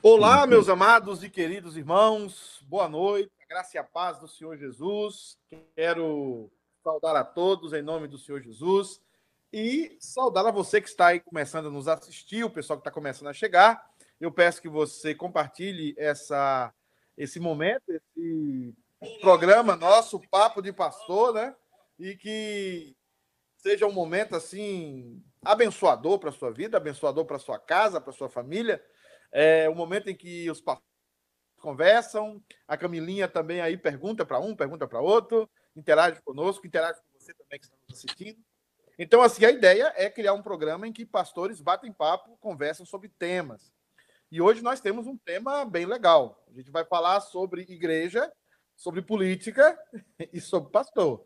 [0.00, 4.56] Olá, meus amados e queridos irmãos, boa noite, a graça e a paz do Senhor
[4.56, 5.36] Jesus.
[5.74, 6.48] Quero
[6.84, 9.00] saudar a todos em nome do Senhor Jesus
[9.52, 12.92] e saudar a você que está aí começando a nos assistir, o pessoal que está
[12.92, 13.90] começando a chegar.
[14.20, 16.72] Eu peço que você compartilhe essa,
[17.16, 18.72] esse momento, esse
[19.20, 21.56] programa nosso, Papo de Pastor, né?
[21.98, 22.94] E que
[23.56, 28.10] seja um momento assim abençoador para a sua vida, abençoador para a sua casa, para
[28.10, 28.80] a sua família.
[29.32, 30.88] É o momento em que os pastores
[31.60, 37.18] conversam, a Camilinha também aí pergunta para um, pergunta para outro, interage conosco, interage com
[37.18, 38.38] você também que está nos assistindo.
[38.98, 43.08] Então, assim, a ideia é criar um programa em que pastores batem papo, conversam sobre
[43.08, 43.72] temas.
[44.30, 46.44] E hoje nós temos um tema bem legal.
[46.48, 48.30] A gente vai falar sobre igreja,
[48.76, 49.78] sobre política
[50.32, 51.24] e sobre pastor.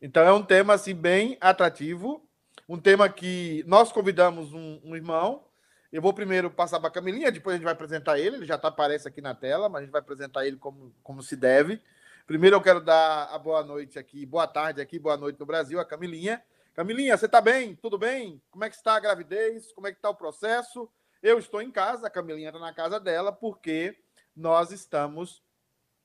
[0.00, 2.26] Então é um tema assim bem atrativo,
[2.66, 5.44] um tema que nós convidamos um, um irmão.
[5.92, 8.36] Eu vou primeiro passar para a Camilinha, depois a gente vai apresentar ele.
[8.36, 11.20] Ele já tá, aparece aqui na tela, mas a gente vai apresentar ele como, como
[11.20, 11.82] se deve.
[12.28, 15.80] Primeiro eu quero dar a boa noite aqui, boa tarde aqui, boa noite no Brasil,
[15.80, 16.40] a Camilinha.
[16.74, 17.74] Camilinha, você está bem?
[17.74, 18.40] Tudo bem?
[18.52, 19.72] Como é que está a gravidez?
[19.72, 20.88] Como é que está o processo?
[21.20, 23.98] Eu estou em casa, a Camilinha está na casa dela, porque
[24.34, 25.42] nós estamos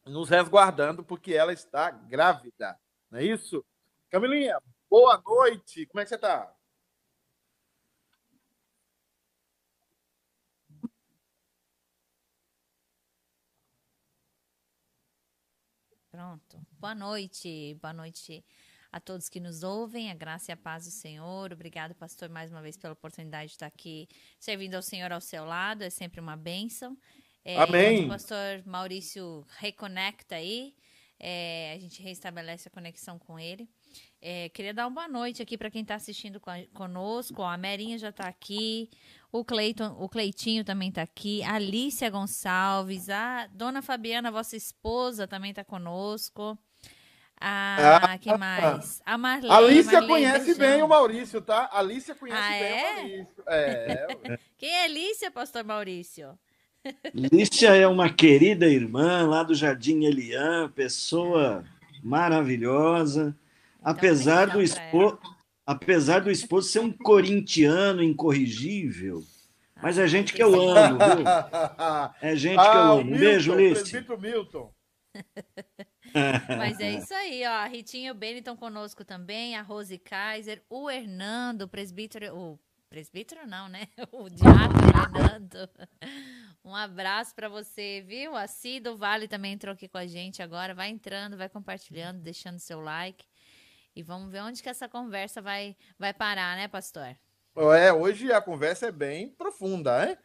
[0.03, 2.75] nos resguardando, porque ela está grávida.
[3.11, 3.63] Não é isso?
[4.09, 4.59] Camilinha,
[4.89, 5.85] boa noite.
[5.85, 6.55] Como é que você está?
[16.35, 16.67] Pronto.
[16.79, 17.77] Boa noite.
[17.81, 18.43] Boa noite
[18.91, 21.53] a todos que nos ouvem, a graça e a paz do Senhor.
[21.53, 25.45] Obrigado, pastor, mais uma vez pela oportunidade de estar aqui servindo ao Senhor ao seu
[25.45, 25.83] lado.
[25.83, 26.97] É sempre uma bênção.
[27.43, 28.05] É, Amém.
[28.05, 30.75] O pastor Maurício reconecta aí.
[31.17, 33.69] É, a gente reestabelece a conexão com ele.
[34.27, 36.42] É, queria dar uma boa noite aqui para quem está assistindo
[36.74, 37.44] conosco.
[37.44, 38.89] a Merinha já está aqui,
[39.31, 45.27] o, Cleiton, o Cleitinho também está aqui, a Alicia Gonçalves, a Dona Fabiana, vossa esposa,
[45.27, 46.57] também está conosco.
[47.39, 49.00] Ah, ah, que mais?
[49.06, 49.54] A Marlene.
[49.54, 50.74] Alicia Marlene conhece beijão.
[50.74, 51.69] bem o Maurício, tá?
[51.71, 52.81] Alicia conhece ah, bem é?
[52.81, 53.44] o Maurício.
[53.45, 54.39] É.
[54.57, 56.36] Quem é Alicia, pastor Maurício?
[57.13, 61.63] Lícia é uma querida irmã lá do Jardim Elian, pessoa
[62.01, 63.38] maravilhosa.
[63.85, 65.19] Então, apesar do esposo,
[65.65, 69.23] apesar do esposo ser um corintiano incorrigível,
[69.81, 71.25] mas é gente que eu amo, viu?
[72.21, 73.01] É gente que eu ah, amo.
[73.01, 74.03] Um beijo, Lícia.
[74.19, 74.73] Milton.
[76.57, 77.51] Mas é isso aí, ó.
[77.51, 82.35] A Ritinha e o Beni estão conosco também, a Rose Kaiser, o Hernando, o presbítero.
[82.35, 82.59] O
[82.89, 83.87] presbítero não, né?
[84.11, 85.69] O diácono Hernando.
[86.63, 88.35] Um abraço para você, viu?
[88.35, 90.73] A Cida Vale também entrou aqui com a gente agora.
[90.73, 93.25] Vai entrando, vai compartilhando, deixando seu like.
[93.95, 97.15] E vamos ver onde que essa conversa vai, vai parar, né, pastor?
[97.56, 100.18] É, hoje a conversa é bem profunda, né?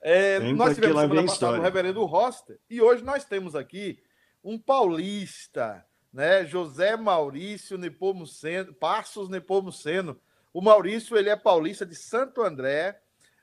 [0.00, 4.00] É, nós tivemos semana passada o reverendo Roster e hoje nós temos aqui
[4.44, 6.44] um paulista, né?
[6.44, 10.20] José Maurício Nepomuceno, Passos Nepomuceno.
[10.52, 13.00] O Maurício, ele é paulista de Santo André.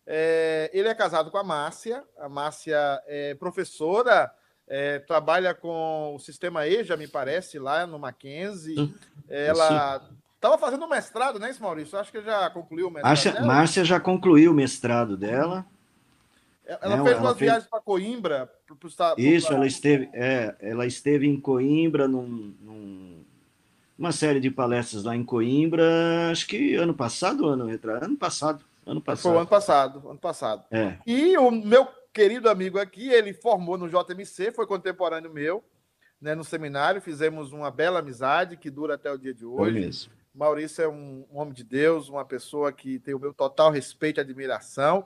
[0.07, 2.03] É, ele é casado com a Márcia.
[2.17, 4.33] A Márcia é professora,
[4.67, 8.93] é, trabalha com o sistema EJA, me parece, lá no Mackenzie.
[9.29, 10.01] Ela
[10.35, 11.97] estava fazendo mestrado, né, Maurício?
[11.97, 13.45] Acho que já concluiu o mestrado.
[13.45, 15.65] Márcia já concluiu o mestrado dela.
[16.65, 17.51] Ela Não, fez ela umas fez...
[17.51, 18.49] viagens para Coimbra.
[18.65, 23.23] Pro, pro, pro, Isso, ela esteve, é, ela esteve em Coimbra num, num,
[23.97, 28.65] uma série de palestras lá em Coimbra, acho que ano passado, ano retrasado, ano passado,
[28.85, 29.31] ano passado.
[29.31, 30.63] Foi ano passado, ano passado.
[30.71, 30.97] É.
[31.05, 35.63] E o meu querido amigo aqui, ele formou no JMC, foi contemporâneo meu,
[36.21, 40.09] né, no seminário, fizemos uma bela amizade que dura até o dia de hoje.
[40.33, 44.19] Maurício é um, um homem de Deus, uma pessoa que tem o meu total respeito
[44.19, 45.05] e admiração.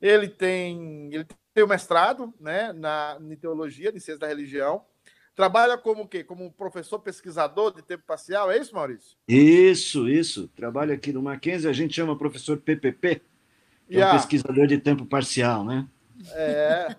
[0.00, 4.84] Ele tem, ele tem o mestrado né, na, em teologia, de ciência da religião.
[5.34, 6.24] Trabalha como o quê?
[6.24, 9.16] Como professor pesquisador de tempo parcial, é isso, Maurício?
[9.26, 10.48] Isso, isso.
[10.48, 13.22] Trabalha aqui no Mackenzie, a gente chama professor PPP,
[13.86, 14.12] que yeah.
[14.12, 15.88] é um pesquisador de tempo parcial, né?
[16.32, 16.96] É,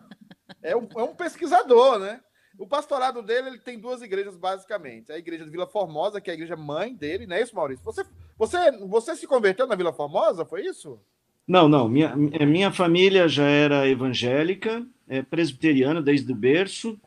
[0.64, 2.20] é um, é um pesquisador, né?
[2.58, 5.12] O pastorado dele ele tem duas igrejas, basicamente.
[5.12, 7.86] A igreja de Vila Formosa, que é a igreja mãe dele, não é isso, Maurício?
[7.86, 8.04] Você,
[8.38, 11.00] você, você se converteu na Vila Formosa, foi isso?
[11.48, 11.88] Não, não.
[11.88, 17.00] Minha, é, minha família já era evangélica, é presbiteriana desde o berço,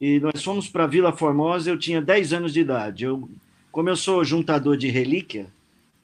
[0.00, 3.04] e nós fomos para Vila Formosa, eu tinha 10 anos de idade.
[3.04, 3.28] Eu,
[3.72, 5.46] como eu sou juntador de relíquia,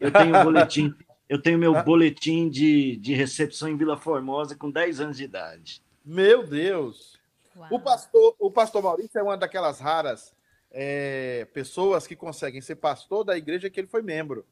[0.01, 0.93] eu tenho um boletim,
[1.31, 5.81] eu tenho meu boletim de, de recepção em Vila Formosa com 10 anos de idade.
[6.05, 7.21] Meu Deus!
[7.71, 10.35] O pastor, o pastor Maurício é uma daquelas raras
[10.73, 14.45] é, pessoas que conseguem ser pastor da igreja que ele foi membro.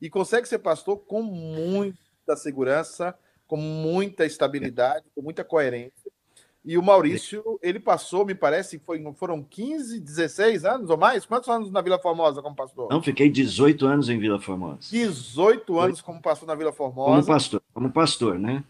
[0.00, 5.99] E consegue ser pastor com muita segurança, com muita estabilidade, com muita coerência.
[6.62, 11.24] E o Maurício, ele passou, me parece, foi, foram 15, 16 anos ou mais?
[11.24, 12.88] Quantos anos na Vila Formosa como pastor?
[12.90, 14.90] Não, fiquei 18 anos em Vila Formosa.
[14.90, 17.10] 18 anos como pastor na Vila Formosa.
[17.10, 18.62] Como pastor, como pastor, né?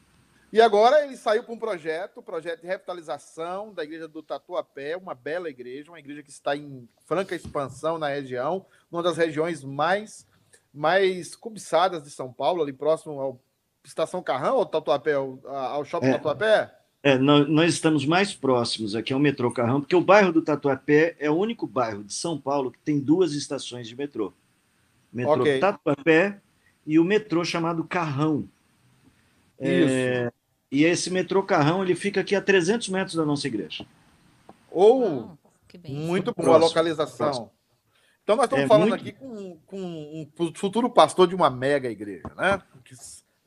[0.53, 5.15] E agora ele saiu para um projeto, projeto de revitalização da igreja do Tatuapé, uma
[5.15, 10.29] bela igreja, uma igreja que está em franca expansão na região, uma das regiões mais
[10.73, 13.41] mais cobiçadas de São Paulo, ali próximo ao
[13.85, 16.80] Estação Carrão ou Tatuapé, ao, ao Shopping é, Tatuapé?
[17.03, 21.17] É, nós, nós, estamos mais próximos aqui ao metrô Carrão, porque o bairro do Tatuapé
[21.19, 24.33] é o único bairro de São Paulo que tem duas estações de metrô.
[25.11, 25.59] Metrô okay.
[25.59, 26.39] Tatuapé
[26.87, 28.47] e o metrô chamado Carrão.
[29.59, 29.93] Isso.
[29.93, 30.33] É,
[30.71, 33.87] e esse metrô Carrão ele fica aqui a 300 metros da nossa igreja.
[34.71, 37.17] Ou oh, muito boa localização.
[37.17, 37.53] Próximo.
[38.23, 39.01] Então nós estamos é falando muito...
[39.01, 42.63] aqui com, com, um futuro pastor de uma mega igreja, né?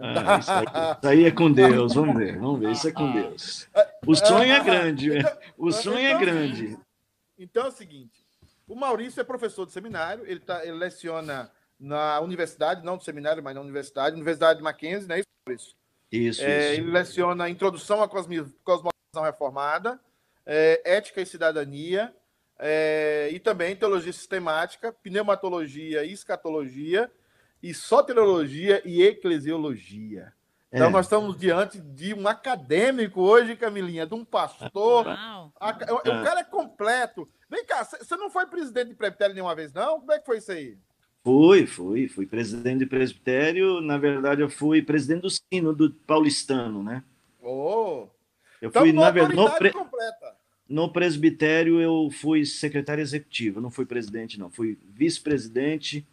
[0.06, 3.10] Ah, isso, aí, isso, aí, é com Deus, vamos ver, vamos ver, isso é com
[3.10, 3.70] Deus.
[4.06, 6.78] O sonho é grande, então, o sonho é então, é grande.
[7.40, 8.20] Então é o seguinte,
[8.68, 13.42] o Maurício é professor de seminário, ele, tá, ele leciona na universidade, não do seminário,
[13.42, 15.76] mas na universidade, Universidade de Mackenzie, não é isso, Maurício?
[16.12, 16.82] Isso, é, isso.
[16.82, 18.92] Ele leciona Introdução à Cosmovisão
[19.24, 19.98] Reformada,
[20.46, 22.14] é, Ética e Cidadania,
[22.60, 27.10] é, e também Teologia Sistemática, Pneumatologia e Escatologia,
[27.63, 30.34] e Soteriologia e Eclesiologia.
[30.70, 30.89] Então, é.
[30.89, 35.08] nós estamos diante de um acadêmico hoje, Camilinha, de um pastor.
[35.08, 37.29] A, o, o cara é completo.
[37.50, 40.00] Vem cá, você não foi presidente de presbitério nenhuma vez, não?
[40.00, 40.77] Como é que foi isso aí?
[41.24, 43.79] Fui, fui, fui presidente de presbitério.
[43.79, 47.01] Na verdade, eu fui presidente do sino do paulistano, né?
[47.41, 48.08] Oh!
[48.60, 49.74] Eu então, fui, na verdade, no, pre...
[50.67, 54.50] no presbitério eu fui secretário executivo, não fui presidente, não.
[54.50, 56.05] Fui vice-presidente.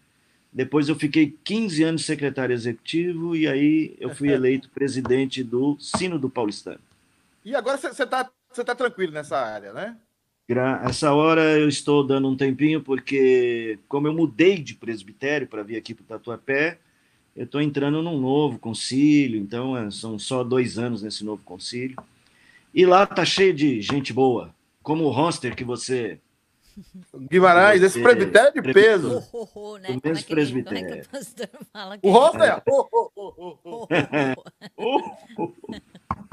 [0.52, 6.18] Depois eu fiquei 15 anos secretário executivo e aí eu fui eleito presidente do sino
[6.18, 6.80] do paulistano.
[7.44, 9.96] E agora você está você tá tranquilo nessa área, né?
[10.82, 15.76] Essa hora eu estou dando um tempinho, porque como eu mudei de presbitério para vir
[15.76, 16.78] aqui para o Tatuapé,
[17.36, 21.96] eu estou entrando num novo concílio, então é, são só dois anos nesse novo concílio.
[22.74, 24.52] E lá tá cheio de gente boa,
[24.82, 26.18] como o roster que você.
[27.30, 29.24] Guimarães, esse presbitério é de peso.
[29.32, 29.88] Oh, oh, oh, né?
[29.90, 31.06] O mesmo presbitério.
[32.02, 32.62] o roster?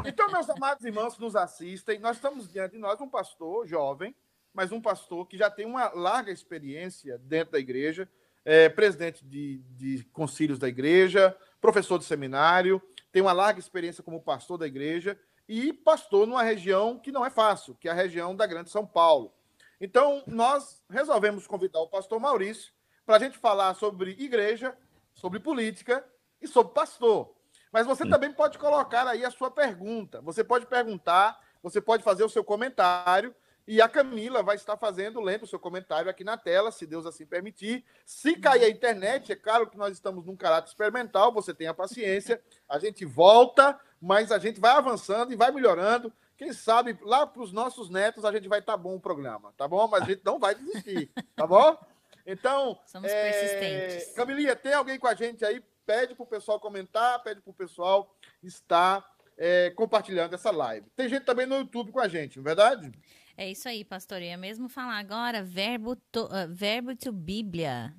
[0.05, 4.15] Então, meus amados irmãos que nos assistem, nós estamos diante de nós um pastor jovem,
[4.53, 8.09] mas um pastor que já tem uma larga experiência dentro da igreja,
[8.43, 14.21] é, presidente de, de concílios da igreja, professor de seminário, tem uma larga experiência como
[14.21, 18.35] pastor da igreja e pastor numa região que não é fácil, que é a região
[18.35, 19.33] da Grande São Paulo.
[19.79, 22.73] Então, nós resolvemos convidar o pastor Maurício
[23.05, 24.75] para a gente falar sobre igreja,
[25.13, 26.03] sobre política
[26.41, 27.33] e sobre pastor.
[27.71, 28.09] Mas você Sim.
[28.09, 30.21] também pode colocar aí a sua pergunta.
[30.21, 33.35] Você pode perguntar, você pode fazer o seu comentário.
[33.67, 37.05] E a Camila vai estar fazendo, lendo o seu comentário aqui na tela, se Deus
[37.05, 37.83] assim permitir.
[38.05, 42.41] Se cair a internet, é claro que nós estamos num caráter experimental, você tenha paciência.
[42.67, 46.13] A gente volta, mas a gente vai avançando e vai melhorando.
[46.37, 49.51] Quem sabe lá para os nossos netos a gente vai estar tá bom o programa,
[49.57, 49.87] tá bom?
[49.87, 51.77] Mas a gente não vai desistir, tá bom?
[52.25, 53.31] Então, Somos é...
[53.31, 54.15] persistentes.
[54.15, 57.53] Camilinha, tem alguém com a gente aí pede para o pessoal comentar, pede para o
[57.53, 58.13] pessoal
[58.43, 60.89] estar é, compartilhando essa live.
[60.95, 62.91] Tem gente também no YouTube com a gente, não é verdade?
[63.37, 64.17] É isso aí, pastor.
[64.17, 67.95] Eu ia mesmo falar agora, verbo to, uh, verbo to Bíblia.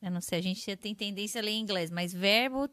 [0.00, 2.68] Eu não sei, a gente tem tendência a ler em inglês, mas verbo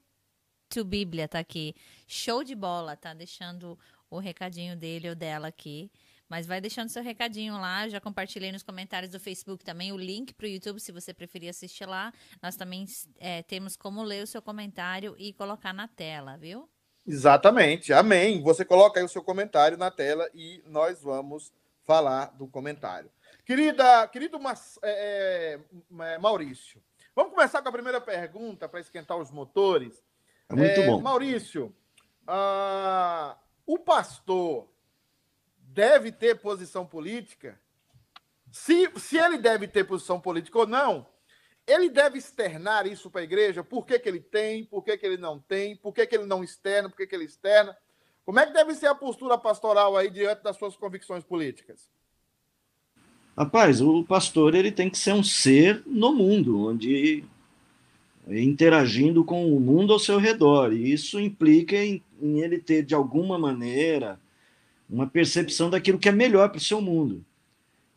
[0.70, 1.76] to Bíblia tá aqui.
[2.08, 3.78] Show de bola, tá deixando
[4.10, 5.92] o recadinho dele ou dela aqui.
[6.28, 7.90] Mas vai deixando seu recadinho lá.
[7.90, 11.50] Já compartilhei nos comentários do Facebook também o link para o YouTube, se você preferir
[11.50, 12.14] assistir lá.
[12.42, 12.86] Nós também
[13.20, 16.70] é, temos como ler o seu comentário e colocar na tela, viu?
[17.06, 17.92] Exatamente.
[17.92, 18.44] Amém.
[18.44, 21.52] Você coloca aí o seu comentário na tela e nós vamos
[21.84, 23.10] falar do comentário.
[23.44, 24.40] Querida, querido
[24.84, 25.60] é,
[26.02, 26.80] é, Maurício,
[27.16, 30.04] vamos começar com a primeira pergunta para esquentar os motores.
[30.48, 31.02] É muito bom.
[31.02, 31.76] Maurício,
[32.28, 33.36] uh,
[33.70, 34.68] o pastor
[35.60, 37.62] deve ter posição política,
[38.52, 41.06] se, se ele deve ter posição política ou não,
[41.68, 45.06] ele deve externar isso para a igreja, por que, que ele tem, por que, que
[45.06, 47.78] ele não tem, por que, que ele não externa, por que, que ele externa.
[48.26, 51.92] Como é que deve ser a postura pastoral aí diante das suas convicções políticas?
[53.38, 57.24] Rapaz, o pastor ele tem que ser um ser no mundo, onde
[58.28, 60.74] interagindo com o mundo ao seu redor.
[60.74, 64.20] E isso implica em, em ele ter, de alguma maneira,
[64.90, 67.24] uma percepção daquilo que é melhor para o seu mundo.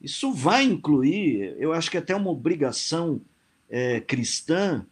[0.00, 3.20] Isso vai incluir, eu acho que até uma obrigação
[3.70, 4.84] é, cristã,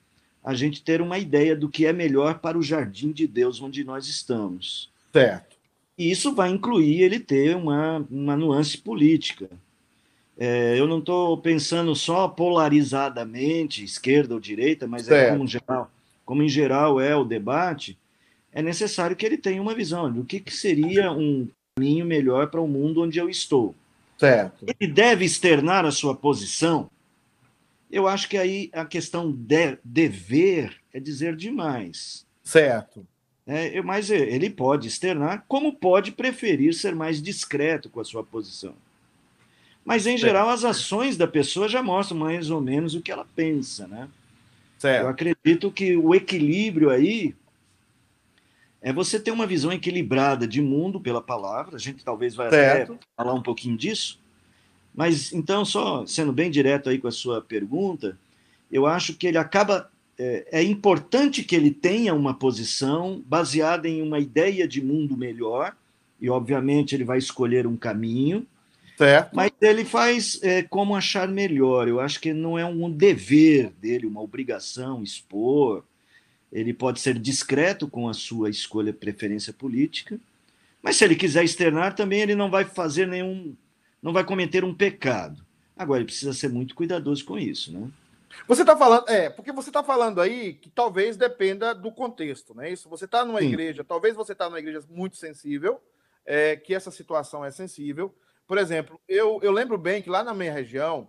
[0.43, 3.85] a gente ter uma ideia do que é melhor para o jardim de Deus onde
[3.85, 4.91] nós estamos.
[5.13, 5.57] Certo.
[5.99, 9.51] E isso vai incluir ele ter uma, uma nuance política.
[10.39, 15.91] É, eu não estou pensando só polarizadamente, esquerda ou direita, mas é como, geral,
[16.25, 17.99] como em geral é o debate,
[18.53, 22.61] é necessário que ele tenha uma visão do que, que seria um caminho melhor para
[22.61, 23.75] o mundo onde eu estou.
[24.19, 24.67] Certo.
[24.67, 26.91] Ele deve externar a sua posição.
[27.91, 32.27] Eu acho que aí a questão de dever é dizer demais.
[32.43, 33.07] Certo.
[33.47, 38.75] É, mas ele pode externar, como pode preferir ser mais discreto com a sua posição.
[39.85, 43.27] Mas, em geral, as ações da pessoa já mostram mais ou menos o que ela
[43.35, 44.09] pensa, né?
[44.79, 45.05] Certo.
[45.05, 47.35] Eu acredito que o equilíbrio aí
[48.83, 51.77] é você ter uma visão equilibrada de mundo pela palavra.
[51.77, 52.93] A gente talvez vai certo.
[52.95, 54.21] até falar um pouquinho disso.
[54.95, 58.19] Mas, então, só sendo bem direto aí com a sua pergunta,
[58.71, 59.91] eu acho que ele acaba.
[60.19, 65.75] É, é importante que ele tenha uma posição baseada em uma ideia de mundo melhor,
[66.21, 68.47] e, obviamente, ele vai escolher um caminho
[69.01, 69.31] Certo.
[69.33, 71.89] Mas ele faz é, como achar melhor.
[71.89, 75.83] Eu acho que não é um dever dele, uma obrigação expor.
[76.53, 80.19] Ele pode ser discreto com a sua escolha, preferência política.
[80.83, 83.55] Mas se ele quiser externar, também ele não vai fazer nenhum.
[84.03, 85.45] não vai cometer um pecado.
[85.77, 87.89] Agora, ele precisa ser muito cuidadoso com isso, né?
[88.47, 92.71] Você está falando, é, porque você está falando aí que talvez dependa do contexto, né?
[92.71, 93.49] Isso, você está numa Sim.
[93.49, 95.81] igreja, talvez você está numa igreja muito sensível,
[96.25, 98.15] é, que essa situação é sensível,
[98.51, 101.07] por exemplo, eu, eu lembro bem que lá na minha região,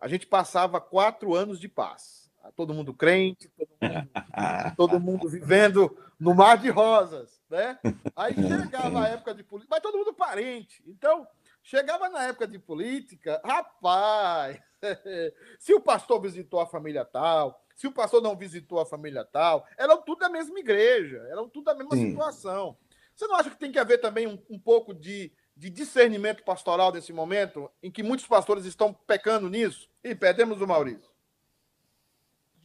[0.00, 2.19] a gente passava quatro anos de paz.
[2.56, 4.10] Todo mundo crente, todo mundo,
[4.76, 7.78] todo mundo vivendo no mar de rosas, né?
[8.14, 10.82] Aí chegava a época de política, mas todo mundo parente.
[10.86, 11.26] Então,
[11.62, 14.60] chegava na época de política, rapaz,
[15.58, 19.66] se o pastor visitou a família tal, se o pastor não visitou a família tal,
[19.78, 22.10] eram tudo da mesma igreja, eram tudo da mesma Sim.
[22.10, 22.76] situação.
[23.14, 26.90] Você não acha que tem que haver também um, um pouco de de discernimento pastoral
[26.90, 29.90] nesse momento, em que muitos pastores estão pecando nisso?
[30.02, 31.09] E perdemos o Maurício.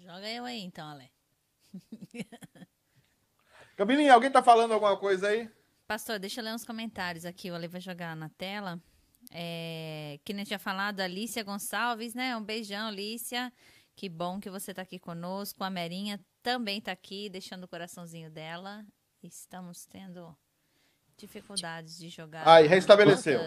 [0.05, 1.11] Joga eu aí então, Ale.
[3.75, 5.49] Camilinha, alguém está falando alguma coisa aí?
[5.87, 7.49] Pastor, deixa eu ler uns comentários aqui.
[7.49, 8.79] O Ale vai jogar na tela.
[9.31, 12.37] É, que nem tinha falado, Alicia Gonçalves, né?
[12.37, 13.51] Um beijão, Alicia.
[13.95, 15.63] Que bom que você está aqui conosco.
[15.63, 18.85] A Merinha também está aqui, deixando o coraçãozinho dela.
[19.23, 20.37] Estamos tendo
[21.17, 22.47] dificuldades de jogar.
[22.47, 23.39] Aí, restabeleceu.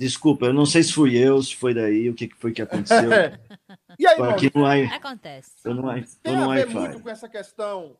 [0.00, 3.10] Desculpa, eu não sei se fui eu, se foi daí, o que foi que aconteceu.
[3.98, 4.84] e aí, Aqui no I...
[4.86, 5.62] Acontece.
[5.62, 6.02] Tô no, I...
[6.22, 7.98] tem a ver muito com essa questão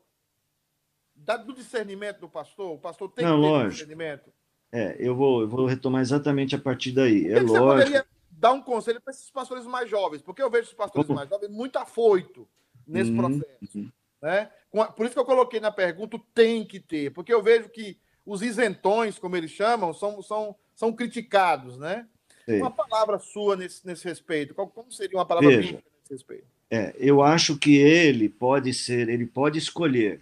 [1.15, 2.71] da, do discernimento do pastor?
[2.71, 3.69] O pastor tem não, que ter lógico.
[3.69, 4.33] discernimento?
[4.71, 7.27] É, eu vou, eu vou retomar exatamente a partir daí.
[7.27, 7.53] É lógico.
[7.53, 11.05] Você poderia dar um conselho para esses pastores mais jovens, porque eu vejo os pastores
[11.05, 11.17] Como?
[11.17, 12.47] mais jovens muito afoito
[12.87, 13.77] nesse uhum, processo.
[13.77, 13.91] Uhum.
[14.23, 14.49] Né?
[14.97, 18.41] Por isso que eu coloquei na pergunta, tem que ter, porque eu vejo que os
[18.41, 22.07] isentões, como eles chamam, são, são, são criticados, né?
[22.43, 22.57] Sim.
[22.57, 26.47] Uma palavra sua nesse, nesse respeito, como seria uma palavra Veja, nesse respeito?
[26.71, 30.21] É, eu acho que ele pode ser, ele pode escolher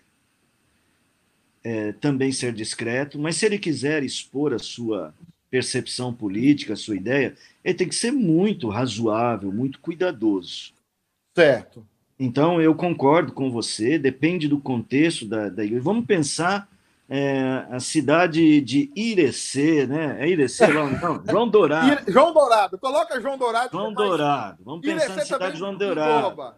[1.63, 5.13] é, também ser discreto, mas se ele quiser expor a sua
[5.49, 10.73] percepção política, a sua ideia, ele tem que ser muito razoável, muito cuidadoso.
[11.33, 11.87] Certo.
[12.19, 15.81] Então, eu concordo com você, depende do contexto da, da igreja.
[15.81, 16.69] Vamos pensar
[17.09, 20.17] é, a cidade de Irecê, né?
[20.23, 21.23] É Irecê lá, não?
[21.25, 22.11] João Dourado.
[22.11, 23.71] João Dourado, coloca João Dourado.
[23.71, 26.55] João Dourado, vamos Irecê pensar na cidade de João Dourado.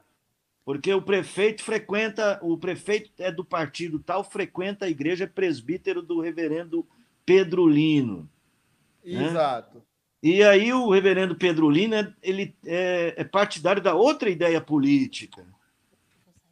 [0.66, 6.02] Porque o prefeito frequenta, o prefeito é do partido tal, frequenta a igreja, é presbítero
[6.02, 6.86] do reverendo
[7.26, 8.30] Pedro Lino.
[9.04, 9.26] Né?
[9.26, 9.78] Exato.
[9.78, 9.82] Né?
[10.22, 15.44] E aí o reverendo Pedro Lino, ele é, é partidário da outra ideia política.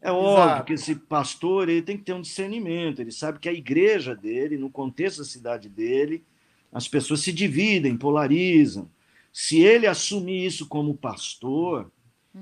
[0.02, 0.66] É óbvio Exato.
[0.66, 4.58] que esse pastor ele tem que ter um discernimento, ele sabe que a igreja dele,
[4.58, 6.24] no contexto da cidade dele,
[6.72, 8.90] as pessoas se dividem, polarizam.
[9.34, 11.92] Se ele assumir isso como pastor,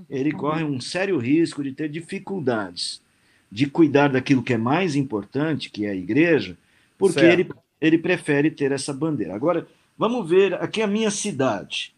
[0.09, 0.37] ele uhum.
[0.37, 3.01] corre um sério risco de ter dificuldades
[3.51, 6.57] de cuidar daquilo que é mais importante, que é a igreja,
[6.97, 9.33] porque ele, ele prefere ter essa bandeira.
[9.33, 9.67] Agora,
[9.97, 11.93] vamos ver aqui a minha cidade.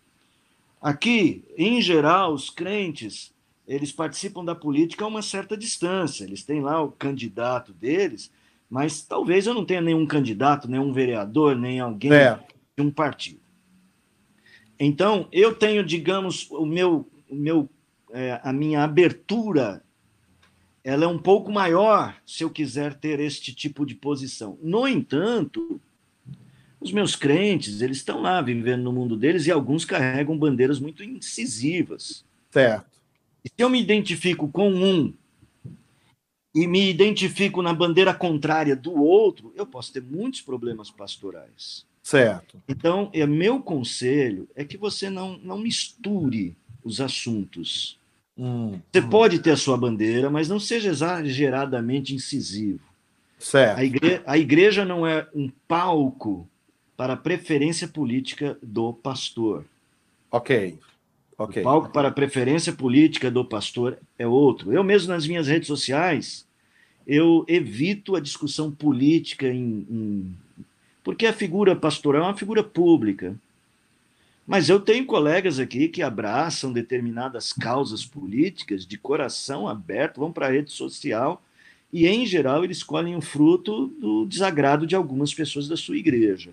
[0.81, 3.33] Aqui, em geral, os crentes
[3.69, 6.23] eles participam da política a uma certa distância.
[6.23, 8.31] Eles têm lá o candidato deles,
[8.67, 12.39] mas talvez eu não tenha nenhum candidato, nenhum vereador, nem alguém é.
[12.75, 13.39] de um partido.
[14.79, 17.69] Então, eu tenho, digamos, o meu, o meu,
[18.11, 19.83] é, a minha abertura,
[20.83, 24.57] ela é um pouco maior se eu quiser ter este tipo de posição.
[24.63, 25.79] No entanto,
[26.81, 31.03] os meus crentes, eles estão lá vivendo no mundo deles e alguns carregam bandeiras muito
[31.03, 32.25] incisivas.
[32.49, 32.88] Certo.
[33.45, 35.13] Se eu me identifico com um
[36.53, 41.85] e me identifico na bandeira contrária do outro, eu posso ter muitos problemas pastorais.
[42.01, 42.61] Certo.
[42.67, 47.99] Então, é meu conselho é que você não, não misture os assuntos.
[48.37, 49.09] Hum, Você hum.
[49.09, 52.79] pode ter a sua bandeira, mas não seja exageradamente incisivo.
[53.37, 53.77] Certo.
[53.77, 56.49] A, igre a igreja não é um palco
[56.97, 59.65] para a preferência política do pastor.
[60.31, 60.77] Ok.
[61.39, 61.61] Ok.
[61.61, 64.73] O palco para a preferência política do pastor é outro.
[64.73, 66.45] Eu mesmo nas minhas redes sociais,
[67.07, 70.35] eu evito a discussão política em, em...
[71.01, 73.33] porque a figura pastoral é uma figura pública.
[74.45, 80.47] Mas eu tenho colegas aqui que abraçam determinadas causas políticas de coração aberto, vão para
[80.47, 81.41] a rede social
[81.93, 86.51] e, em geral, eles colhem o fruto do desagrado de algumas pessoas da sua igreja.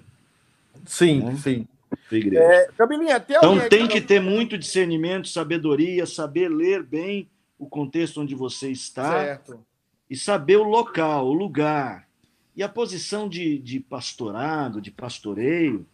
[0.87, 1.37] Sim, Né?
[1.43, 1.67] sim.
[2.13, 7.67] É, Camilinha, tem alguém Então tem que ter muito discernimento, sabedoria, saber ler bem o
[7.69, 9.61] contexto onde você está Certo.
[10.09, 12.07] e saber o local, o lugar.
[12.55, 15.87] E a posição de, de pastorado, de pastoreio,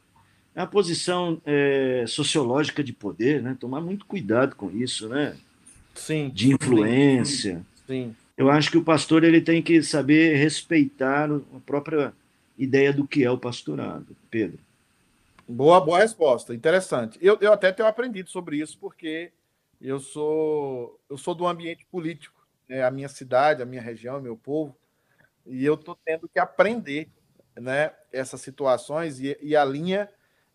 [0.54, 3.56] é uma posição é, sociológica de poder, né?
[3.58, 5.36] Tomar muito cuidado com isso, né?
[5.94, 6.30] Sim.
[6.32, 7.64] De influência.
[7.86, 8.14] Sim.
[8.36, 12.12] Eu acho que o pastor ele tem que saber respeitar a própria
[12.56, 14.58] ideia do que é o pastorado, Pedro.
[15.48, 16.54] Boa, boa resposta.
[16.54, 17.18] Interessante.
[17.20, 19.32] Eu, eu até tenho aprendido sobre isso porque
[19.80, 22.82] eu sou eu sou do ambiente político, né?
[22.84, 24.76] A minha cidade, a minha região, o meu povo,
[25.46, 27.10] e eu estou tendo que aprender,
[27.56, 27.92] né?
[28.12, 30.08] Essas situações e, e a linha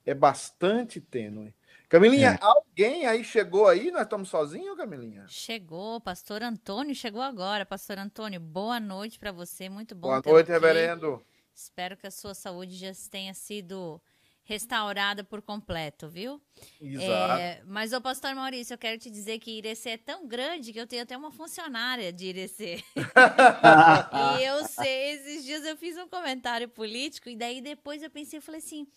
[0.05, 1.53] é bastante tênue.
[1.89, 2.39] Camilinha, É.
[2.41, 3.91] alguém aí chegou aí?
[3.91, 5.25] Nós estamos sozinhos, Camilinha?
[5.27, 7.65] Chegou, pastor Antônio chegou agora.
[7.65, 9.69] Pastor Antônio, boa noite para você.
[9.69, 10.51] Muito bom Boa noite, aqui.
[10.51, 11.25] reverendo.
[11.53, 14.01] Espero que a sua saúde já tenha sido
[14.47, 16.41] restaurada por completo, viu?
[16.81, 17.41] Exato.
[17.41, 20.79] É, mas, ô pastor Maurício, eu quero te dizer que Irecê é tão grande que
[20.79, 22.81] eu tenho até uma funcionária de Irecê.
[24.39, 28.39] e eu sei, esses dias eu fiz um comentário político e daí depois eu pensei,
[28.39, 28.87] eu falei assim,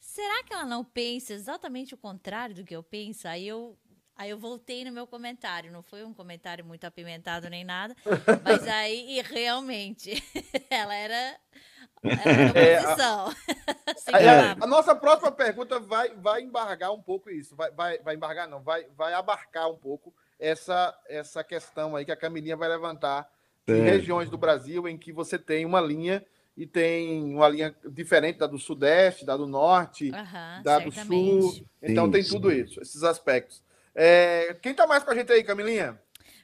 [0.00, 3.28] será que ela não pensa exatamente o contrário do que eu penso?
[3.28, 3.78] Aí eu,
[4.16, 7.94] aí eu voltei no meu comentário, não foi um comentário muito apimentado nem nada,
[8.42, 10.12] mas aí, realmente,
[10.70, 11.38] ela era...
[12.54, 13.34] É, era a- oposição.
[13.98, 14.62] Sem A, a- palavras.
[14.62, 17.54] a nossa próxima pergunta vai, vai embargar um pouco isso.
[17.56, 22.12] Vai, vai, vai embargar, não, vai, vai abarcar um pouco essa, essa questão aí que
[22.12, 23.28] a Camilinha vai levantar
[23.66, 23.82] em Certo.
[23.84, 26.24] regiões do Brasil em que você tem uma linha
[26.56, 31.42] e tem uma linha diferente da do Sudeste, da do Norte, Aham, da do certamente.
[31.42, 31.66] Sul.
[31.82, 32.30] Então Sim, tem sim.
[32.30, 33.62] tudo isso, esses aspectos.
[33.94, 36.00] É, quem está mais com a gente aí, Camilinha?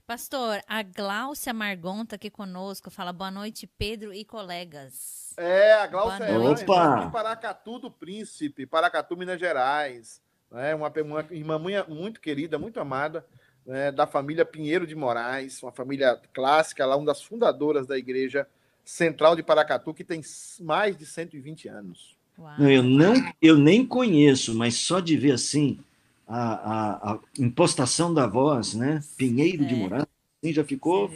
[0.06, 2.90] Pastor, a Gláucia Margon tá aqui conosco.
[2.90, 5.32] Fala boa noite, Pedro e colegas.
[5.34, 7.06] É, a Glaucia Boa é Opa!
[7.06, 10.20] de Paracatu do Príncipe, Paracatu, Minas Gerais.
[10.50, 10.74] Né?
[10.74, 13.24] Uma, uma irmã muito, muito querida, muito amada,
[13.64, 13.90] né?
[13.90, 18.46] da família Pinheiro de Moraes, uma família clássica, lá, uma das fundadoras da Igreja
[18.84, 20.20] Central de Paracatu, que tem
[20.60, 22.14] mais de 120 anos.
[22.38, 22.54] Uau.
[22.58, 25.82] Não, eu, não, eu nem conheço, mas só de ver assim
[26.26, 29.02] a, a, a impostação da voz, né?
[29.16, 29.78] Pinheiro de É.
[29.78, 30.06] Moraes,
[30.42, 31.10] assim, já ficou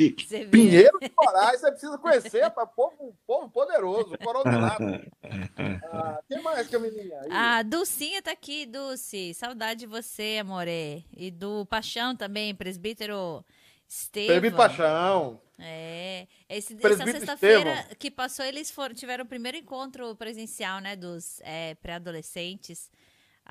[0.00, 0.46] chique.
[0.46, 4.84] Pinheiro de Moraes, você precisa conhecer, rapaz, povo, povo poderoso, coronelado.
[5.92, 7.20] Ah, quem mais, Camilinha?
[7.20, 7.28] Aí.
[7.30, 9.34] A Dulcinha tá aqui, Dulce.
[9.34, 11.04] Saudade de você, amore.
[11.14, 13.44] E do Paixão também, presbítero
[13.90, 14.28] Estevam.
[14.28, 15.40] Teve paixão.
[15.58, 16.28] É.
[16.48, 21.40] Esse, essa Presbítero sexta-feira que passou, eles foram, tiveram o primeiro encontro presencial, né, dos
[21.40, 22.88] é, pré-adolescentes.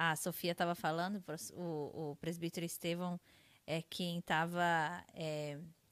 [0.01, 1.21] A Sofia estava falando,
[1.53, 3.19] o, o presbítero Estevão
[3.67, 5.03] é quem estava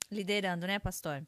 [0.10, 1.22] liderando, né, pastor?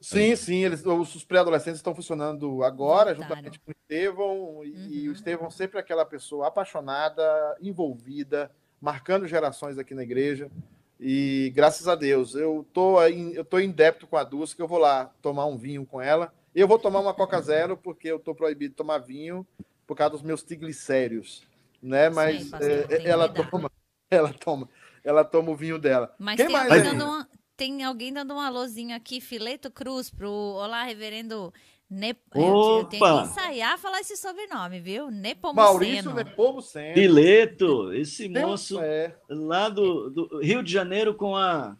[0.00, 3.34] Sim, sim, eles, os pré-adolescentes estão funcionando agora, Voltaram.
[3.36, 5.10] juntamente com o Estevão, e, e Uhum.
[5.10, 7.22] o Estevão sempre aquela pessoa apaixonada,
[7.60, 10.50] envolvida, marcando gerações aqui na igreja.
[10.98, 14.62] E graças a Deus, eu tô aí, eu tô em débito com a Dulce, que
[14.62, 16.32] eu vou lá tomar um vinho com ela.
[16.54, 19.46] Eu vou tomar uma Coca Zero, porque eu tô proibido de tomar vinho
[19.86, 21.46] por causa dos meus triglicéridos,
[21.82, 22.08] né?
[22.08, 23.70] Mas pastor, é, que ela toma,
[24.10, 24.68] ela toma,
[25.02, 26.14] ela toma o vinho dela.
[26.18, 30.10] Mas Quem tem mais alguém, dando uma, tem alguém dando um alôzinho aqui, Fileto Cruz,
[30.10, 31.52] pro Olá, reverendo
[31.94, 32.16] Ne...
[32.34, 33.22] Eu tenho que Opa!
[33.24, 35.10] ensaiar falar esse sobrenome, viu?
[35.10, 35.54] Nepomuceno.
[35.54, 36.94] Maurício Nepomuceno.
[36.94, 41.76] Pileto, esse Tem moço é, lá do, do Rio de Janeiro com a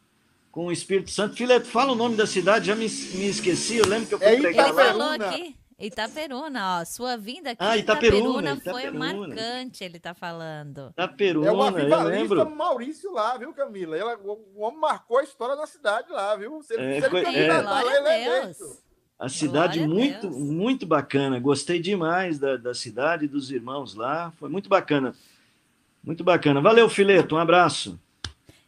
[0.50, 1.34] com o Espírito Santo.
[1.34, 4.26] Fileto, fala o nome da cidade, já me, me esqueci, eu lembro que eu fui
[4.28, 4.84] É pregar Ele lá.
[4.84, 5.30] falou Itaperuna.
[5.30, 5.56] aqui.
[5.86, 6.84] Itaperuna, ó.
[6.84, 8.98] Sua vinda aqui Ah, em Itaperuna, foi Itaperuna.
[9.28, 10.92] marcante, ele tá falando.
[10.96, 11.08] Da É
[11.68, 12.50] avivalista lembro.
[12.56, 13.96] Maurício lá, viu, Camila?
[13.96, 16.62] Ela, o homem marcou a história da cidade lá, viu?
[16.62, 17.60] Se ele, É, se ele é.
[17.60, 18.76] lá, ele a é eleito.
[19.18, 20.36] A cidade Glória muito, Deus.
[20.36, 21.38] muito bacana.
[21.38, 24.32] Gostei demais da, da cidade, dos irmãos lá.
[24.38, 25.14] Foi muito bacana.
[26.02, 26.60] Muito bacana.
[26.60, 27.36] Valeu, Fileto.
[27.36, 27.98] Um abraço.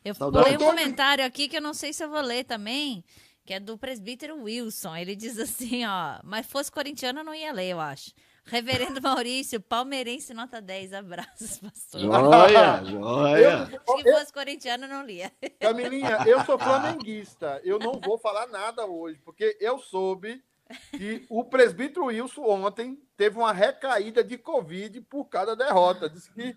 [0.05, 0.45] Eu Saudade.
[0.45, 3.03] pulei um comentário aqui que eu não sei se eu vou ler também.
[3.45, 4.97] Que é do presbítero Wilson.
[4.97, 8.13] Ele diz assim, ó, mas fosse corintiano eu não ia ler, eu acho.
[8.47, 12.01] Reverendo Maurício, palmeirense nota 10, abraços, pastor.
[12.01, 13.67] Joia, joia.
[13.67, 15.31] Se fosse corintiano, não lia.
[15.61, 17.61] Camilinha, eu sou flamenguista.
[17.65, 20.43] Eu não vou falar nada hoje, porque eu soube
[20.91, 26.09] que o presbítero Wilson ontem teve uma recaída de Covid por causa da derrota.
[26.09, 26.57] Disse que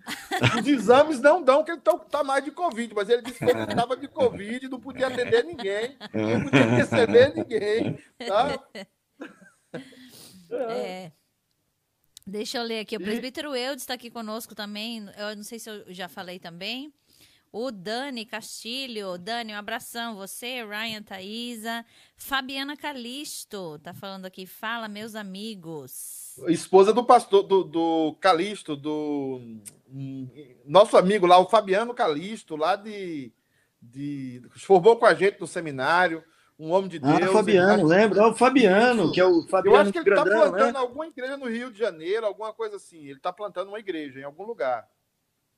[0.60, 3.64] os exames não dão que ele está mais de Covid, mas ele disse que ele
[3.64, 8.00] estava de Covid, não podia atender ninguém, não podia receber ninguém.
[8.28, 8.60] Tá?
[10.52, 11.12] É.
[12.26, 12.98] Deixa eu ler aqui.
[12.98, 15.08] O presbítero Eudes está aqui conosco também.
[15.18, 16.94] Eu não sei se eu já falei também.
[17.52, 19.18] O Dani Castilho.
[19.18, 20.16] Dani, um abração.
[20.16, 21.86] Você, Ryan, Thaisa.
[22.16, 24.46] Fabiana Calisto tá falando aqui.
[24.46, 26.36] Fala, meus amigos.
[26.48, 29.42] Esposa do pastor, do, do Calisto, do
[30.66, 33.32] nosso amigo lá, o Fabiano Calisto, lá de,
[33.82, 34.42] de.
[34.56, 36.24] Formou com a gente no seminário
[36.60, 37.30] um homem de ah, Deus.
[37.30, 37.84] Ah, Fabiano, ele...
[37.84, 38.22] lembra?
[38.22, 40.80] É o Fabiano, que é o Fabiano Eu acho que ele está plantando né?
[40.80, 43.06] alguma igreja no Rio de Janeiro, alguma coisa assim.
[43.06, 44.88] Ele está plantando uma igreja em algum lugar.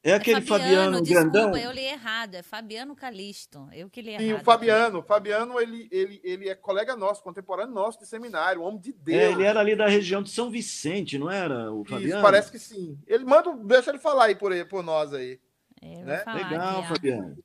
[0.01, 1.57] É aquele é Fabiano, Fabiano desculpa, grandão?
[1.57, 3.67] eu li errado, é Fabiano Calisto.
[3.73, 4.23] Eu que li errado.
[4.23, 4.99] Sim, o Fabiano.
[4.99, 9.19] O Fabiano, ele, ele, ele é colega nosso, contemporâneo nosso de seminário, homem de Deus.
[9.19, 12.13] É, ele era ali da região de São Vicente, não era o Fabiano?
[12.13, 12.97] Isso, parece que sim.
[13.05, 15.37] Ele manda, deixa ele falar aí por, aí, por nós aí.
[15.81, 16.23] É, né?
[16.33, 17.37] Legal, aqui, Fabiano.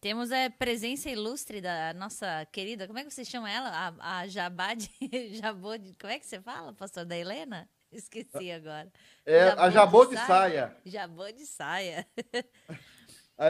[0.00, 3.68] Temos a presença ilustre da nossa querida, como é que você chama ela?
[3.68, 4.88] A, a Jabá de,
[5.34, 7.68] Jabô de, como é que você fala, pastor da Helena?
[7.92, 8.90] Esqueci agora.
[9.26, 10.26] É, Jabô a Jabô de, de saia.
[10.26, 10.76] saia.
[10.84, 12.06] Jabô de saia.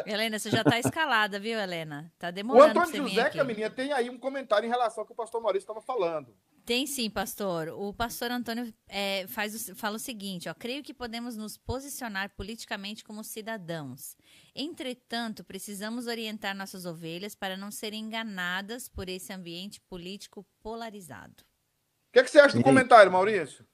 [0.07, 2.13] Helena, você já está escalada, viu, Helena?
[2.17, 2.79] Tá demorando.
[2.79, 5.65] O Antônio José Camilinha tem aí um comentário em relação ao que o pastor Maurício
[5.65, 6.33] estava falando.
[6.65, 7.69] Tem sim, pastor.
[7.71, 12.31] O pastor Antônio é, faz o, fala o seguinte: ó, creio que podemos nos posicionar
[12.37, 14.17] politicamente como cidadãos.
[14.55, 21.43] Entretanto, precisamos orientar nossas ovelhas para não serem enganadas por esse ambiente político polarizado.
[21.43, 23.67] O que, é que, você acha do comentário, Maurício?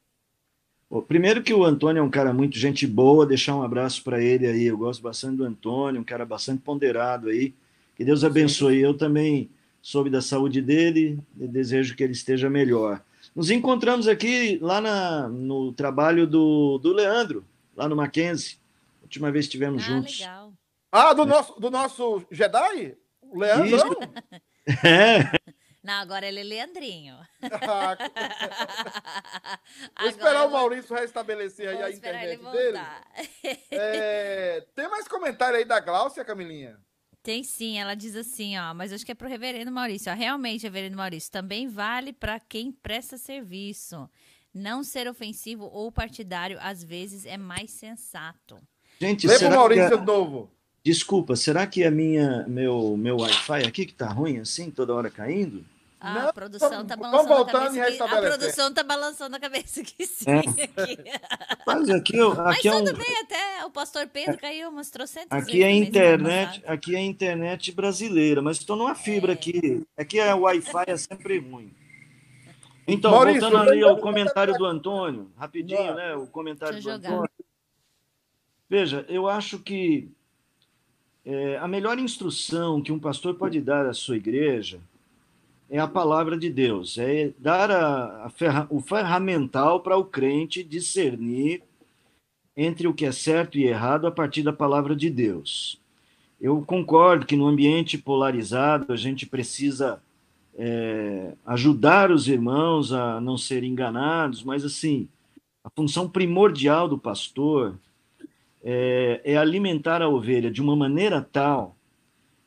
[1.08, 4.46] Primeiro que o Antônio é um cara muito gente boa, deixar um abraço para ele
[4.46, 4.66] aí.
[4.66, 7.52] Eu gosto bastante do Antônio, um cara bastante ponderado aí.
[7.96, 8.76] Que Deus abençoe.
[8.76, 8.80] Sim.
[8.84, 9.50] Eu também
[9.82, 13.02] soube da saúde dele e desejo que ele esteja melhor.
[13.34, 17.44] Nos encontramos aqui lá na, no trabalho do, do Leandro,
[17.76, 18.56] lá no Mackenzie.
[19.02, 20.20] Última vez estivemos ah, juntos.
[20.20, 20.52] Legal.
[20.90, 21.26] Ah, do, é.
[21.26, 22.96] nosso, do nosso Jedi?
[23.22, 23.76] O Leandro?
[23.76, 23.86] Isso.
[24.84, 25.30] É.
[25.86, 27.16] Não, agora ele é Leandrinho.
[29.96, 32.78] Vou esperar o Maurício restabelecer aí a internet dele.
[33.70, 36.76] É, tem mais comentário aí da Gláucia, Camilinha?
[37.22, 40.10] Tem sim, ela diz assim, ó, mas acho que é para o reverendo Maurício.
[40.10, 44.10] Ó, realmente, reverendo Maurício, também vale para quem presta serviço.
[44.52, 48.58] Não ser ofensivo ou partidário, às vezes, é mais sensato.
[49.00, 50.00] Gente, Lembra o Maurício é...
[50.00, 50.50] novo.
[50.82, 55.08] Desculpa, será que a minha, meu, meu Wi-Fi aqui que tá ruim assim, toda hora
[55.08, 55.64] caindo?
[56.06, 58.04] Ah, não, a produção tá balançando a cabeça.
[58.04, 60.30] a produção tá balançando a cabeça aqui, sim.
[60.30, 60.38] É.
[60.38, 60.98] Aqui.
[61.66, 62.94] Mas aqui, aqui Mas é tudo um...
[62.94, 68.40] bem, até o pastor Pedro caiu umas trocentas Aqui é internet, aqui é internet brasileira,
[68.40, 69.34] mas estou numa fibra é.
[69.34, 69.84] aqui.
[69.96, 71.74] Aqui é Wi-Fi é sempre ruim.
[72.86, 76.14] Então, Maurício, voltando ali ao comentário do Antônio, rapidinho, né?
[76.14, 77.30] O comentário do Antônio.
[78.68, 80.08] Veja, eu acho que
[81.24, 84.80] é, a melhor instrução que um pastor pode dar à sua igreja
[85.68, 90.62] é a palavra de Deus, é dar a, a ferra, o ferramental para o crente
[90.62, 91.62] discernir
[92.56, 95.80] entre o que é certo e errado a partir da palavra de Deus.
[96.40, 100.00] Eu concordo que no ambiente polarizado a gente precisa
[100.56, 105.08] é, ajudar os irmãos a não serem enganados, mas assim,
[105.64, 107.78] a função primordial do pastor
[108.62, 111.75] é, é alimentar a ovelha de uma maneira tal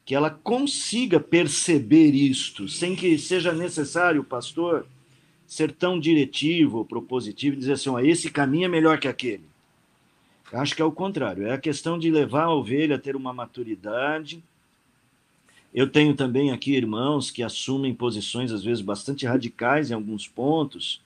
[0.09, 4.87] que ela consiga perceber isto, sem que seja necessário pastor
[5.45, 9.43] ser tão diretivo, propositivo, e dizer assim: ó, esse caminho é melhor que aquele.
[10.51, 13.31] Acho que é o contrário, é a questão de levar a ovelha a ter uma
[13.31, 14.43] maturidade.
[15.71, 21.03] Eu tenho também aqui irmãos que assumem posições, às vezes, bastante radicais em alguns pontos,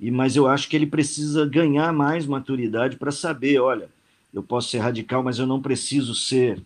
[0.00, 3.90] e mas eu acho que ele precisa ganhar mais maturidade para saber: olha,
[4.32, 6.62] eu posso ser radical, mas eu não preciso ser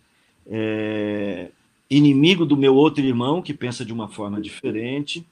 [0.49, 1.51] é,
[1.89, 5.25] inimigo do meu outro irmão, que pensa de uma forma diferente.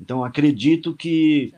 [0.00, 1.52] Então, acredito que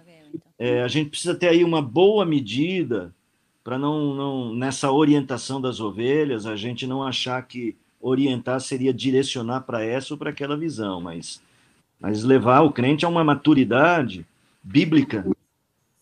[0.59, 3.15] é, a gente precisa ter aí uma boa medida
[3.63, 9.61] para não, não, nessa orientação das ovelhas, a gente não achar que orientar seria direcionar
[9.61, 11.41] para essa ou para aquela visão, mas,
[12.01, 14.27] mas levar o crente a uma maturidade
[14.63, 15.25] bíblica,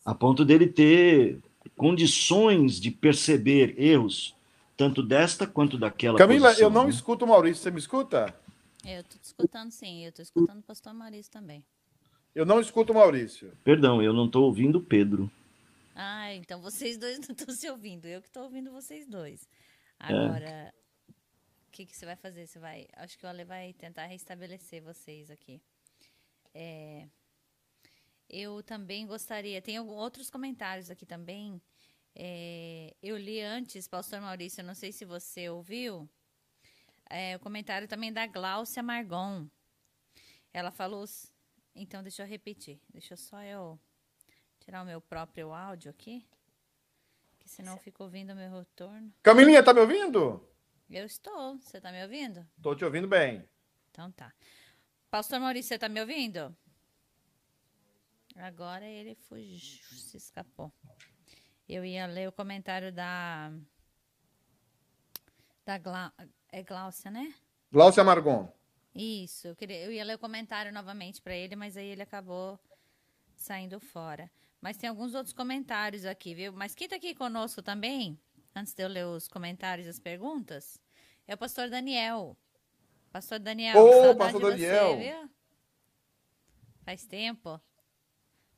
[0.05, 1.39] a ponto dele ter
[1.77, 4.35] condições de perceber erros
[4.81, 6.91] tanto desta quanto daquela Camila, posição, eu não né?
[6.91, 8.35] escuto o Maurício, você me escuta?
[8.83, 11.63] Eu te escutando sim, eu tô escutando o pastor Maurício também.
[12.35, 13.53] Eu não escuto o Maurício.
[13.63, 15.31] Perdão, eu não estou ouvindo o Pedro.
[15.95, 18.07] Ah, então vocês dois não estão se ouvindo.
[18.07, 19.47] Eu que estou ouvindo vocês dois.
[19.99, 20.73] Agora,
[21.69, 22.47] o que, que você vai fazer?
[22.47, 22.87] Você vai.
[22.97, 25.61] Acho que o Ale vai tentar restabelecer vocês aqui.
[26.55, 27.07] É,
[28.31, 29.61] eu também gostaria.
[29.61, 31.61] Tem outros comentários aqui também.
[32.15, 36.09] É, eu li antes, Pastor Maurício, não sei se você ouviu.
[37.09, 39.49] é, o comentário também da Gláucia Margon.
[40.53, 41.05] Ela falou.
[41.75, 42.81] Então, deixa eu repetir.
[42.89, 43.79] Deixa só eu
[44.59, 46.27] tirar o meu próprio áudio aqui.
[47.39, 49.13] Que senão eu fico ouvindo o meu retorno.
[49.23, 50.47] Camilinha, tá me ouvindo?
[50.89, 51.59] Eu estou.
[51.59, 52.47] Você está me ouvindo?
[52.63, 53.49] Tô te ouvindo bem.
[53.91, 54.33] Então tá.
[55.11, 56.55] Pastor Maurício, você tá me ouvindo?
[58.37, 60.73] Agora ele fugiu, se escapou.
[61.73, 63.53] Eu ia ler o comentário da.
[65.65, 66.13] Da Gla,
[66.51, 67.33] é Gláucia, né?
[67.71, 68.53] Glaucia Margon.
[68.93, 72.59] Isso, eu, queria, eu ia ler o comentário novamente para ele, mas aí ele acabou
[73.37, 74.29] saindo fora.
[74.61, 76.53] Mas tem alguns outros comentários aqui, viu?
[76.53, 78.19] Mas quem tá aqui conosco também,
[78.53, 80.77] antes de eu ler os comentários e as perguntas,
[81.25, 82.37] é o pastor Daniel.
[83.13, 84.99] Pastor Daniel, Ô, pastor de você, Daniel.
[84.99, 85.31] viu?
[86.85, 87.61] Faz tempo.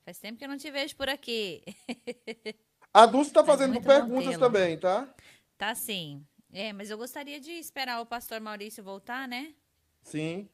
[0.03, 1.63] Faz tempo que eu não te vejo por aqui.
[2.95, 5.09] A Dulce tá Mas fazendo perguntas também, tá?
[5.57, 6.27] Tá sim.
[6.53, 9.55] É, mas eu gostaria de esperar o pastor Maurício voltar, né?
[10.03, 10.49] Sim.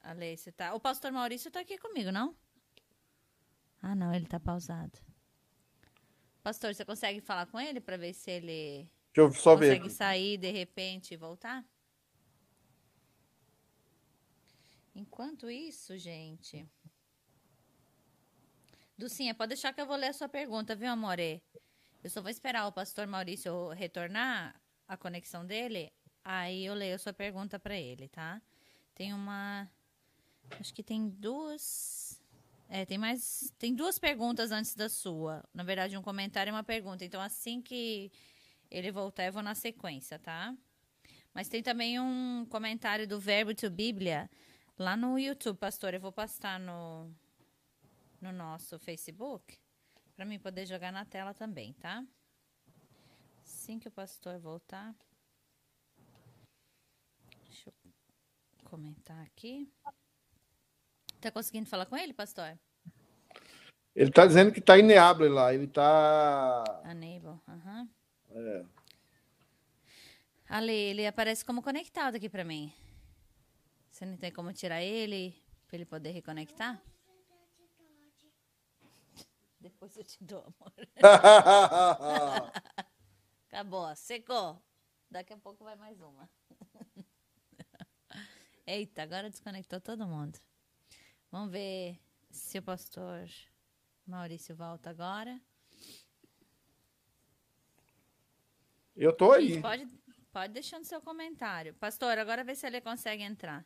[0.00, 0.74] Ale, você tá.
[0.74, 2.34] O pastor Maurício tá aqui comigo, não?
[3.80, 4.98] Ah, não, ele tá pausado.
[6.42, 9.76] Pastor, você consegue falar com ele para ver se ele Deixa eu só ver.
[9.76, 11.64] consegue sair de repente e voltar?
[14.94, 16.68] Enquanto isso, gente.
[19.02, 21.42] Ducinha, pode deixar que eu vou ler a sua pergunta, viu, amore?
[22.04, 24.54] Eu só vou esperar o pastor Maurício retornar
[24.86, 25.92] a conexão dele,
[26.24, 28.40] aí eu leio a sua pergunta para ele, tá?
[28.94, 29.68] Tem uma.
[30.60, 32.22] Acho que tem duas.
[32.68, 33.52] É, tem mais.
[33.58, 35.42] Tem duas perguntas antes da sua.
[35.52, 37.04] Na verdade, um comentário e uma pergunta.
[37.04, 38.12] Então, assim que
[38.70, 40.56] ele voltar, eu vou na sequência, tá?
[41.34, 44.30] Mas tem também um comentário do Verbo to Bíblia
[44.78, 45.92] lá no YouTube, pastor.
[45.92, 47.12] Eu vou postar no,
[48.22, 49.58] no nosso Facebook
[50.14, 52.06] para mim poder jogar na tela também, tá?
[53.42, 54.94] Assim que o pastor voltar.
[57.44, 57.74] Deixa eu
[58.64, 59.68] comentar aqui.
[61.20, 62.58] Tá conseguindo falar com ele, pastor?
[63.94, 65.52] Ele tá dizendo que tá ineável lá.
[65.52, 66.64] Ele tá.
[66.84, 67.40] Unable.
[67.48, 67.90] Aham.
[68.30, 68.64] É.
[70.48, 72.72] Ale, ele aparece como conectado aqui pra mim.
[73.90, 75.34] Você não tem como tirar ele
[75.66, 76.80] pra ele poder reconectar?
[79.62, 80.72] Depois eu te dou, amor.
[83.46, 84.60] Acabou, secou.
[85.08, 86.28] Daqui a pouco vai mais uma.
[88.66, 90.36] Eita, agora desconectou todo mundo.
[91.30, 91.96] Vamos ver
[92.28, 93.28] se o pastor
[94.04, 95.40] Maurício volta agora.
[98.96, 99.62] Eu tô aí.
[99.62, 99.86] Pode,
[100.32, 101.72] pode deixando seu comentário.
[101.74, 103.64] Pastor, agora vê se ele consegue entrar.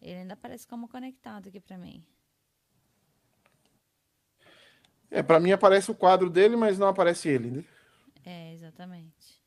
[0.00, 2.06] Ele ainda aparece como conectado aqui pra mim.
[5.12, 7.64] É, pra mim aparece o quadro dele, mas não aparece ele, né?
[8.24, 9.38] É, exatamente.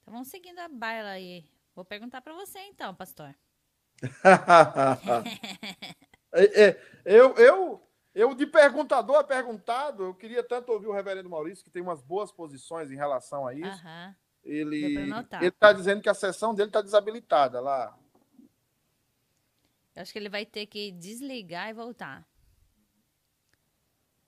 [0.00, 1.44] Então vamos seguindo a baila aí.
[1.74, 3.34] Vou perguntar pra você então, pastor.
[6.30, 7.82] É, é, eu, eu,
[8.14, 12.02] eu, de perguntador a perguntado, eu queria tanto ouvir o reverendo Maurício, que tem umas
[12.02, 13.82] boas posições em relação a isso.
[15.06, 15.42] Notar.
[15.42, 17.98] ele está dizendo que a sessão dele está desabilitada lá.
[19.96, 22.28] Eu acho que ele vai ter que desligar e voltar.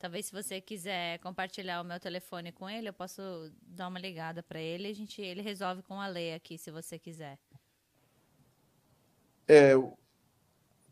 [0.01, 4.43] Talvez se você quiser compartilhar o meu telefone com ele, eu posso dar uma ligada
[4.43, 7.39] pra ele a gente, ele resolve com a lei aqui, se você quiser.
[9.47, 9.97] É, eu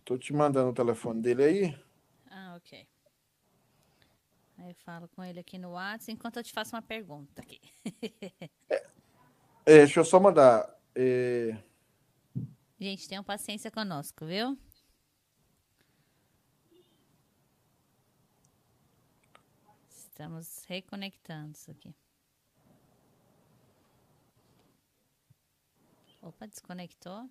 [0.05, 1.79] tô te mandando o telefone dele aí.
[2.31, 2.87] Ah, ok.
[4.59, 7.61] Aí eu falo com ele aqui no WhatsApp enquanto eu te faço uma pergunta aqui.
[9.71, 10.67] É, deixa eu só mandar.
[10.95, 11.55] É,
[12.81, 14.57] Gente, tenham paciência conosco, viu?
[20.19, 21.95] Estamos reconectando isso aqui.
[26.21, 27.31] Opa, desconectou.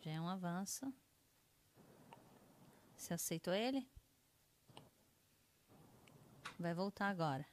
[0.00, 0.92] Já é um avanço.
[2.96, 3.88] Você aceitou ele?
[6.58, 7.46] Vai voltar agora.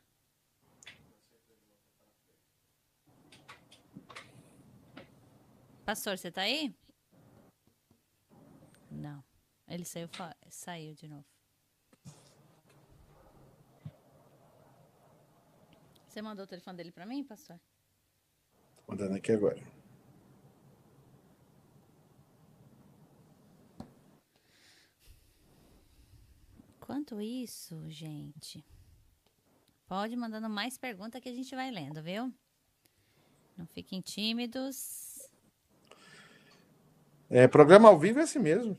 [5.85, 6.75] Pastor, você tá aí?
[8.89, 9.23] Não.
[9.67, 10.09] Ele saiu,
[10.49, 11.30] saiu de novo.
[16.11, 17.57] Você mandou o telefone dele para mim, pastor?
[18.71, 19.63] Estou mandando aqui agora.
[26.75, 28.61] Enquanto isso, gente,
[29.87, 32.29] pode mandando mais perguntas que a gente vai lendo, viu?
[33.55, 35.31] Não fiquem tímidos.
[37.29, 38.77] É, programa ao vivo é assim mesmo.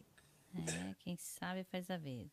[0.54, 2.30] É, quem sabe faz a vida.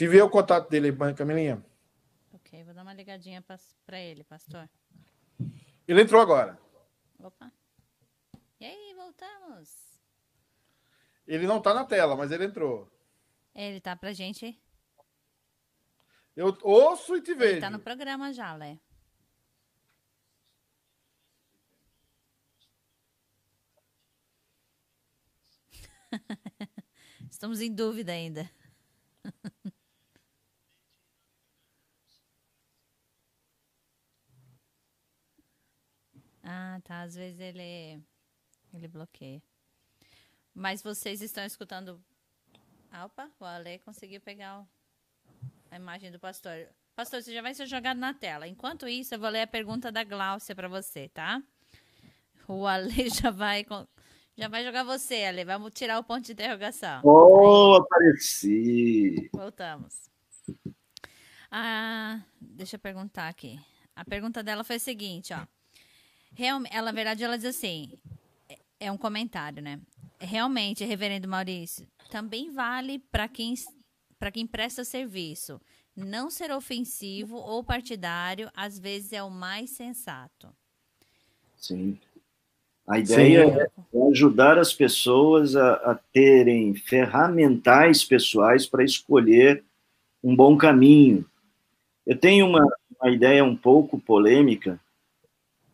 [0.00, 1.62] Tive o contato dele, Camilinha.
[2.32, 3.44] Ok, vou dar uma ligadinha
[3.84, 4.66] para ele, pastor.
[5.86, 6.58] Ele entrou agora.
[7.18, 7.52] Opa.
[8.58, 10.00] E aí, voltamos.
[11.26, 12.90] Ele não está na tela, mas ele entrou.
[13.54, 14.58] Ele tá pra gente.
[16.34, 17.52] Eu ouço e te vejo.
[17.52, 18.80] Ele tá no programa já, Lé.
[27.30, 28.50] Estamos em dúvida ainda.
[36.52, 37.02] Ah, tá.
[37.02, 38.02] Às vezes ele,
[38.74, 39.40] ele bloqueia.
[40.52, 42.02] Mas vocês estão escutando.
[42.90, 44.66] Ah, opa, o Ale conseguiu pegar
[45.70, 46.68] a imagem do pastor.
[46.96, 48.48] Pastor, você já vai ser jogado na tela.
[48.48, 51.40] Enquanto isso, eu vou ler a pergunta da Gláucia para você, tá?
[52.48, 52.90] O Ale
[53.22, 53.64] já vai.
[54.36, 55.44] Já vai jogar você, Ale.
[55.44, 57.00] Vamos tirar o ponto de interrogação.
[57.04, 57.80] Oh, Aí.
[57.80, 59.30] apareci!
[59.32, 60.10] Voltamos.
[61.48, 63.60] Ah, deixa eu perguntar aqui.
[63.94, 65.46] A pergunta dela foi a seguinte, ó.
[66.32, 67.92] Realmente, ela, na verdade, ela diz assim:
[68.48, 69.80] é, é um comentário, né?
[70.18, 73.54] Realmente, reverendo Maurício, também vale para quem,
[74.32, 75.60] quem presta serviço.
[75.96, 80.48] Não ser ofensivo ou partidário, às vezes, é o mais sensato.
[81.56, 81.98] Sim.
[82.86, 83.98] A ideia Sim.
[83.98, 89.62] é ajudar as pessoas a, a terem ferramentais pessoais para escolher
[90.22, 91.24] um bom caminho.
[92.06, 92.66] Eu tenho uma,
[93.00, 94.80] uma ideia um pouco polêmica,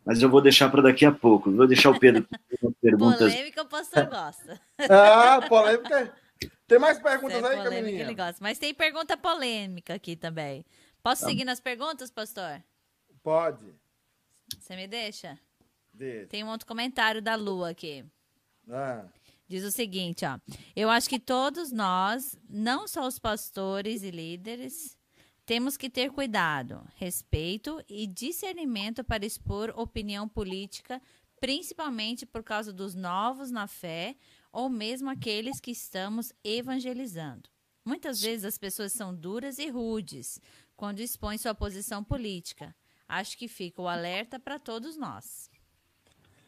[0.07, 1.50] mas eu vou deixar para daqui a pouco.
[1.50, 2.24] Vou deixar o Pedro
[2.80, 3.32] perguntas.
[3.32, 4.61] Polêmica o pastor gosta.
[4.88, 6.14] ah, polêmica.
[6.68, 8.02] Tem mais perguntas é aí, Camilinha?
[8.02, 8.36] Ele gosta.
[8.40, 10.64] Mas tem pergunta polêmica aqui também.
[11.02, 11.28] Posso tá.
[11.28, 12.62] seguir nas perguntas, pastor?
[13.20, 13.74] Pode.
[14.61, 15.36] Você me deixa?
[15.92, 16.28] Deixa.
[16.28, 18.04] Tem um outro comentário da Lua aqui.
[18.70, 19.04] Ah.
[19.48, 20.38] Diz o seguinte, ó.
[20.74, 24.96] Eu acho que todos nós, não só os pastores e líderes,
[25.47, 31.01] temos que ter cuidado, respeito e discernimento para expor opinião política,
[31.40, 34.16] principalmente por causa dos novos na fé
[34.53, 37.49] ou mesmo aqueles que estamos evangelizando.
[37.84, 40.40] Muitas vezes as pessoas são duras e rudes
[40.76, 42.74] quando expõem sua posição política.
[43.09, 45.49] Acho que fica o alerta para todos nós.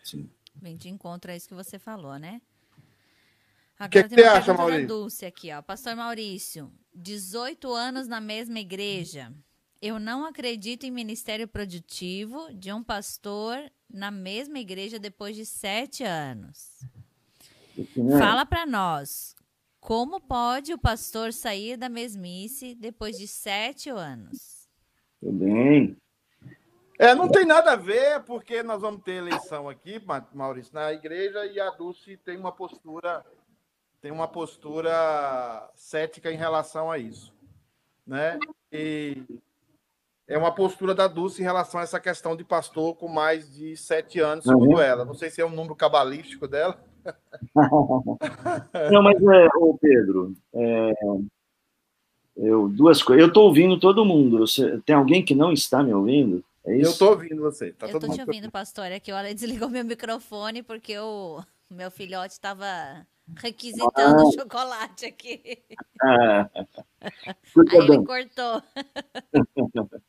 [0.02, 0.28] Sim.
[0.56, 2.42] Vem de encontro a isso que você falou, né?
[3.80, 4.88] O que, que você acha, Maurício?
[4.88, 5.62] Dulce aqui, ó.
[5.62, 9.32] Pastor Maurício, 18 anos na mesma igreja.
[9.80, 16.02] Eu não acredito em ministério produtivo de um pastor na mesma igreja depois de sete
[16.02, 16.80] anos.
[18.18, 19.36] Fala para nós,
[19.78, 24.68] como pode o pastor sair da mesmice depois de sete anos?
[25.20, 25.96] Tudo bem.
[26.98, 30.02] É, não tem nada a ver, porque nós vamos ter eleição aqui,
[30.34, 33.24] Maurício, na igreja, e a Dulce tem uma postura
[34.00, 37.34] tem uma postura cética em relação a isso,
[38.06, 38.38] né?
[38.72, 39.22] E
[40.26, 43.76] é uma postura da Dulce em relação a essa questão de pastor com mais de
[43.76, 44.80] sete anos, segundo uhum.
[44.80, 45.04] ela.
[45.04, 46.78] Não sei se é um número cabalístico dela.
[48.92, 50.92] Não, mas é, ô Pedro, é,
[52.36, 53.22] eu duas coisas.
[53.22, 54.40] Eu estou ouvindo todo mundo.
[54.40, 56.44] Você, tem alguém que não está me ouvindo?
[56.64, 57.72] É eu estou ouvindo você.
[57.72, 58.86] Tá eu estou te ouvindo, pastor.
[58.86, 63.06] É que olha, desligou meu microfone porque o meu filhote estava
[63.36, 64.32] requisitando ah.
[64.32, 65.58] chocolate aqui.
[66.00, 66.48] Ah.
[67.02, 67.96] Aí bem.
[67.96, 68.62] ele cortou.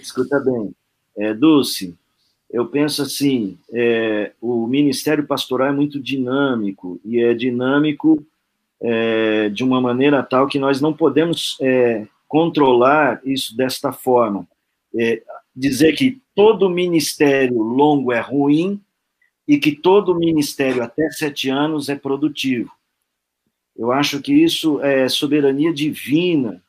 [0.00, 0.74] Escuta bem,
[1.16, 1.96] é, Dulce,
[2.50, 8.20] eu penso assim, é, o ministério pastoral é muito dinâmico, e é dinâmico
[8.80, 14.46] é, de uma maneira tal que nós não podemos é, controlar isso desta forma.
[14.96, 15.22] É,
[15.54, 18.80] dizer que todo ministério longo é ruim,
[19.48, 22.70] e que todo ministério até sete anos é produtivo.
[23.74, 26.62] Eu acho que isso é soberania divina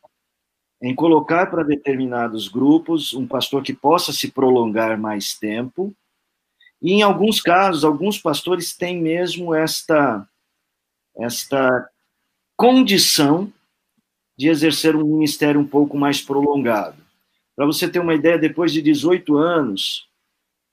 [0.81, 5.93] em colocar para determinados grupos um pastor que possa se prolongar mais tempo.
[6.81, 10.25] E em alguns casos, alguns pastores têm mesmo esta
[11.17, 11.89] esta
[12.55, 13.51] condição
[14.37, 16.95] de exercer um ministério um pouco mais prolongado.
[17.57, 20.08] Para você ter uma ideia, depois de 18 anos,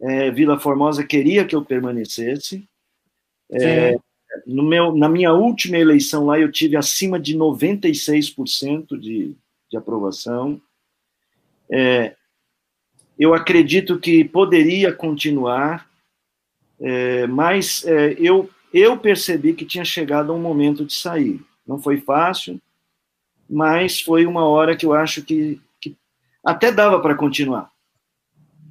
[0.00, 2.68] é, Vila Formosa queria que eu permanecesse.
[3.50, 3.96] É,
[4.46, 9.34] no meu, na minha última eleição lá, eu tive acima de 96% de,
[9.70, 10.60] de aprovação.
[11.70, 12.14] É,
[13.18, 15.88] eu acredito que poderia continuar,
[16.78, 21.40] é, mas é, eu, eu percebi que tinha chegado um momento de sair.
[21.66, 22.60] Não foi fácil,
[23.48, 25.96] mas foi uma hora que eu acho que, que
[26.44, 27.70] até dava para continuar.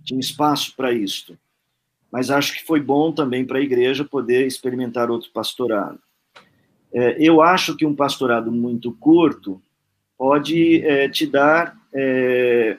[0.06, 1.38] Tinha espaço para isto.
[2.12, 6.00] Mas acho que foi bom também para a igreja poder experimentar outro pastorado.
[6.94, 9.62] É, eu acho que um pastorado muito curto
[10.18, 12.78] pode é, te dar é,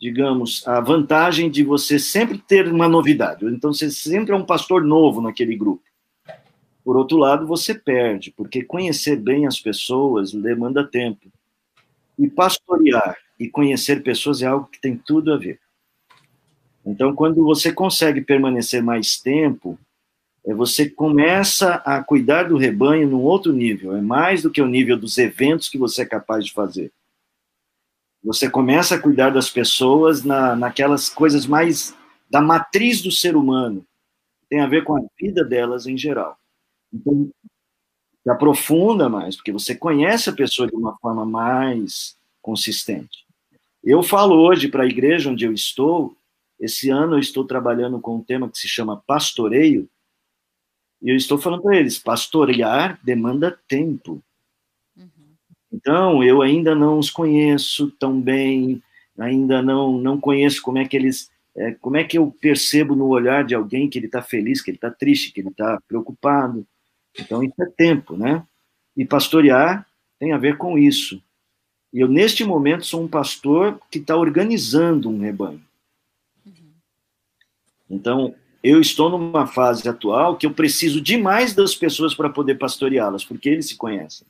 [0.00, 3.44] digamos, a vantagem de você sempre ter uma novidade.
[3.46, 5.82] Então, você sempre é um pastor novo naquele grupo.
[6.84, 11.28] Por outro lado, você perde, porque conhecer bem as pessoas demanda tempo.
[12.18, 15.60] E pastorear e conhecer pessoas é algo que tem tudo a ver.
[16.88, 19.78] Então, quando você consegue permanecer mais tempo,
[20.46, 23.94] é, você começa a cuidar do rebanho num outro nível.
[23.94, 26.90] É mais do que o nível dos eventos que você é capaz de fazer.
[28.24, 31.94] Você começa a cuidar das pessoas na, naquelas coisas mais
[32.30, 33.86] da matriz do ser humano,
[34.48, 36.38] tem a ver com a vida delas em geral.
[36.92, 37.30] Então,
[38.22, 43.26] se aprofunda mais, porque você conhece a pessoa de uma forma mais consistente.
[43.84, 46.16] Eu falo hoje para a igreja onde eu estou,
[46.58, 49.88] esse ano eu estou trabalhando com um tema que se chama pastoreio,
[51.00, 54.22] e eu estou falando para eles, pastorear demanda tempo.
[55.72, 58.82] Então, eu ainda não os conheço tão bem,
[59.16, 61.30] ainda não, não conheço como é que eles.
[61.56, 64.70] É, como é que eu percebo no olhar de alguém que ele está feliz, que
[64.70, 66.66] ele está triste, que ele está preocupado.
[67.18, 68.44] Então, isso é tempo, né?
[68.96, 69.86] E pastorear
[70.18, 71.20] tem a ver com isso.
[71.92, 75.62] E eu, neste momento, sou um pastor que está organizando um rebanho.
[77.90, 83.24] Então, eu estou numa fase atual que eu preciso demais das pessoas para poder pastoreá-las,
[83.24, 84.26] porque eles se conhecem.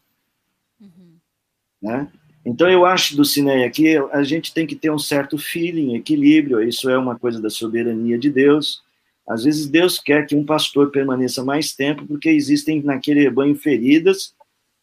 [1.80, 2.10] Né?
[2.44, 6.62] Então, eu acho do Cineia aqui, a gente tem que ter um certo feeling, equilíbrio,
[6.62, 8.82] isso é uma coisa da soberania de Deus.
[9.26, 14.34] Às vezes, Deus quer que um pastor permaneça mais tempo, porque existem naquele rebanho feridas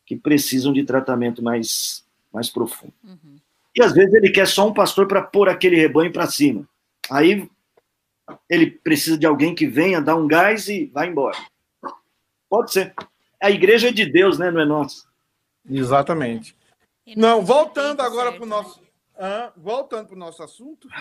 [0.05, 2.93] que precisam de tratamento mais, mais profundo.
[3.03, 3.37] Uhum.
[3.75, 6.67] E às vezes ele quer só um pastor para pôr aquele rebanho para cima.
[7.09, 7.49] Aí
[8.49, 11.37] ele precisa de alguém que venha, dar um gás e vá embora.
[12.49, 12.93] Pode ser.
[13.41, 14.51] A igreja é de Deus, né?
[14.51, 15.05] Não é nossa.
[15.69, 16.55] Exatamente.
[17.15, 18.83] Não, voltando agora para o nosso.
[19.17, 20.89] Ah, voltando para o nosso assunto.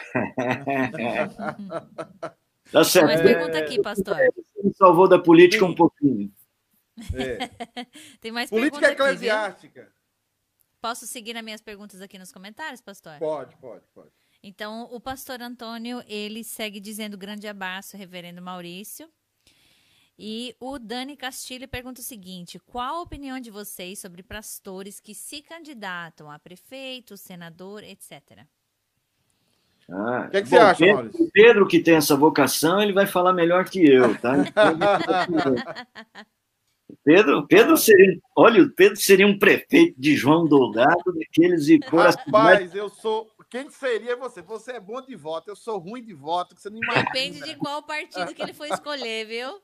[2.70, 3.06] tá certo.
[3.06, 4.16] Mais pergunta aqui, pastor.
[4.16, 5.72] Você me salvou da política Sim.
[5.72, 6.30] um pouquinho.
[7.14, 7.48] É.
[8.20, 9.82] Tem mais política eclesiástica.
[9.82, 9.90] Aqui,
[10.80, 13.18] Posso seguir nas minhas perguntas aqui nos comentários, pastor?
[13.18, 14.10] Pode, pode, pode.
[14.46, 19.08] Então, o pastor Antônio, ele segue dizendo grande abraço, reverendo Maurício.
[20.18, 25.14] E o Dani Castilho pergunta o seguinte: qual a opinião de vocês sobre pastores que
[25.14, 28.44] se candidatam a prefeito, senador, etc?
[29.90, 31.24] Ah, o que, é que bom, você acha, Pedro, Maurício?
[31.24, 34.34] O Pedro, que tem essa vocação, ele vai falar melhor que eu, tá?
[37.02, 42.74] Pedro, Pedro seria, olha, o Pedro seria um prefeito de João Dourado, daqueles e Rapaz,
[42.74, 44.42] eu sou, quem seria você?
[44.42, 47.04] Você é bom de voto, eu sou ruim de voto, que você não imagina.
[47.04, 49.62] Depende de qual partido que ele for escolher, viu?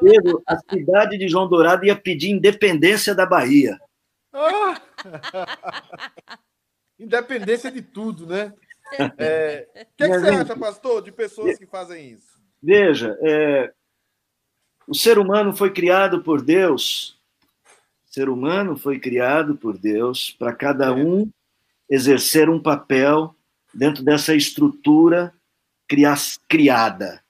[0.00, 3.76] Pedro, a cidade de João Dourado ia pedir independência da Bahia.
[4.32, 4.80] Ah!
[6.96, 8.54] independência de tudo, né?
[9.18, 12.40] É, o que, é que você acha, pastor, de pessoas que fazem isso?
[12.62, 13.72] Veja, é,
[14.86, 17.20] o ser humano foi criado por Deus.
[18.08, 20.92] O ser humano foi criado por Deus para cada é.
[20.92, 21.28] um
[21.88, 23.34] exercer um papel
[23.72, 25.32] dentro dessa estrutura
[26.48, 27.22] criada.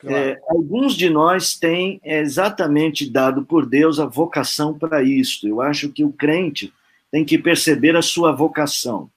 [0.00, 0.16] Claro.
[0.16, 5.48] É, alguns de nós têm exatamente dado por Deus a vocação para isto.
[5.48, 6.72] Eu acho que o crente
[7.10, 9.10] tem que perceber a sua vocação.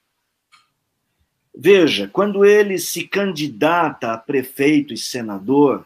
[1.56, 5.86] Veja, quando ele se candidata a prefeito e senador,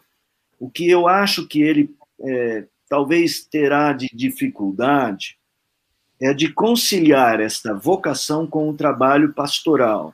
[0.59, 5.38] o que eu acho que ele é, talvez terá de dificuldade
[6.22, 10.13] é de conciliar esta vocação com o trabalho pastoral.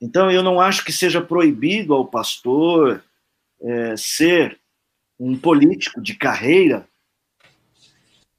[0.00, 3.02] Então, eu não acho que seja proibido ao pastor
[3.60, 4.58] é, ser
[5.18, 6.86] um político de carreira,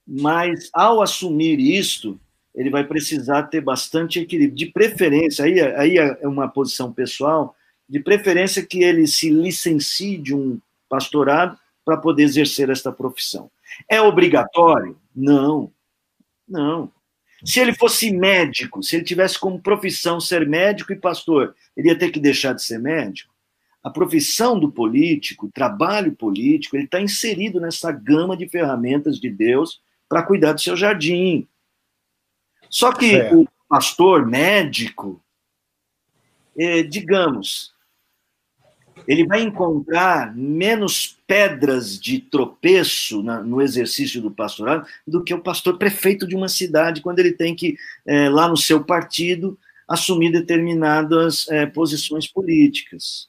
[0.07, 2.19] mas ao assumir isto,
[2.55, 4.55] ele vai precisar ter bastante equilíbrio.
[4.55, 7.55] De preferência, aí, aí é uma posição pessoal,
[7.87, 13.51] de preferência que ele se licencie de um pastorado para poder exercer esta profissão.
[13.89, 14.97] É obrigatório?
[15.15, 15.71] Não.
[16.49, 16.91] Não.
[17.45, 21.97] Se ele fosse médico, se ele tivesse como profissão ser médico e pastor, ele ia
[21.97, 23.33] ter que deixar de ser médico?
[23.83, 29.29] a profissão do político, o trabalho político, ele está inserido nessa gama de ferramentas de
[29.29, 31.47] Deus para cuidar do seu jardim.
[32.69, 33.33] Só que é.
[33.33, 35.23] o pastor médico,
[36.57, 37.73] eh, digamos,
[39.09, 45.41] ele vai encontrar menos pedras de tropeço na, no exercício do pastorado do que o
[45.41, 49.57] pastor prefeito de uma cidade, quando ele tem que, é, lá no seu partido,
[49.87, 53.27] assumir determinadas é, posições políticas.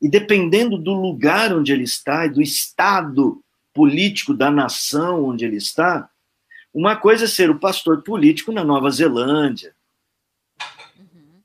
[0.00, 3.42] E dependendo do lugar onde ele está e do estado
[3.74, 6.08] político da nação onde ele está,
[6.72, 9.74] uma coisa é ser o pastor político na Nova Zelândia.
[10.96, 11.40] Uhum.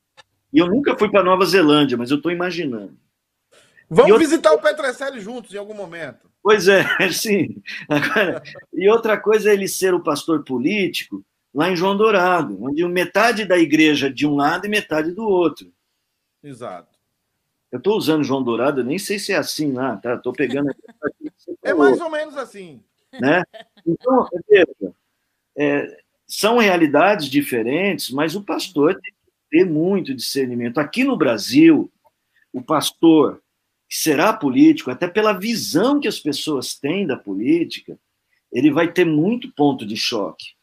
[0.54, 3.02] E eu nunca fui para Nova Zelândia, mas eu estou imaginando.
[3.94, 4.26] Vamos outra...
[4.26, 6.32] visitar o Petrocelli juntos em algum momento.
[6.42, 7.62] Pois é, sim.
[7.89, 8.42] Agora,
[8.74, 13.44] e outra coisa é ele ser o pastor político lá em João Dourado, onde metade
[13.44, 15.74] da igreja de um lado e metade do outro.
[16.42, 16.98] Exato.
[17.70, 20.16] Eu estou usando João Dourado, nem sei se é assim lá, tá?
[20.16, 20.74] Estou pegando.
[21.62, 22.82] é mais ou menos assim.
[23.20, 23.44] Né?
[23.86, 24.96] Então, veja,
[25.58, 30.80] é, são realidades diferentes, mas o pastor tem que ter muito discernimento.
[30.80, 31.92] Aqui no Brasil,
[32.54, 33.41] o pastor
[33.92, 38.00] que será político, até pela visão que as pessoas têm da política,
[38.50, 40.54] ele vai ter muito ponto de choque.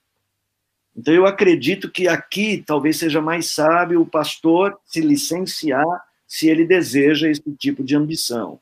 [0.96, 5.84] Então, eu acredito que aqui talvez seja mais sábio o pastor se licenciar
[6.26, 8.58] se ele deseja esse tipo de ambição.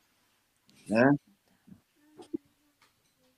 [0.85, 1.15] Né?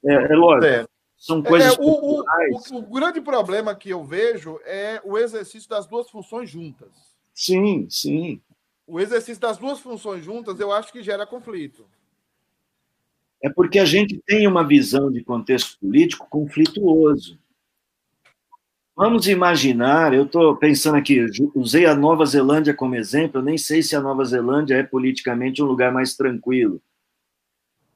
[0.05, 0.65] É, é lógico.
[0.65, 0.87] É.
[1.15, 1.77] São coisas.
[1.77, 6.09] É, o, o, o, o grande problema que eu vejo é o exercício das duas
[6.09, 6.89] funções juntas.
[7.35, 8.41] Sim, sim
[8.89, 11.85] o exercício das duas funções juntas, eu acho que gera conflito.
[13.41, 17.39] É porque a gente tem uma visão de contexto político conflituoso.
[18.95, 21.25] Vamos imaginar, eu estou pensando aqui,
[21.55, 25.63] usei a Nova Zelândia como exemplo, eu nem sei se a Nova Zelândia é politicamente
[25.63, 26.81] um lugar mais tranquilo.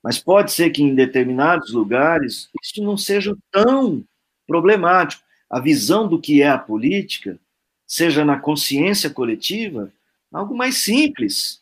[0.01, 4.03] Mas pode ser que em determinados lugares isso não seja tão
[4.45, 5.23] problemático.
[5.49, 7.37] A visão do que é a política,
[7.85, 9.91] seja na consciência coletiva,
[10.33, 11.61] algo mais simples.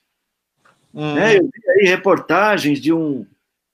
[0.93, 1.15] Hum.
[1.15, 1.37] Né?
[1.37, 3.25] Eu vi aí reportagens de um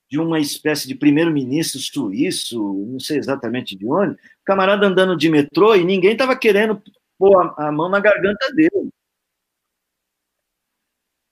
[0.10, 5.76] de uma espécie de primeiro-ministro suíço, não sei exatamente de onde, camarada andando de metrô
[5.76, 6.82] e ninguém estava querendo
[7.18, 8.90] pôr a, a, mão na garganta dele.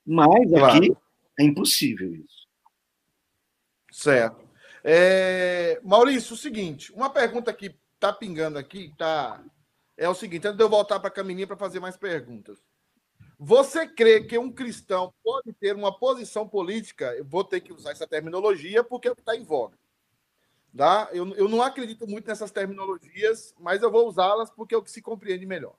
[0.06, 0.66] Mas claro.
[0.66, 0.98] aqui
[1.40, 2.46] é impossível isso.
[3.92, 4.46] Certo.
[4.84, 9.42] É, Maurício, o seguinte, uma pergunta que está pingando aqui, tá,
[9.98, 12.60] é o seguinte, antes de eu voltar para a caminhinha para fazer mais perguntas.
[13.48, 17.14] Você crê que um cristão pode ter uma posição política?
[17.16, 19.78] Eu vou ter que usar essa terminologia porque está em voga.
[20.76, 21.10] Tá?
[21.14, 24.90] Eu, eu não acredito muito nessas terminologias, mas eu vou usá-las porque é o que
[24.90, 25.76] se compreende melhor.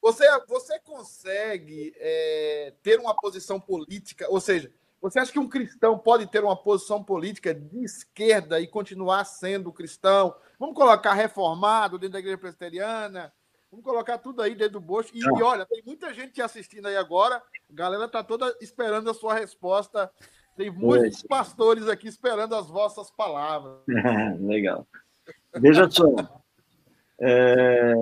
[0.00, 4.72] Você, você consegue é, ter uma posição política, ou seja,
[5.02, 9.72] você acha que um cristão pode ter uma posição política de esquerda e continuar sendo
[9.72, 10.32] cristão?
[10.60, 13.34] Vamos colocar reformado dentro da igreja presbiteriana,
[13.70, 15.10] Vamos colocar tudo aí dentro do bolso.
[15.14, 17.36] E, e, olha, tem muita gente te assistindo aí agora.
[17.36, 20.10] A galera tá toda esperando a sua resposta.
[20.56, 23.78] Tem muitos pastores aqui esperando as vossas palavras.
[24.40, 24.86] Legal.
[25.54, 26.04] Veja só.
[27.20, 27.94] É,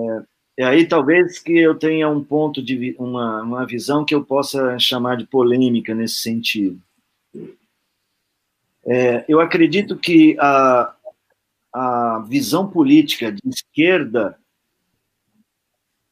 [0.57, 4.79] e aí talvez que eu tenha um ponto de uma, uma visão que eu possa
[4.79, 6.81] chamar de polêmica nesse sentido.
[8.85, 10.95] É, eu acredito que a,
[11.71, 14.35] a visão política de esquerda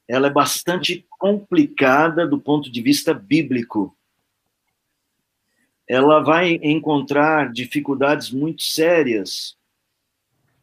[0.08, 3.96] ela é bastante complicada do ponto de vista bíblico.
[5.88, 9.58] Ela vai encontrar dificuldades muito sérias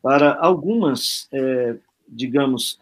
[0.03, 1.76] para algumas, é,
[2.09, 2.78] digamos,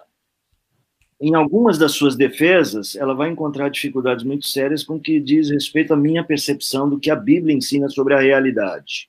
[1.20, 5.50] em algumas das suas defesas, ela vai encontrar dificuldades muito sérias com o que diz
[5.50, 9.08] respeito à minha percepção do que a Bíblia ensina sobre a realidade.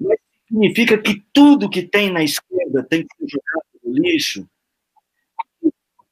[0.00, 4.48] Mas significa que tudo que tem na esquerda tem que ser jogado no lixo?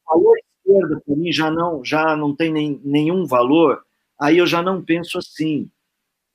[0.05, 3.83] Valor esquerda para mim já não já não tem nem, nenhum valor,
[4.19, 5.69] aí eu já não penso assim.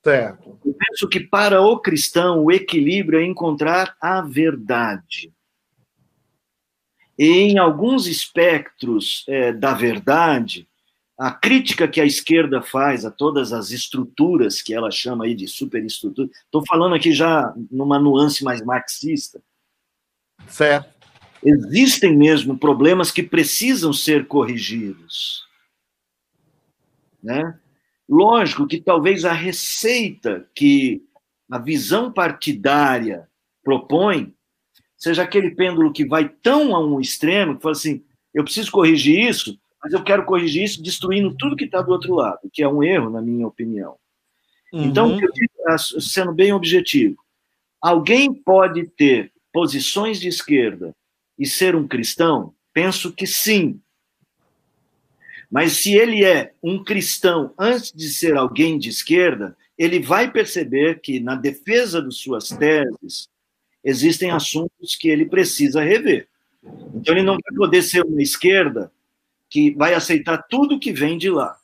[0.04, 0.58] Certo.
[0.64, 5.32] Eu penso que para o cristão o equilíbrio é encontrar a verdade.
[7.18, 10.68] E em alguns espectros é, da verdade,
[11.18, 15.48] a crítica que a esquerda faz a todas as estruturas que ela chama aí de
[15.48, 19.42] superestrutura, estou falando aqui já numa nuance mais marxista.
[20.46, 20.97] Certo
[21.42, 25.46] existem mesmo problemas que precisam ser corrigidos.
[27.22, 27.58] Né?
[28.08, 31.02] Lógico que talvez a receita que
[31.50, 33.28] a visão partidária
[33.62, 34.34] propõe
[34.96, 39.28] seja aquele pêndulo que vai tão a um extremo que fala assim: eu preciso corrigir
[39.28, 42.68] isso, Mas eu quero corrigir isso destruindo tudo que está do outro lado, que é
[42.68, 43.96] um erro, na minha opinião.
[44.72, 44.84] Uhum.
[44.84, 45.18] Então,
[46.00, 47.16] sendo bem objetivo,
[47.80, 50.94] alguém pode ter posições de esquerda
[51.38, 52.54] e ser um cristão?
[52.72, 53.80] Penso que sim.
[55.50, 61.00] Mas se ele é um cristão antes de ser alguém de esquerda, ele vai perceber
[61.00, 63.28] que na defesa de suas teses
[63.82, 66.28] existem assuntos que ele precisa rever.
[66.94, 68.92] Então ele não vai poder ser uma esquerda
[69.48, 71.56] que vai aceitar tudo que vem de lá.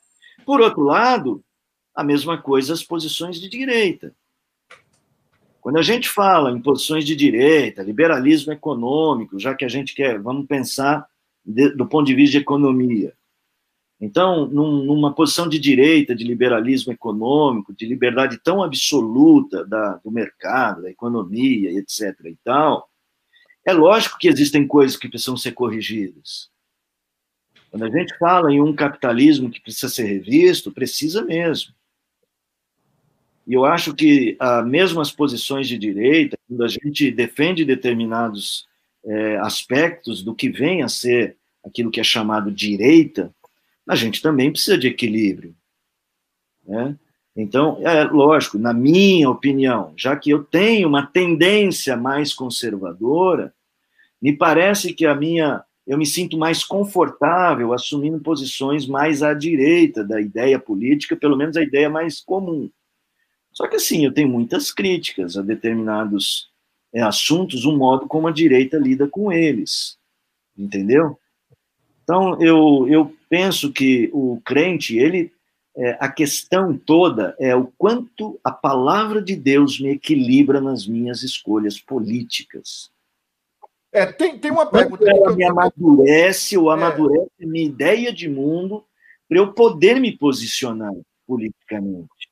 [0.45, 1.43] Por outro lado,
[1.93, 4.15] a mesma coisa as posições de direita.
[5.65, 10.21] Quando a gente fala em posições de direita, liberalismo econômico, já que a gente quer,
[10.21, 11.07] vamos pensar
[11.43, 13.15] de, do ponto de vista de economia.
[13.99, 20.11] Então, num, numa posição de direita, de liberalismo econômico, de liberdade tão absoluta da, do
[20.11, 22.13] mercado, da economia, etc.
[22.25, 22.87] e tal,
[23.65, 26.51] é lógico que existem coisas que precisam ser corrigidas.
[27.71, 31.73] Quando a gente fala em um capitalismo que precisa ser revisto, precisa mesmo.
[33.47, 38.67] E eu acho que ah, mesmo as posições de direita, quando a gente defende determinados
[39.05, 43.33] é, aspectos do que vem a ser aquilo que é chamado direita,
[43.87, 45.55] a gente também precisa de equilíbrio.
[46.65, 46.97] Né?
[47.35, 53.53] Então, é lógico, na minha opinião, já que eu tenho uma tendência mais conservadora,
[54.21, 60.03] me parece que a minha eu me sinto mais confortável assumindo posições mais à direita
[60.03, 62.71] da ideia política, pelo menos a ideia mais comum.
[63.55, 66.49] Só que assim, eu tenho muitas críticas a determinados
[66.93, 69.97] é, assuntos, o modo como a direita lida com eles,
[70.57, 71.17] entendeu?
[72.03, 75.31] Então, eu, eu penso que o crente, ele,
[75.75, 81.23] é, a questão toda é o quanto a palavra de Deus me equilibra nas minhas
[81.23, 82.91] escolhas políticas.
[83.91, 85.09] É, tem, tem uma pergunta.
[85.09, 86.73] Ela me amadurece ou é.
[86.73, 88.83] amadurece a minha ideia de mundo
[89.29, 90.93] para eu poder me posicionar
[91.25, 92.24] politicamente.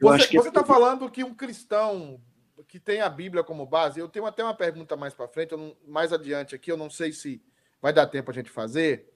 [0.00, 0.64] Eu você está é...
[0.64, 2.20] falando que um cristão
[2.66, 5.76] que tem a Bíblia como base, eu tenho até uma pergunta mais para frente, não,
[5.86, 7.42] mais adiante aqui, eu não sei se
[7.80, 9.08] vai dar tempo a gente fazer,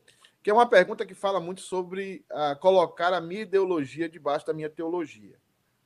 [0.42, 4.52] que é uma pergunta que fala muito sobre uh, colocar a minha ideologia debaixo da
[4.52, 5.36] minha teologia.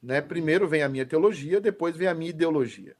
[0.02, 0.20] Né?
[0.20, 2.96] Primeiro vem a minha teologia, depois vem a minha ideologia.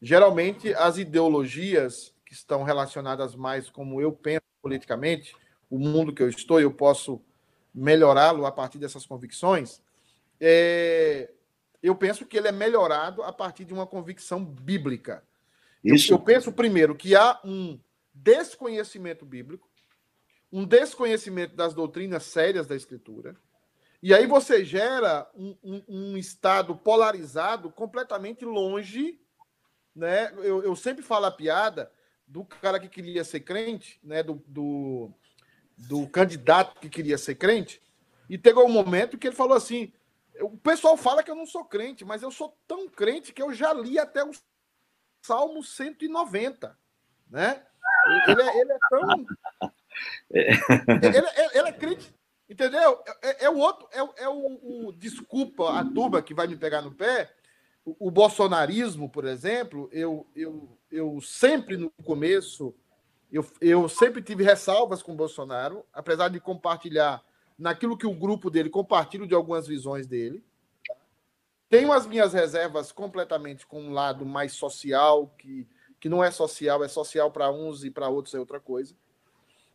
[0.00, 5.34] Geralmente, as ideologias que estão relacionadas mais como eu penso politicamente,
[5.70, 7.20] o mundo que eu estou, eu posso
[7.74, 9.82] melhorá-lo a partir dessas convicções,
[10.40, 11.30] é,
[11.82, 15.22] eu penso que ele é melhorado a partir de uma convicção bíblica.
[15.82, 16.12] Isso.
[16.12, 17.78] Eu, eu penso, primeiro, que há um
[18.12, 19.68] desconhecimento bíblico,
[20.50, 23.36] um desconhecimento das doutrinas sérias da Escritura,
[24.02, 29.18] e aí você gera um, um, um estado polarizado completamente longe.
[29.96, 30.30] Né?
[30.36, 31.90] Eu, eu, sempre falo a piada
[32.26, 34.22] do cara que queria ser crente, né?
[34.22, 35.10] do, do,
[35.76, 37.80] do candidato que queria ser crente,
[38.28, 39.90] e chegou um momento que ele falou assim:
[40.40, 43.52] o pessoal fala que eu não sou crente, mas eu sou tão crente que eu
[43.52, 44.32] já li até o
[45.22, 46.76] Salmo 190,
[47.30, 47.64] né?
[48.28, 49.26] Ele é, ele é tão.
[50.28, 52.12] Ele, ele, ele é crente,
[52.50, 53.00] entendeu?
[53.22, 56.82] É, é o outro, é, é o, o, Desculpa a turma que vai me pegar
[56.82, 57.32] no pé.
[57.84, 62.74] O, o bolsonarismo, por exemplo, eu, eu, eu sempre no começo,
[63.30, 67.22] eu, eu sempre tive ressalvas com o Bolsonaro, apesar de compartilhar
[67.58, 70.44] naquilo que o grupo dele compartilha de algumas visões dele.
[71.68, 75.66] Tenho as minhas reservas completamente com um lado mais social, que
[76.04, 78.94] que não é social, é social para uns e para outros é outra coisa.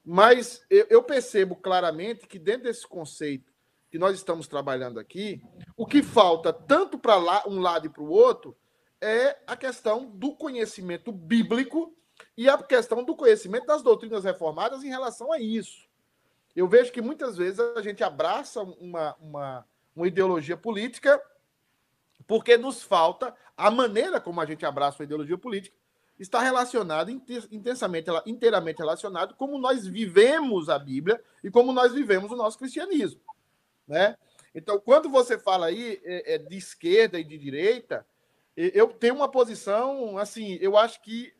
[0.05, 3.51] Mas eu percebo claramente que dentro desse conceito
[3.89, 5.41] que nós estamos trabalhando aqui,
[5.75, 7.17] o que falta tanto para
[7.47, 8.55] um lado e para o outro
[9.01, 11.97] é a questão do conhecimento bíblico
[12.37, 15.88] e a questão do conhecimento das doutrinas reformadas em relação a isso.
[16.55, 21.21] Eu vejo que muitas vezes a gente abraça uma, uma, uma ideologia política
[22.27, 25.75] porque nos falta a maneira como a gente abraça uma ideologia política
[26.19, 32.35] está relacionado, intensamente, inteiramente relacionado, como nós vivemos a Bíblia e como nós vivemos o
[32.35, 33.21] nosso cristianismo.
[33.87, 34.17] Né?
[34.53, 38.05] Então, quando você fala aí é, é, de esquerda e de direita,
[38.55, 41.33] eu tenho uma posição, assim, eu acho que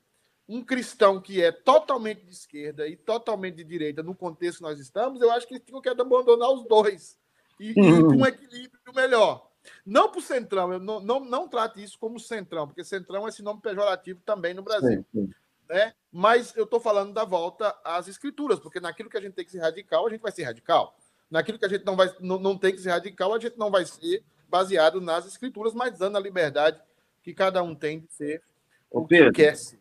[0.49, 4.79] um cristão que é totalmente de esquerda e totalmente de direita, no contexto que nós
[4.79, 7.19] estamos, eu acho que tinham que abandonar os dois
[7.59, 9.47] e, e ir para um equilíbrio melhor.
[9.85, 13.29] Não para o Centrão, eu não, não, não trate isso como Centrão, porque Centrão é
[13.29, 15.05] esse nome pejorativo também no Brasil.
[15.13, 15.29] Sim, sim.
[15.69, 15.93] Né?
[16.11, 19.51] Mas eu estou falando da volta às escrituras, porque naquilo que a gente tem que
[19.51, 20.97] ser radical, a gente vai ser radical.
[21.29, 23.69] Naquilo que a gente não, vai, não, não tem que ser radical, a gente não
[23.69, 26.81] vai ser baseado nas escrituras, mas dando a liberdade
[27.21, 28.41] que cada um tem de ser
[28.89, 29.79] o que quer ser.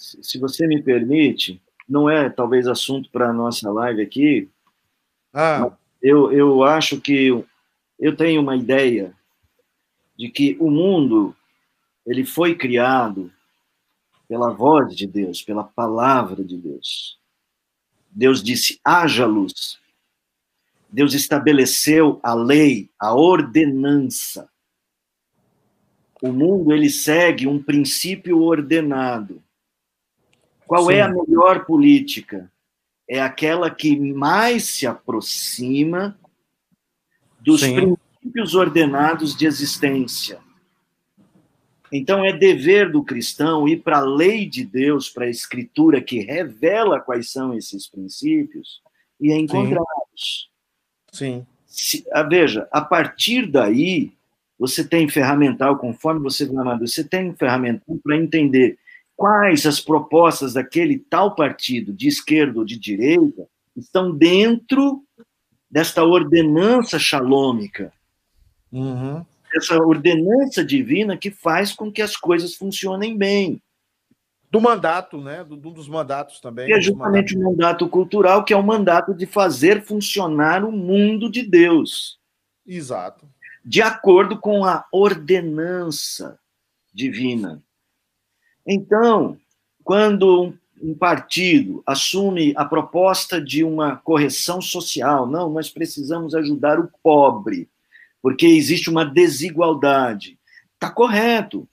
[0.00, 4.48] Se você me permite, não é talvez assunto para a nossa live aqui.
[5.32, 5.70] Ah.
[6.00, 7.44] Eu, eu acho que
[7.98, 9.14] eu tenho uma ideia
[10.16, 11.36] de que o mundo
[12.06, 13.30] ele foi criado
[14.26, 17.18] pela voz de Deus, pela palavra de Deus.
[18.10, 19.78] Deus disse: haja luz.
[20.88, 24.48] Deus estabeleceu a lei, a ordenança.
[26.22, 29.42] O mundo ele segue um princípio ordenado.
[30.70, 30.92] Qual Sim.
[30.92, 32.48] é a melhor política?
[33.08, 36.16] É aquela que mais se aproxima
[37.40, 37.74] dos Sim.
[37.74, 40.38] princípios ordenados de existência.
[41.90, 46.20] Então é dever do cristão ir para a lei de Deus, para a escritura que
[46.20, 48.80] revela quais são esses princípios
[49.20, 50.52] e encontrá-los.
[51.10, 51.44] Sim.
[51.66, 54.12] Se, a, ah, veja, a partir daí,
[54.56, 58.78] você tem ferramental, conforme você vai amadurecer, você tem ferramental para entender
[59.20, 63.46] quais as propostas daquele tal partido, de esquerda ou de direita,
[63.76, 65.04] estão dentro
[65.70, 67.92] desta ordenança xalômica.
[68.72, 69.22] Uhum.
[69.54, 73.60] Essa ordenança divina que faz com que as coisas funcionem bem
[74.50, 75.44] do mandato, né?
[75.44, 76.68] Do, dos mandatos também.
[76.68, 81.30] Que é justamente o mandato cultural, que é o mandato de fazer funcionar o mundo
[81.30, 82.18] de Deus.
[82.66, 83.28] Exato.
[83.62, 86.38] De acordo com a ordenança
[86.90, 87.62] divina.
[88.72, 89.36] Então,
[89.82, 96.88] quando um partido assume a proposta de uma correção social, não, nós precisamos ajudar o
[97.02, 97.68] pobre,
[98.22, 100.38] porque existe uma desigualdade.
[100.74, 101.68] Está correto.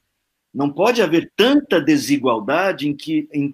[0.51, 3.53] Não pode haver tanta desigualdade em que, em,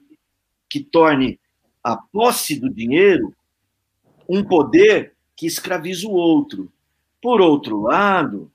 [0.69, 1.37] que torne
[1.83, 3.35] a posse do dinheiro
[4.29, 6.71] um poder que escraviza o outro.
[7.21, 8.49] Por outro lado,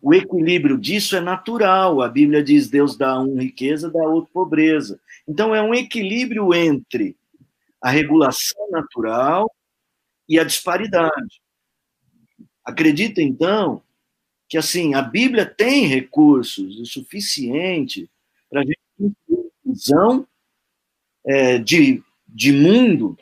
[0.00, 2.00] o equilíbrio disso é natural.
[2.02, 5.00] A Bíblia diz: Deus dá um riqueza, dá outro pobreza.
[5.26, 7.16] Então, é um equilíbrio entre
[7.80, 9.50] a regulação natural
[10.28, 11.40] e a disparidade.
[12.64, 13.82] Acredita, então,
[14.48, 18.10] que assim a Bíblia tem recursos o suficiente
[18.50, 20.26] para a gente ter uma visão
[21.24, 23.18] é, de, de mundo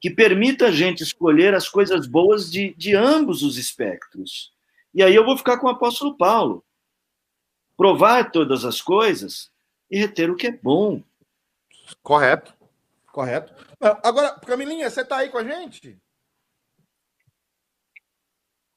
[0.00, 4.52] que permita a gente escolher as coisas boas de, de ambos os espectros.
[4.94, 6.64] E aí eu vou ficar com o apóstolo Paulo.
[7.76, 9.50] Provar todas as coisas
[9.90, 11.02] e reter o que é bom.
[12.02, 12.54] Correto.
[13.12, 13.54] Correto.
[14.02, 16.00] Agora, Camilinha, você está aí com a gente?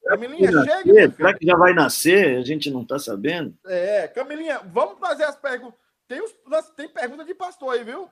[0.04, 1.12] Camilinha, chega.
[1.16, 2.38] Será que já vai nascer?
[2.38, 3.56] A gente não está sabendo.
[3.66, 5.78] É, Camilinha, vamos fazer as perguntas.
[6.08, 6.34] Tem, os,
[6.76, 8.10] tem pergunta de pastor aí, viu?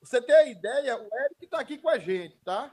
[0.00, 2.70] Você tem a ideia, o Eric está aqui com a gente, tá?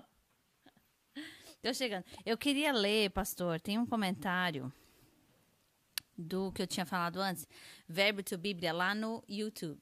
[1.60, 2.06] Estou chegando.
[2.26, 4.72] Eu queria ler, pastor, tem um comentário
[6.18, 7.46] do que eu tinha falado antes,
[7.86, 9.78] Verbo to Bíblia, lá no YouTube.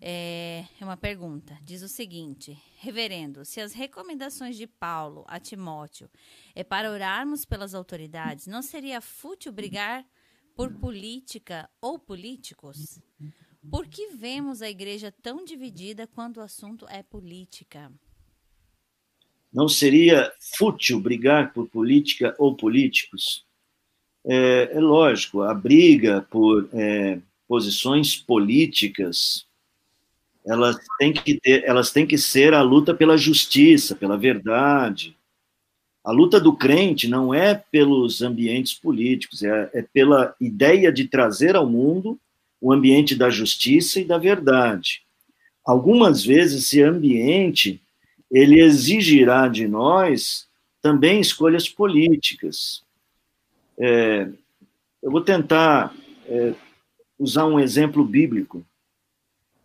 [0.00, 1.58] É, é uma pergunta.
[1.62, 6.10] Diz o seguinte: Reverendo, se as recomendações de Paulo a Timóteo
[6.54, 10.02] é para orarmos pelas autoridades, não seria fútil brigar
[10.54, 12.98] por política ou políticos?
[13.70, 17.92] Por que vemos a igreja tão dividida quando o assunto é política?
[19.52, 23.44] Não seria fútil brigar por política ou políticos?
[24.24, 29.46] É, é lógico, a briga por é, posições políticas
[30.46, 35.16] elas têm que ter, elas têm que ser a luta pela justiça, pela verdade.
[36.04, 41.56] A luta do crente não é pelos ambientes políticos, é, é pela ideia de trazer
[41.56, 42.16] ao mundo
[42.60, 45.02] o ambiente da justiça e da verdade.
[45.64, 47.82] Algumas vezes esse ambiente
[48.30, 50.46] ele exigirá de nós
[50.82, 52.82] também escolhas políticas.
[53.78, 54.28] É,
[55.02, 55.94] eu vou tentar
[56.26, 56.54] é,
[57.18, 58.64] usar um exemplo bíblico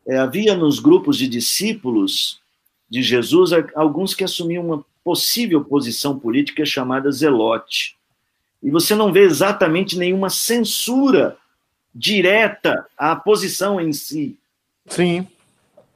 [0.06, 2.40] é, havia nos grupos de discípulos
[2.90, 7.96] de Jesus alguns que assumiam uma possível posição política chamada zelote.
[8.62, 11.38] E você não vê exatamente nenhuma censura
[11.94, 14.38] direta à posição em si.
[14.88, 15.28] Sim,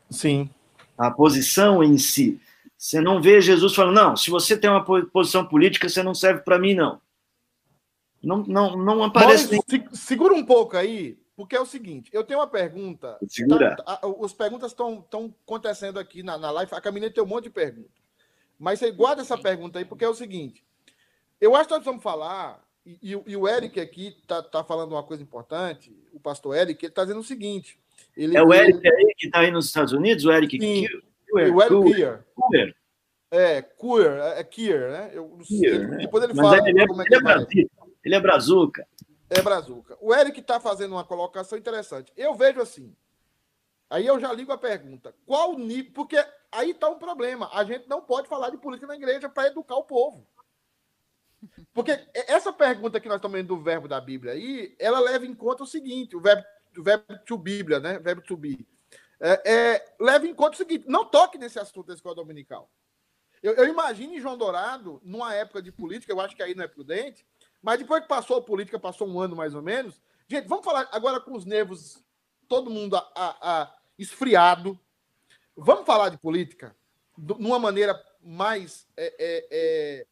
[0.09, 0.49] sim.
[0.97, 2.39] A posição em si.
[2.85, 6.41] Você não vê Jesus falando, não, se você tem uma posição política, você não serve
[6.41, 7.01] para mim, não.
[8.21, 9.59] Não, não, não aparece.
[9.67, 9.99] Mas.
[9.99, 13.17] Segura um pouco aí, porque é o seguinte, eu tenho uma pergunta.
[13.27, 13.75] Segura.
[13.75, 15.03] Tá, tá, as perguntas estão
[15.43, 16.75] acontecendo aqui na, na live.
[16.75, 17.89] A Camila tem um monte de perguntas.
[18.59, 20.63] Mas você guarda essa pergunta aí, porque é o seguinte.
[21.41, 25.03] Eu acho que nós vamos falar, e, e o Eric aqui está tá falando uma
[25.03, 27.79] coisa importante, o pastor Eric, ele está dizendo o seguinte.
[28.15, 30.23] Ele, é o Eric ele, aí que está aí nos Estados Unidos?
[30.23, 30.85] O Eric sim,
[31.35, 32.25] O Kier.
[32.51, 32.75] Kier.
[33.31, 35.11] É, Kier, é, é Kier, né?
[35.13, 35.97] Eu, Kier, né?
[35.97, 37.65] Depois ele Mas fala ele é, como é que ele é,
[38.03, 38.87] ele é brazuca.
[39.29, 39.97] É Brazuca.
[39.99, 42.13] O Eric está fazendo uma colocação interessante.
[42.15, 42.95] Eu vejo assim.
[43.89, 45.91] Aí eu já ligo a pergunta: qual nível.
[45.93, 47.49] Porque aí está um problema.
[47.51, 50.25] A gente não pode falar de política na igreja para educar o povo.
[51.73, 55.33] Porque essa pergunta que nós estamos vendo do verbo da Bíblia aí, ela leva em
[55.33, 56.43] conta o seguinte: o verbo,
[56.77, 57.99] o verbo to Bíblia, né?
[57.99, 58.65] Verbo to be.
[59.19, 62.69] É, é, leva em conta o seguinte: não toque nesse assunto da escola dominical.
[63.41, 66.67] Eu, eu, imagino João Dourado, numa época de política, eu acho que aí não é
[66.67, 67.25] prudente,
[67.61, 70.01] mas depois que passou a política, passou um ano mais ou menos.
[70.27, 72.03] Gente, vamos falar agora com os nervos,
[72.47, 74.79] todo mundo a, a, a esfriado.
[75.55, 76.75] Vamos falar de política
[77.17, 80.07] de uma maneira mais é, é, é,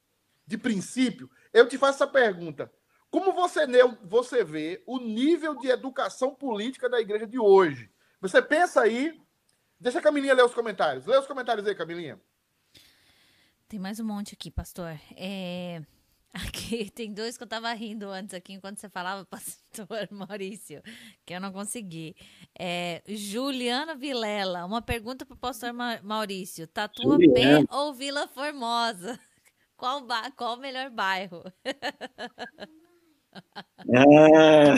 [0.46, 1.30] de princípio.
[1.52, 2.72] Eu te faço essa pergunta.
[3.10, 3.68] Como você,
[4.04, 7.93] você vê o nível de educação política da igreja de hoje?
[8.24, 9.22] Você pensa aí.
[9.78, 11.06] Deixa a Camilinha ler os comentários.
[11.06, 12.18] Lê os comentários aí, Camilinha.
[13.68, 14.98] Tem mais um monte aqui, pastor.
[15.18, 15.82] É...
[16.34, 20.82] Aqui tem dois que eu tava rindo antes aqui enquanto você falava, pastor Maurício,
[21.24, 22.16] que eu não consegui.
[22.58, 25.72] É, Juliana Vilela, uma pergunta para o pastor
[26.02, 29.20] Maurício: Tatuapé ou Vila Formosa?
[29.78, 30.32] Qual, ba...
[30.32, 31.44] Qual o melhor bairro?
[33.90, 34.76] É.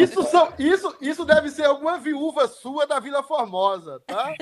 [0.00, 4.32] Isso, são, isso, isso deve ser alguma viúva sua da Vila Formosa, tá?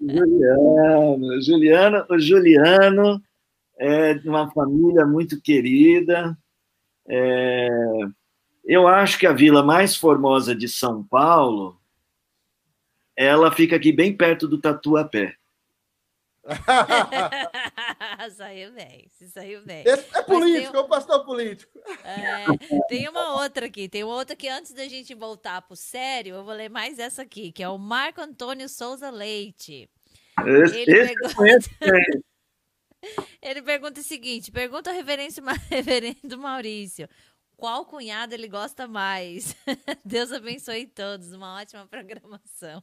[0.00, 3.22] Juliano, Juliano, o Juliano
[3.78, 6.36] é de uma família muito querida.
[7.08, 7.68] É,
[8.64, 11.80] eu acho que a vila mais formosa de São Paulo,
[13.16, 15.34] ela fica aqui bem perto do Tatuapé.
[18.28, 19.84] saiu bem, saiu bem.
[19.86, 20.80] Esse é político, tem...
[20.80, 21.80] é um pastor político.
[22.04, 22.44] É,
[22.88, 26.44] tem uma outra aqui, tem uma outra que antes da gente voltar pro sério, eu
[26.44, 29.88] vou ler mais essa aqui, que é o Marco Antônio Souza Leite.
[30.44, 32.30] Esse, Ele esse pergunta...
[33.40, 35.34] Ele pergunta o seguinte: pergunta ao reverendo,
[35.70, 37.08] reverendo Maurício.
[37.56, 39.54] Qual cunhado ele gosta mais?
[40.02, 41.32] Deus abençoe todos.
[41.32, 42.82] Uma ótima programação.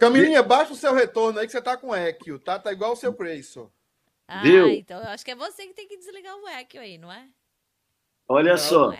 [0.00, 2.58] Camilinha, baixa o seu retorno aí que você tá com eco, tá?
[2.58, 3.70] Tá igual o seu Creyson.
[4.28, 4.68] Ah, Viu?
[4.68, 7.28] então eu acho que é você que tem que desligar o eco aí, não é?
[8.28, 8.92] Olha não, só.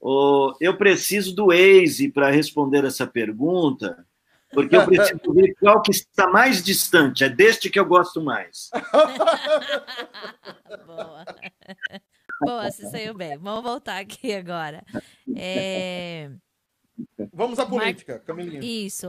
[0.00, 4.04] O, eu preciso do Waze para responder essa pergunta,
[4.52, 7.22] porque eu preciso ver qual que está mais distante.
[7.22, 8.68] É deste que eu gosto mais.
[10.86, 11.24] Boa.
[12.40, 13.38] Boa, você saiu bem.
[13.38, 14.84] Vamos voltar aqui agora.
[15.36, 16.32] É...
[17.32, 18.22] Vamos à política, Mar...
[18.22, 18.60] Camilinha.
[18.60, 19.06] Isso.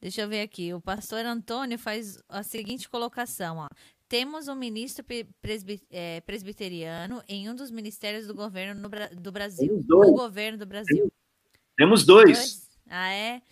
[0.00, 0.74] Deixa eu ver aqui.
[0.74, 3.56] O pastor Antônio faz a seguinte colocação.
[3.56, 3.68] Ó.
[4.08, 5.04] Temos um ministro
[5.40, 5.82] presbi...
[5.90, 8.88] é, presbiteriano em um dos ministérios do governo no...
[9.20, 9.82] do Brasil.
[9.88, 11.10] No governo do Brasil.
[11.76, 12.38] Temos dois.
[12.38, 12.78] dois.
[12.88, 13.42] Ah, é?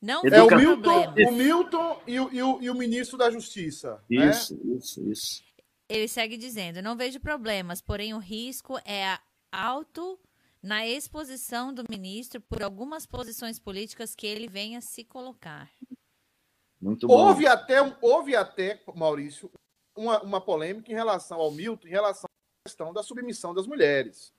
[0.00, 4.02] Não é o Milton, o Milton e o, e, o, e o ministro da Justiça.
[4.10, 4.30] Né?
[4.30, 4.76] Isso, né?
[4.76, 5.42] isso, isso.
[5.88, 9.16] Ele segue dizendo: não vejo problemas, porém o risco é
[9.52, 10.18] alto
[10.60, 15.70] na exposição do ministro por algumas posições políticas que ele venha se colocar.
[16.80, 17.14] Muito bom.
[17.14, 19.50] Houve até, houve até Maurício,
[19.96, 24.32] uma, uma polêmica em relação ao Milton, em relação à questão da submissão das mulheres.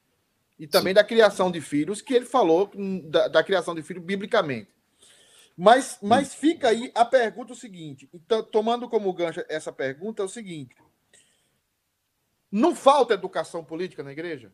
[0.60, 0.96] E também Sim.
[0.96, 4.72] da criação de filhos, que ele falou hum, da, da criação de filhos biblicamente.
[5.56, 10.26] Mas, mas fica aí a pergunta o seguinte, então, tomando como gancho essa pergunta, é
[10.26, 10.76] o seguinte:
[12.52, 14.52] não falta educação política na igreja?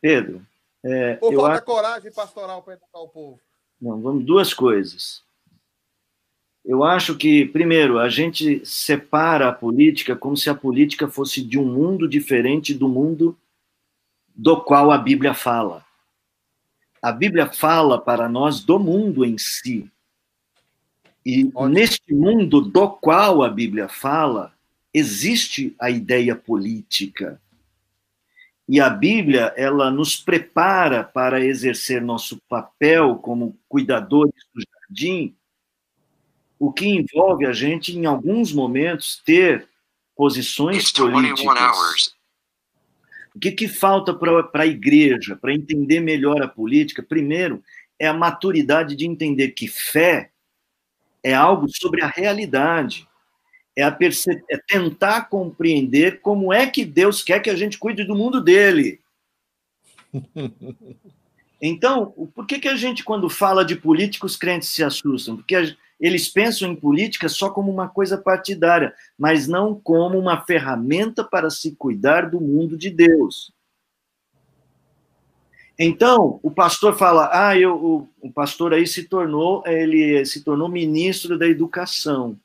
[0.00, 0.46] Pedro.
[0.84, 1.64] É, Ou falta acho...
[1.64, 3.40] coragem pastoral para educar o povo?
[3.80, 5.25] Não, vamos duas coisas.
[6.66, 11.56] Eu acho que, primeiro, a gente separa a política como se a política fosse de
[11.56, 13.38] um mundo diferente do mundo
[14.34, 15.86] do qual a Bíblia fala.
[17.00, 19.88] A Bíblia fala para nós do mundo em si.
[21.24, 21.68] E Ótimo.
[21.68, 24.52] neste mundo do qual a Bíblia fala,
[24.92, 27.40] existe a ideia política.
[28.68, 35.32] E a Bíblia, ela nos prepara para exercer nosso papel como cuidadores do jardim,
[36.58, 39.68] o que envolve a gente, em alguns momentos, ter
[40.16, 42.16] posições políticas
[43.36, 47.02] o que, que falta para a igreja, para entender melhor a política?
[47.02, 47.62] Primeiro,
[47.98, 50.30] é a maturidade de entender que fé
[51.22, 53.06] é algo sobre a realidade.
[53.76, 53.94] É, a
[54.48, 59.00] é tentar compreender como é que Deus quer que a gente cuide do mundo dele.
[61.58, 65.36] Então, por que, que a gente, quando fala de política, os crentes se assustam?
[65.36, 65.62] Porque a,
[65.98, 71.50] eles pensam em política só como uma coisa partidária, mas não como uma ferramenta para
[71.50, 73.52] se cuidar do mundo de Deus.
[75.78, 80.68] Então, o pastor fala: "Ah, eu, o, o pastor aí se tornou, ele se tornou
[80.68, 82.38] ministro da educação".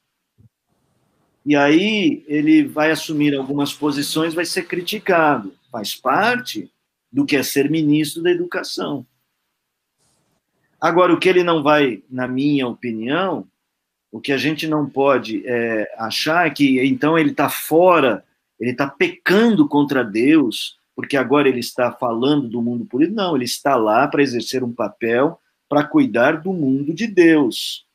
[1.45, 5.53] E aí ele vai assumir algumas posições, vai ser criticado.
[5.71, 6.71] Faz parte
[7.11, 9.05] do que é ser ministro da educação.
[10.81, 13.47] Agora, o que ele não vai, na minha opinião,
[14.11, 18.25] o que a gente não pode é, achar é que então ele está fora,
[18.59, 23.15] ele está pecando contra Deus, porque agora ele está falando do mundo político.
[23.15, 27.85] Não, ele está lá para exercer um papel para cuidar do mundo de Deus.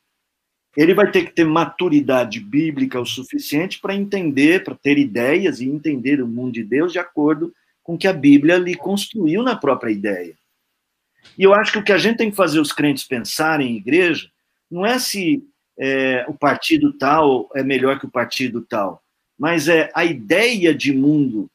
[0.75, 5.67] Ele vai ter que ter maturidade bíblica o suficiente para entender, para ter ideias e
[5.67, 9.55] entender o mundo de Deus de acordo com o que a Bíblia lhe construiu na
[9.55, 10.35] própria ideia.
[11.37, 13.77] E eu acho que o que a gente tem que fazer os crentes pensarem em
[13.77, 14.29] igreja
[14.69, 15.43] não é se
[15.79, 19.01] é, o partido tal é melhor que o partido tal,
[19.37, 21.49] mas é a ideia de mundo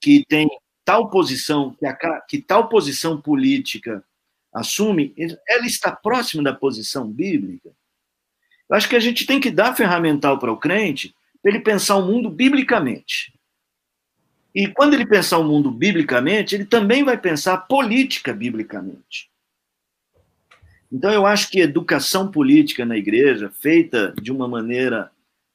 [0.00, 0.48] que tem
[0.84, 4.04] tal posição, que, a, que tal posição política
[4.52, 5.14] assume,
[5.48, 7.70] ela está próxima da posição bíblica.
[8.68, 11.96] Eu acho que a gente tem que dar ferramental para o crente para ele pensar
[11.96, 13.32] o mundo biblicamente.
[14.54, 19.30] E quando ele pensar o mundo biblicamente, ele também vai pensar a política biblicamente.
[20.92, 25.10] Então, eu acho que educação política na igreja, feita de uma maneira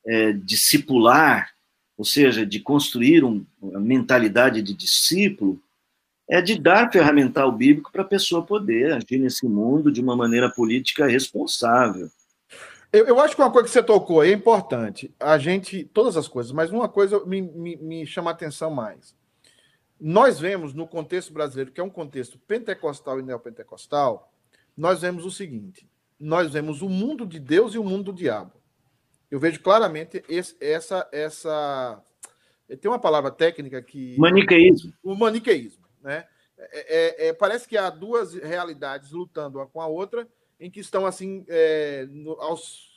[0.06, 1.52] é, discipular,
[1.96, 5.62] ou seja, de construir um, uma mentalidade de discípulo,
[6.28, 10.50] é de dar ferramental bíblico para a pessoa poder agir nesse mundo de uma maneira
[10.50, 12.10] política responsável.
[12.92, 15.14] Eu, eu, acho que uma coisa que você tocou é importante.
[15.20, 19.16] A gente, todas as coisas, mas uma coisa me, me, me chama a atenção mais.
[20.00, 24.32] Nós vemos no contexto brasileiro, que é um contexto pentecostal e neopentecostal,
[24.76, 28.54] nós vemos o seguinte: nós vemos o mundo de Deus e o mundo do diabo.
[29.30, 32.02] Eu vejo claramente esse, essa essa
[32.82, 34.94] tem uma palavra técnica que maniqueísmo.
[35.04, 36.26] O maniqueísmo, né?
[36.58, 40.28] É, é, é, parece que há duas realidades lutando uma com a outra,
[40.60, 42.88] em que estão assim é, no, aos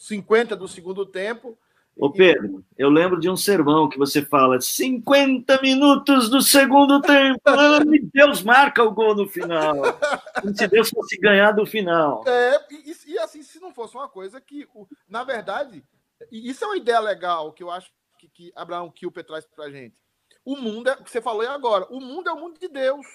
[0.00, 1.58] 50 do segundo tempo
[1.96, 7.40] Ô Pedro, eu lembro de um sermão que você fala 50 minutos do segundo tempo,
[7.94, 9.76] e Deus marca o gol no final.
[10.40, 12.24] Como se Deus fosse ganhar do final.
[12.26, 14.66] É, e, e assim, se não fosse uma coisa que,
[15.06, 15.84] na verdade,
[16.30, 19.94] isso é uma ideia legal que eu acho que, que Abraão Kilper traz pra gente.
[20.44, 22.68] O mundo é, o que você falou aí agora, o mundo é o mundo de
[22.68, 23.06] Deus.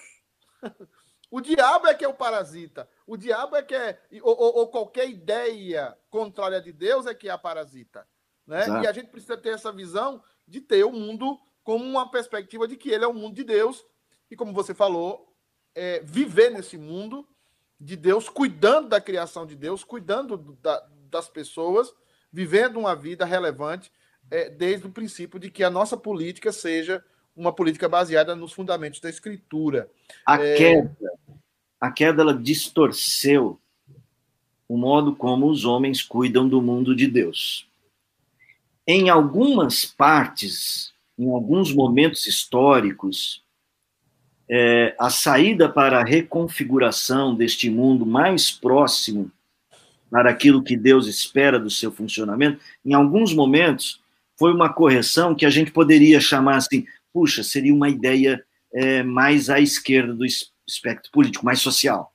[1.30, 2.88] O diabo é que é o parasita.
[3.06, 4.00] O diabo é que é.
[4.22, 8.06] Ou, ou, ou qualquer ideia contrária de Deus é que é a parasita.
[8.46, 8.66] Né?
[8.82, 12.76] E a gente precisa ter essa visão de ter o mundo como uma perspectiva de
[12.76, 13.84] que ele é o mundo de Deus.
[14.30, 15.34] E como você falou,
[15.74, 17.28] é, viver nesse mundo
[17.78, 21.92] de Deus, cuidando da criação de Deus, cuidando da, das pessoas,
[22.32, 23.92] vivendo uma vida relevante,
[24.30, 27.04] é, desde o princípio de que a nossa política seja
[27.36, 29.88] uma política baseada nos fundamentos da Escritura.
[30.26, 30.56] A é...
[30.56, 30.96] queda,
[31.80, 33.58] a queda ela distorceu
[34.68, 37.66] o modo como os homens cuidam do mundo de Deus.
[38.86, 43.42] Em algumas partes, em alguns momentos históricos,
[44.50, 49.30] é, a saída para a reconfiguração deste mundo mais próximo
[50.10, 54.00] para aquilo que Deus espera do seu funcionamento, em alguns momentos
[54.38, 58.42] foi uma correção que a gente poderia chamar assim, puxa, seria uma ideia
[58.72, 60.24] é, mais à esquerda do
[60.68, 62.12] espectro político, mais social.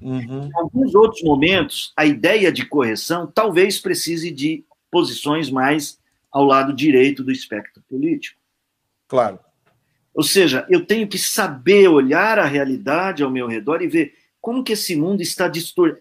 [0.00, 0.48] Uhum.
[0.48, 5.98] Em alguns outros momentos, a ideia de correção talvez precise de posições mais
[6.30, 8.38] ao lado direito do espectro político.
[9.08, 9.38] Claro.
[10.14, 14.62] Ou seja, eu tenho que saber olhar a realidade ao meu redor e ver como
[14.62, 16.00] que esse mundo está distorcido.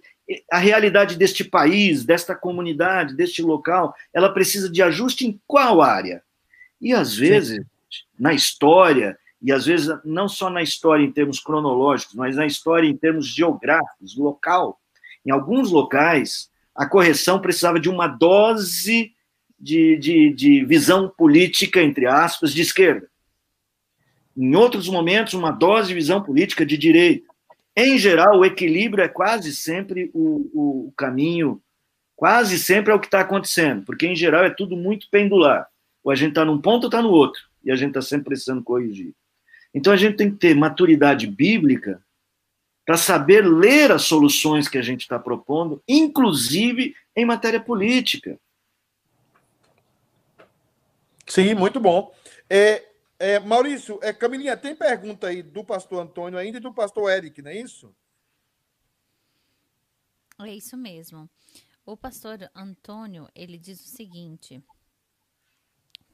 [0.51, 6.23] A realidade deste país, desta comunidade, deste local, ela precisa de ajuste em qual área?
[6.81, 7.65] E às vezes, Sim.
[8.19, 12.87] na história, e às vezes não só na história em termos cronológicos, mas na história
[12.87, 14.79] em termos geográficos, local.
[15.25, 19.13] Em alguns locais, a correção precisava de uma dose
[19.59, 23.07] de, de, de visão política, entre aspas, de esquerda.
[24.35, 27.25] Em outros momentos, uma dose de visão política de direita.
[27.75, 31.61] Em geral, o equilíbrio é quase sempre o, o caminho,
[32.15, 35.67] quase sempre é o que está acontecendo, porque em geral é tudo muito pendular.
[36.03, 38.25] Ou a gente está num ponto ou está no outro, e a gente está sempre
[38.25, 39.13] precisando corrigir.
[39.75, 42.01] Então a gente tem que ter maturidade bíblica
[42.85, 48.39] para saber ler as soluções que a gente está propondo, inclusive em matéria política.
[51.27, 52.15] Sim, muito bom.
[52.49, 52.87] É,
[53.19, 57.41] é, Maurício, é, Camilinha, tem pergunta aí do pastor Antônio ainda e do pastor Eric,
[57.41, 57.93] não é isso?
[60.39, 61.29] É isso mesmo.
[61.85, 64.63] O pastor Antônio, ele diz o seguinte: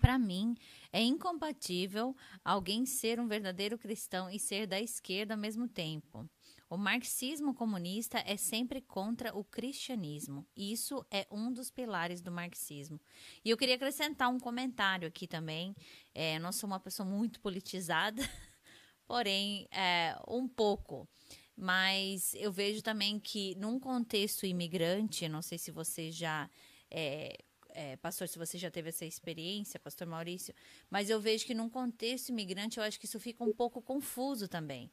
[0.02, 0.56] para mim,
[0.92, 6.28] é incompatível alguém ser um verdadeiro cristão e ser da esquerda ao mesmo tempo.
[6.68, 10.48] O marxismo comunista é sempre contra o cristianismo.
[10.56, 13.00] Isso é um dos pilares do marxismo.
[13.46, 15.76] E eu queria acrescentar um comentário aqui também.
[16.16, 18.22] É, não sou uma pessoa muito politizada,
[19.06, 21.08] porém, é, um pouco.
[21.56, 26.50] mas eu vejo também que num contexto imigrante, não sei se você já
[26.90, 27.38] é,
[27.74, 30.54] é, pastor, se você já teve essa experiência, pastor Maurício,
[30.90, 34.48] mas eu vejo que num contexto imigrante, eu acho que isso fica um pouco confuso
[34.48, 34.92] também.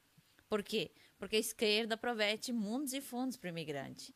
[0.49, 0.91] Por quê?
[1.19, 4.15] Porque a esquerda promete mundos e fundos para o imigrante.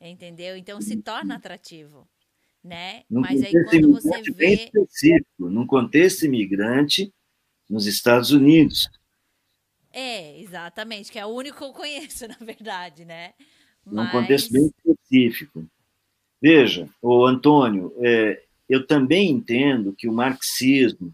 [0.00, 0.56] Entendeu?
[0.56, 2.08] Então se torna atrativo.
[2.62, 3.04] Né?
[3.08, 4.54] Num Mas aí quando você vê.
[4.54, 7.12] Específico, num contexto imigrante
[7.68, 8.88] nos Estados Unidos.
[9.90, 13.34] É, exatamente, que é o único que eu conheço, na verdade, né?
[13.84, 14.12] Num Mas...
[14.12, 15.68] contexto bem específico.
[16.40, 21.12] Veja, o Antônio, é, eu também entendo que o marxismo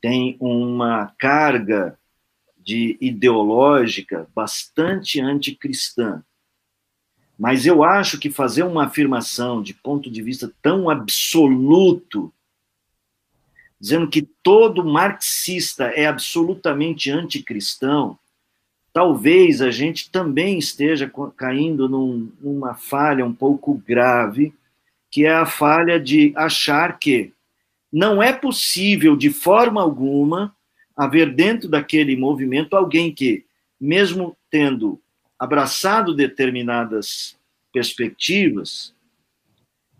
[0.00, 1.98] tem uma carga
[2.58, 6.22] de ideológica bastante anticristã.
[7.38, 12.32] Mas eu acho que fazer uma afirmação de ponto de vista tão absoluto,
[13.80, 18.16] dizendo que todo marxista é absolutamente anticristão,
[18.92, 24.54] talvez a gente também esteja caindo num, numa falha um pouco grave,
[25.10, 27.32] que é a falha de achar que
[27.92, 30.54] não é possível, de forma alguma,
[30.96, 33.44] haver dentro daquele movimento alguém que,
[33.80, 35.00] mesmo tendo
[35.38, 37.36] abraçado determinadas
[37.72, 38.94] perspectivas,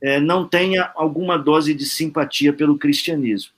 [0.02, 3.52] é, não tenha alguma dose de simpatia pelo cristianismo.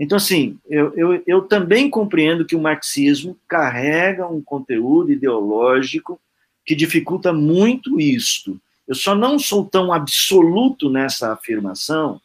[0.00, 6.18] Então, assim, eu, eu, eu também compreendo que o marxismo carrega um conteúdo ideológico
[6.64, 8.58] que dificulta muito isto.
[8.88, 12.18] Eu só não sou tão absoluto nessa afirmação,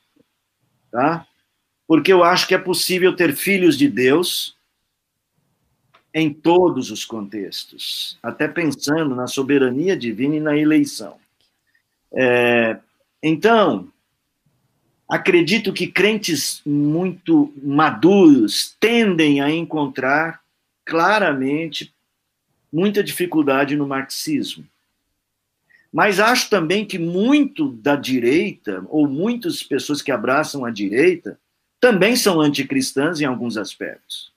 [0.89, 1.27] tá?
[1.85, 4.55] Porque eu acho que é possível ter filhos de Deus
[6.13, 11.17] em todos os contextos, até pensando na soberania divina e na eleição.
[12.13, 12.79] É,
[13.21, 13.91] então,
[15.07, 20.41] acredito que crentes muito maduros tendem a encontrar
[20.83, 21.93] claramente
[22.71, 24.65] muita dificuldade no marxismo.
[25.91, 31.39] Mas acho também que muito da direita, ou muitas pessoas que abraçam a direita,
[31.79, 34.33] também são anticristãs em alguns aspectos.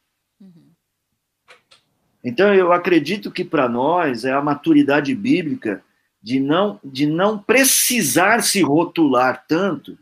[2.23, 5.83] Então, eu acredito que para nós é a maturidade bíblica
[6.23, 9.99] de não, de não precisar se rotular tanto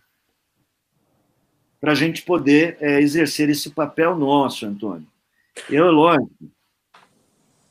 [1.80, 5.06] para a gente poder é, exercer esse papel nosso, Antônio.
[5.70, 6.30] Eu, lógico,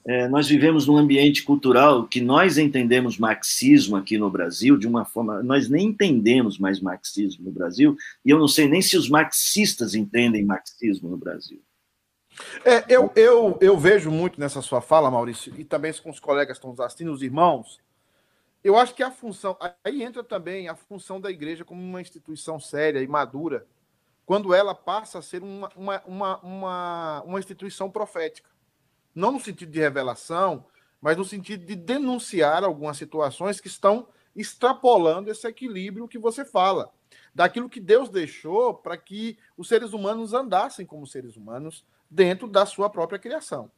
[0.08, 5.04] é, nós vivemos num ambiente cultural que nós entendemos marxismo aqui no Brasil de uma
[5.04, 5.42] forma.
[5.42, 9.96] Nós nem entendemos mais marxismo no Brasil, e eu não sei nem se os marxistas
[9.96, 11.60] entendem marxismo no Brasil.
[12.64, 16.60] É, eu, eu, eu vejo muito nessa sua fala, Maurício, e também com os colegas
[16.60, 17.80] que estão assistindo, os irmãos.
[18.64, 19.58] Eu acho que a função.
[19.84, 23.66] Aí entra também a função da igreja como uma instituição séria e madura,
[24.26, 28.50] quando ela passa a ser uma, uma, uma, uma, uma instituição profética.
[29.14, 30.66] Não no sentido de revelação,
[31.00, 36.92] mas no sentido de denunciar algumas situações que estão extrapolando esse equilíbrio que você fala,
[37.34, 42.66] daquilo que Deus deixou para que os seres humanos andassem como seres humanos dentro da
[42.66, 43.72] sua própria criação.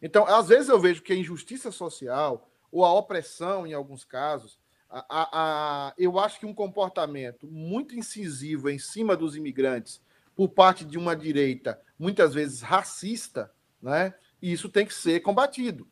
[0.00, 4.58] Então, às vezes eu vejo que a injustiça social ou a opressão, em alguns casos,
[4.96, 10.00] a, a, a, eu acho que um comportamento muito incisivo em cima dos imigrantes
[10.34, 13.50] por parte de uma direita, muitas vezes racista,
[13.82, 14.14] né?
[14.40, 15.86] isso tem que ser combatido.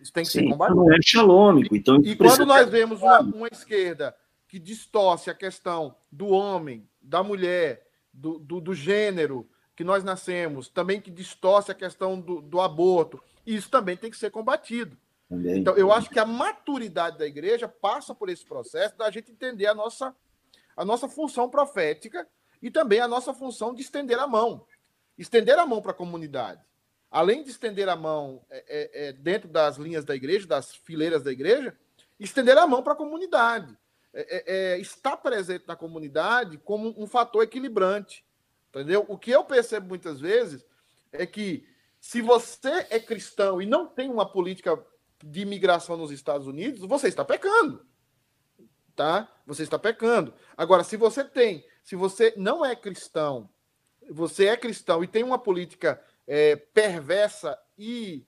[0.00, 0.76] Isso tem que Sim, ser combatido.
[0.76, 1.76] Não é xalômico.
[1.76, 4.16] Então e quando nós vemos uma, uma, esquerda
[4.48, 10.68] que distorce a questão do homem, da mulher, do, do, do gênero, que nós nascemos,
[10.68, 13.22] também que distorce a questão do, do aborto.
[13.46, 14.96] Isso também tem que ser combatido.
[15.30, 15.60] Também.
[15.60, 19.68] Então, eu acho que a maturidade da igreja passa por esse processo da gente entender
[19.68, 20.14] a nossa,
[20.76, 22.26] a nossa função profética
[22.60, 24.66] e também a nossa função de estender a mão.
[25.16, 26.60] Estender a mão para a comunidade.
[27.08, 31.22] Além de estender a mão é, é, é, dentro das linhas da igreja, das fileiras
[31.22, 31.76] da igreja,
[32.18, 33.78] estender a mão para a comunidade.
[34.12, 38.24] É, é, é, estar presente na comunidade como um fator equilibrante.
[38.70, 39.06] Entendeu?
[39.08, 40.66] O que eu percebo muitas vezes
[41.12, 41.68] é que
[42.00, 44.76] se você é cristão e não tem uma política
[45.22, 47.86] de imigração nos Estados Unidos, você está pecando.
[48.94, 49.30] Tá?
[49.46, 50.34] Você está pecando.
[50.56, 53.48] Agora, se você tem, se você não é cristão,
[54.10, 58.26] você é cristão e tem uma política é, perversa e,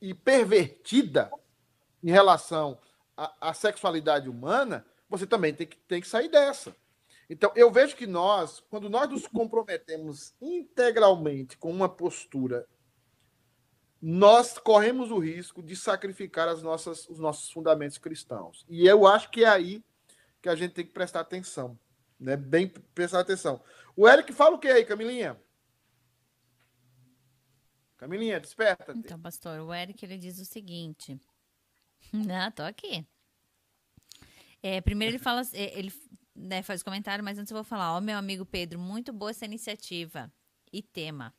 [0.00, 1.30] e pervertida
[2.02, 2.78] em relação
[3.16, 6.74] à, à sexualidade humana, você também tem que, tem que sair dessa.
[7.28, 12.66] Então, eu vejo que nós, quando nós nos comprometemos integralmente com uma postura,
[14.02, 18.66] nós corremos o risco de sacrificar as nossas, os nossos fundamentos cristãos.
[18.68, 19.84] E eu acho que é aí
[20.42, 21.78] que a gente tem que prestar atenção.
[22.18, 22.36] Né?
[22.36, 23.62] Bem prestar atenção.
[23.96, 25.40] O Eric fala o que aí, Camilinha?
[27.96, 28.92] Camilinha, desperta.
[28.96, 31.16] Então, pastor, o Eric ele diz o seguinte:
[32.12, 33.06] Não, tô aqui.
[34.60, 35.92] É, primeiro ele fala, é, ele
[36.34, 39.44] né, faz comentário, mas antes eu vou falar, ó, meu amigo Pedro, muito boa essa
[39.44, 40.32] iniciativa
[40.72, 41.32] e tema.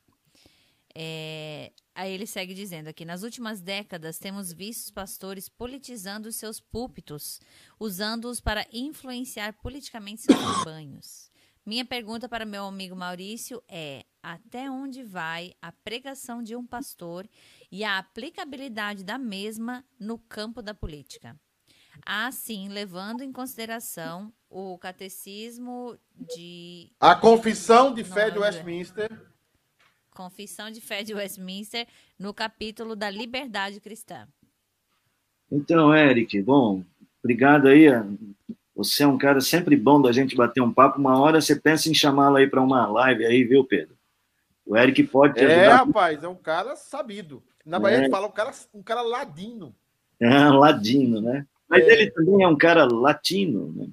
[0.95, 6.35] É, aí ele segue dizendo aqui: nas últimas décadas temos visto os pastores politizando os
[6.35, 7.39] seus púlpitos,
[7.79, 11.31] usando-os para influenciar politicamente seus rebanhos.
[11.65, 17.27] Minha pergunta para meu amigo Maurício é: até onde vai a pregação de um pastor
[17.71, 21.39] e a aplicabilidade da mesma no campo da política?
[22.05, 26.91] Assim, levando em consideração o catecismo de.
[26.99, 29.32] A confissão de fé de Westminster
[30.13, 31.87] Confissão de Fé de Westminster,
[32.17, 34.27] no capítulo da liberdade cristã.
[35.51, 36.83] Então, Eric, bom,
[37.23, 37.87] obrigado aí.
[38.75, 40.99] Você é um cara sempre bom da gente bater um papo.
[40.99, 43.95] Uma hora você pensa em chamá-lo aí para uma live aí, viu, Pedro?
[44.65, 45.61] O Eric pode te é, ajudar.
[45.61, 47.43] É, rapaz, é um cara sabido.
[47.65, 47.99] Na Bahia é.
[47.99, 49.75] a gente fala um cara, um cara ladino.
[50.19, 51.45] É, ladino, né?
[51.67, 51.91] Mas é.
[51.91, 53.87] ele também é um cara latino, né?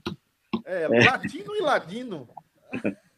[0.65, 2.29] É, latino e ladino.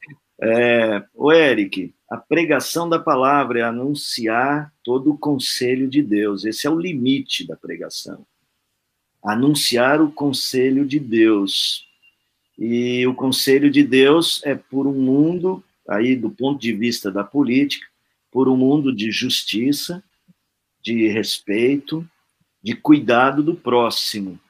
[0.44, 6.44] É, o Eric, a pregação da palavra é anunciar todo o conselho de Deus.
[6.44, 8.26] Esse é o limite da pregação.
[9.22, 11.86] Anunciar o conselho de Deus.
[12.58, 17.22] E o conselho de Deus é por um mundo, aí do ponto de vista da
[17.22, 17.86] política,
[18.28, 20.02] por um mundo de justiça,
[20.82, 22.04] de respeito,
[22.60, 24.40] de cuidado do próximo.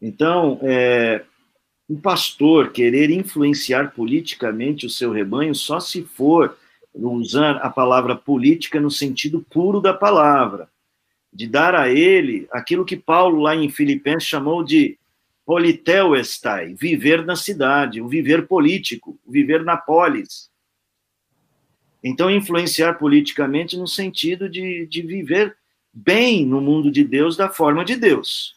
[0.00, 1.24] Então, é,
[1.88, 6.56] um pastor querer influenciar politicamente o seu rebanho só se for
[6.94, 10.68] usar a palavra política no sentido puro da palavra,
[11.32, 14.96] de dar a ele aquilo que Paulo lá em Filipenses chamou de
[15.44, 20.50] politeuestai, viver na cidade, o viver político, o viver na polis.
[22.02, 25.56] Então, influenciar politicamente no sentido de, de viver
[25.92, 28.54] bem no mundo de Deus, da forma de Deus.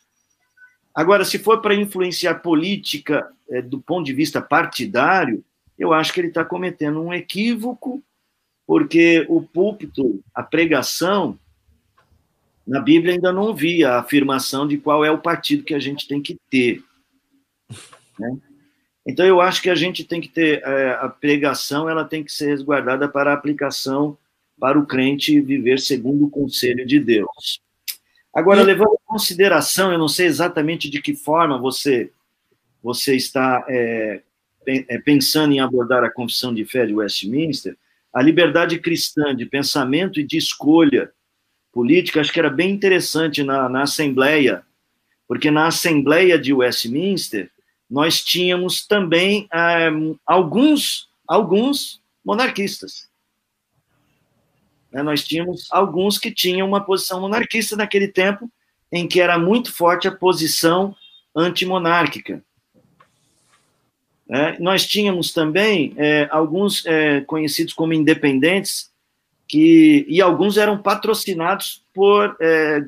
[0.97, 5.45] Agora, se for para influenciar política é, do ponto de vista partidário,
[5.77, 8.01] eu acho que ele está cometendo um equívoco,
[8.65, 11.37] porque o púlpito, a pregação,
[12.65, 16.07] na Bíblia ainda não via a afirmação de qual é o partido que a gente
[16.07, 16.83] tem que ter.
[18.17, 18.35] Né?
[19.05, 22.31] Então, eu acho que a gente tem que ter é, a pregação, ela tem que
[22.31, 24.17] ser resguardada para a aplicação
[24.59, 27.61] para o crente viver segundo o conselho de Deus.
[28.37, 32.11] Agora, levando em consideração, eu não sei exatamente de que forma você,
[32.83, 34.21] você está é,
[34.67, 37.75] é, pensando em abordar a confissão de fé de Westminster,
[38.13, 41.11] a liberdade cristã de pensamento e de escolha
[41.73, 44.61] política, acho que era bem interessante na, na Assembleia,
[45.27, 47.49] porque na Assembleia de Westminster,
[47.89, 49.89] nós tínhamos também é,
[50.23, 53.09] alguns, alguns monarquistas.
[54.97, 55.03] Né?
[55.03, 58.49] Nós tínhamos alguns que tinham uma posição monarquista naquele tempo,
[58.91, 60.95] em que era muito forte a posição
[61.35, 62.43] antimonárquica.
[64.27, 68.89] É, nós tínhamos também é, alguns é, conhecidos como independentes,
[69.47, 72.83] que, e alguns eram patrocinados por é,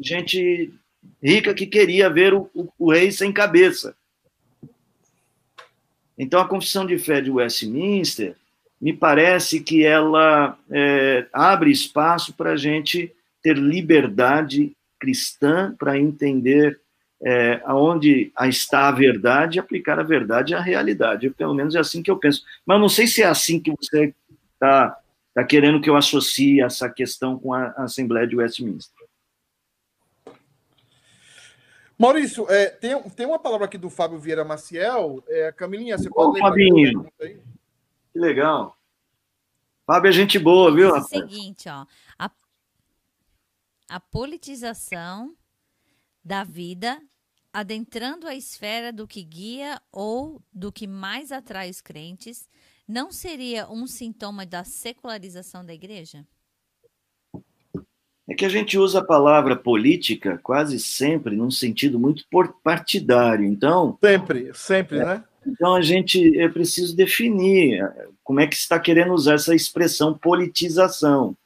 [0.00, 0.72] gente
[1.20, 3.96] rica que queria ver o, o, o, rei sem cabeça.
[6.16, 8.36] Então, a Confissão de Fé de Westminster
[8.82, 16.80] me parece que ela é, abre espaço para a gente ter liberdade cristã para entender
[17.24, 21.26] é, aonde está a verdade e aplicar a verdade à realidade.
[21.26, 22.42] Eu, pelo menos é assim que eu penso.
[22.66, 24.12] Mas não sei se é assim que você
[24.54, 24.98] está
[25.32, 29.06] tá querendo que eu associe essa questão com a Assembleia de Westminster.
[31.96, 35.22] Maurício, é, tem, tem uma palavra aqui do Fábio Vieira Maciel.
[35.28, 37.06] É, Camilinha, você pode Ô, ler Fabinho.
[37.20, 37.38] aí?
[38.12, 38.78] Que legal.
[39.86, 40.94] Fábio é gente boa, viu?
[40.94, 41.86] É o seguinte, ó.
[42.18, 42.30] A,
[43.88, 45.34] a politização
[46.24, 47.00] da vida
[47.52, 52.48] adentrando a esfera do que guia ou do que mais atrai os crentes,
[52.88, 56.26] não seria um sintoma da secularização da igreja?
[58.26, 62.24] É que a gente usa a palavra política quase sempre num sentido muito
[62.62, 63.44] partidário.
[63.44, 63.98] Então.
[64.02, 65.24] Sempre, sempre, é, né?
[65.46, 67.82] Então a gente é preciso definir
[68.22, 71.36] como é que está querendo usar essa expressão politização.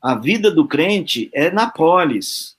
[0.00, 2.56] A vida do crente é na polis.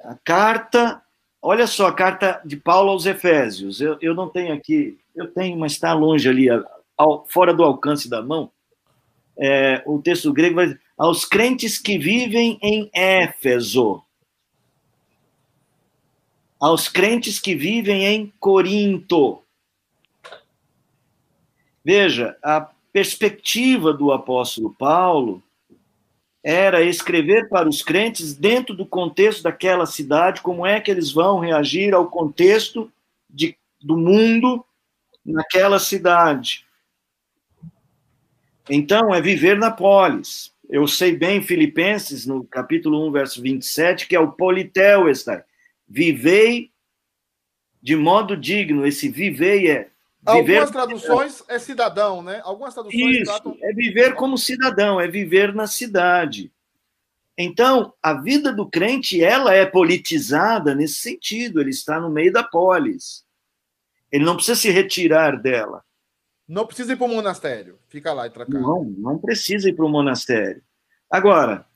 [0.00, 1.02] A carta,
[1.40, 3.80] olha só, a carta de Paulo aos Efésios.
[3.80, 6.48] Eu, eu não tenho aqui, eu tenho, mas está longe ali,
[6.96, 8.50] ao, fora do alcance da mão.
[9.38, 14.02] É, o texto grego vai aos crentes que vivem em Éfeso
[16.60, 19.42] aos crentes que vivem em Corinto.
[21.84, 25.42] Veja, a perspectiva do apóstolo Paulo
[26.42, 31.38] era escrever para os crentes dentro do contexto daquela cidade, como é que eles vão
[31.38, 32.90] reagir ao contexto
[33.28, 34.64] de, do mundo
[35.24, 36.64] naquela cidade.
[38.70, 40.52] Então, é viver na polis.
[40.68, 45.44] Eu sei bem Filipenses, no capítulo 1, verso 27, que é o politeuestai.
[45.88, 46.72] Vivei
[47.80, 48.86] de modo digno.
[48.86, 49.90] Esse vivei é.
[50.28, 50.58] Viver...
[50.58, 52.40] Algumas traduções é cidadão, né?
[52.42, 53.56] Algumas traduções Isso, tratam...
[53.62, 56.52] é viver como cidadão, é viver na cidade.
[57.38, 62.42] Então, a vida do crente, ela é politizada nesse sentido, ele está no meio da
[62.42, 63.24] polis.
[64.10, 65.84] Ele não precisa se retirar dela.
[66.48, 67.78] Não precisa ir para o monastério.
[67.88, 68.58] Fica lá e tracar.
[68.58, 70.62] Não, não precisa ir para o monastério.
[71.10, 71.66] Agora,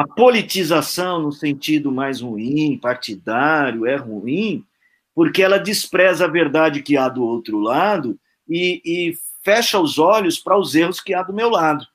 [0.00, 4.64] a politização no sentido mais ruim, partidário, é ruim,
[5.14, 8.18] porque ela despreza a verdade que há do outro lado
[8.48, 11.86] e, e fecha os olhos para os erros que há do meu lado.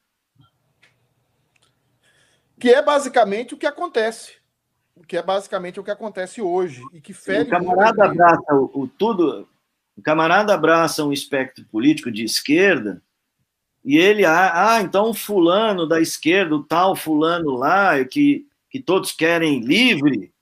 [2.60, 4.34] Que é basicamente o que acontece.
[5.07, 6.84] Que é basicamente o que acontece hoje.
[6.94, 7.48] E que fere.
[7.48, 9.49] O camarada abraça o, o tudo,
[9.98, 13.02] o camarada abraça um espectro político de esquerda
[13.85, 18.79] e ele, ah, ah então o fulano da esquerda, o tal fulano lá, que, que
[18.79, 20.33] todos querem livre,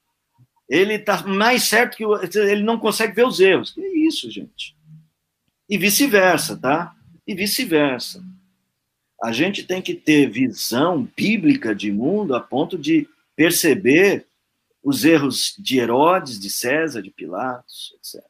[0.70, 2.06] ele está mais certo que
[2.40, 3.72] ele não consegue ver os erros.
[3.72, 4.74] Que é isso, gente.
[5.70, 6.96] E vice-versa, tá?
[7.28, 8.24] E vice-versa.
[9.22, 14.26] A gente tem que ter visão bíblica de mundo a ponto de perceber
[14.82, 18.24] os erros de Herodes, de César, de Pilatos, etc.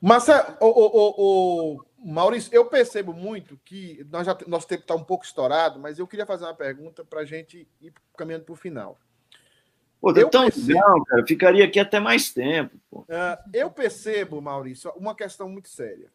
[0.00, 5.04] Mas, o, o, o, Maurício, eu percebo muito que nós já, nosso tempo está um
[5.04, 8.56] pouco estourado, mas eu queria fazer uma pergunta para a gente ir caminhando para o
[8.56, 8.98] final.
[10.00, 11.26] Pô, tá eu tão percebo, legal, cara.
[11.26, 12.76] Ficaria aqui até mais tempo.
[12.92, 13.06] Uh,
[13.54, 16.10] eu percebo, Maurício, uma questão muito séria.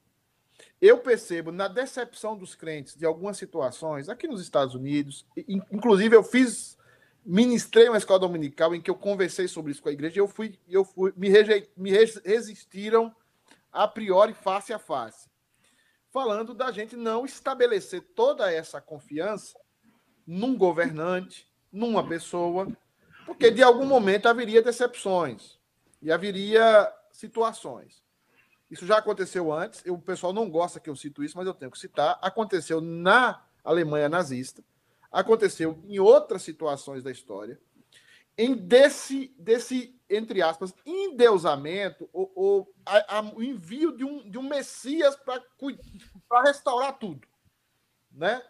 [0.82, 5.26] Eu percebo na decepção dos crentes de algumas situações, aqui nos Estados Unidos,
[5.72, 6.78] inclusive eu fiz,
[7.26, 10.28] ministrei uma escola dominical em que eu conversei sobre isso com a igreja e eu
[10.28, 13.16] fui, eu fui, me, rejeit, me resistiram
[13.72, 15.27] a priori face a face,
[16.12, 19.60] falando da gente não estabelecer toda essa confiança
[20.26, 22.68] num governante, numa pessoa,
[23.26, 25.60] porque de algum momento haveria decepções
[26.02, 28.04] e haveria situações.
[28.70, 31.54] Isso já aconteceu antes, eu, o pessoal não gosta que eu cito isso, mas eu
[31.54, 32.20] tenho que citar.
[32.22, 34.64] Aconteceu na Alemanha nazista,
[35.12, 37.60] aconteceu em outras situações da história,
[38.38, 44.38] em desse, desse entre aspas, endeusamento, ou, ou a, a, o envio de um, de
[44.38, 47.28] um Messias para restaurar tudo.
[48.12, 48.42] Né?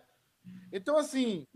[0.72, 1.48] Então, assim,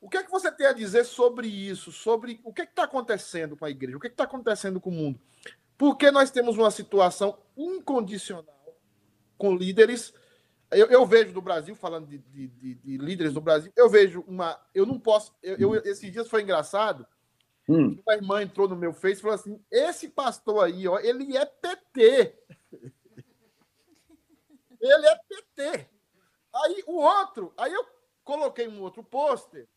[0.00, 1.92] o que é que você tem a dizer sobre isso?
[1.92, 3.96] Sobre o que é está acontecendo com a igreja?
[3.96, 5.20] O que é está acontecendo com o mundo?
[5.78, 8.78] Porque nós temos uma situação incondicional
[9.38, 10.12] com líderes.
[10.70, 14.24] Eu, eu vejo no Brasil, falando de, de, de, de, líderes do Brasil, eu vejo
[14.26, 14.60] uma.
[14.74, 15.34] Eu não posso.
[15.42, 17.06] Eu, eu, esses dias foi engraçado
[17.68, 18.00] Hum.
[18.06, 21.44] Uma irmã entrou no meu Face e falou assim: esse pastor aí, ó, ele é
[21.44, 22.38] PT.
[24.80, 25.88] ele é PT.
[26.54, 27.84] Aí o outro, aí eu
[28.24, 29.68] coloquei um outro pôster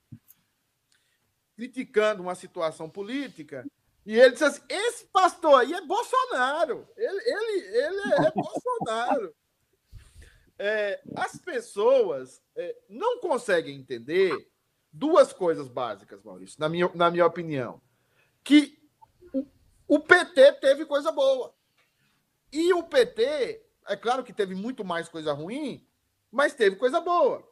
[1.56, 3.66] criticando uma situação política.
[4.06, 6.88] E ele disse assim: esse pastor aí é Bolsonaro.
[6.96, 9.36] Ele, ele, ele é Bolsonaro.
[10.62, 14.36] É, as pessoas é, não conseguem entender
[14.92, 17.82] duas coisas básicas, Maurício, na minha, na minha opinião.
[18.44, 18.78] Que
[19.34, 19.46] o,
[19.88, 21.54] o PT teve coisa boa.
[22.52, 25.88] E o PT, é claro que teve muito mais coisa ruim,
[26.32, 27.48] mas teve coisa boa.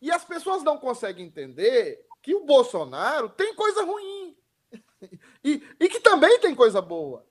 [0.00, 4.36] E as pessoas não conseguem entender que o Bolsonaro tem coisa ruim.
[5.44, 7.26] E, e que também tem coisa boa.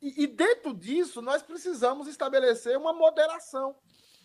[0.00, 3.76] E, e, dentro disso, nós precisamos estabelecer uma moderação.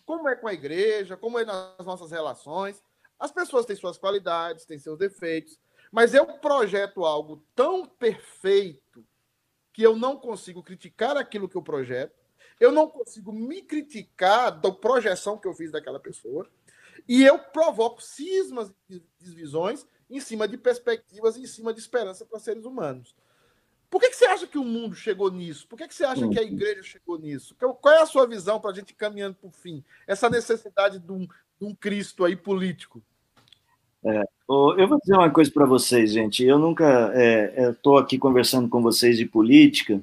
[0.05, 2.81] Como é com a igreja, como é nas nossas relações.
[3.21, 5.59] As pessoas têm suas qualidades, têm seus defeitos,
[5.91, 9.05] mas eu projeto algo tão perfeito
[9.71, 12.19] que eu não consigo criticar aquilo que eu projeto,
[12.59, 16.49] eu não consigo me criticar da projeção que eu fiz daquela pessoa,
[17.07, 22.39] e eu provoco cismas e desvisões em cima de perspectivas, em cima de esperança para
[22.39, 23.15] seres humanos.
[23.87, 25.67] Por que, que você acha que o mundo chegou nisso?
[25.67, 27.55] Por que, que você acha que a igreja chegou nisso?
[27.55, 29.83] Qual é a sua visão para a gente caminhando para o fim?
[30.07, 33.03] Essa necessidade de um, de um Cristo aí político?
[34.03, 36.43] É, eu vou dizer uma coisa para vocês, gente.
[36.43, 37.11] Eu nunca
[37.69, 40.01] estou é, aqui conversando com vocês de política,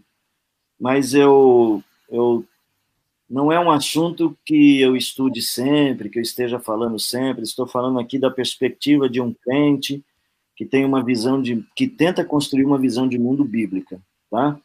[0.81, 2.45] mas eu, eu
[3.29, 7.43] não é um assunto que eu estude sempre, que eu esteja falando sempre.
[7.43, 10.03] Estou falando aqui da perspectiva de um crente
[10.57, 14.01] que tem uma visão de, que tenta construir uma visão de mundo bíblica,
[14.31, 14.59] tá?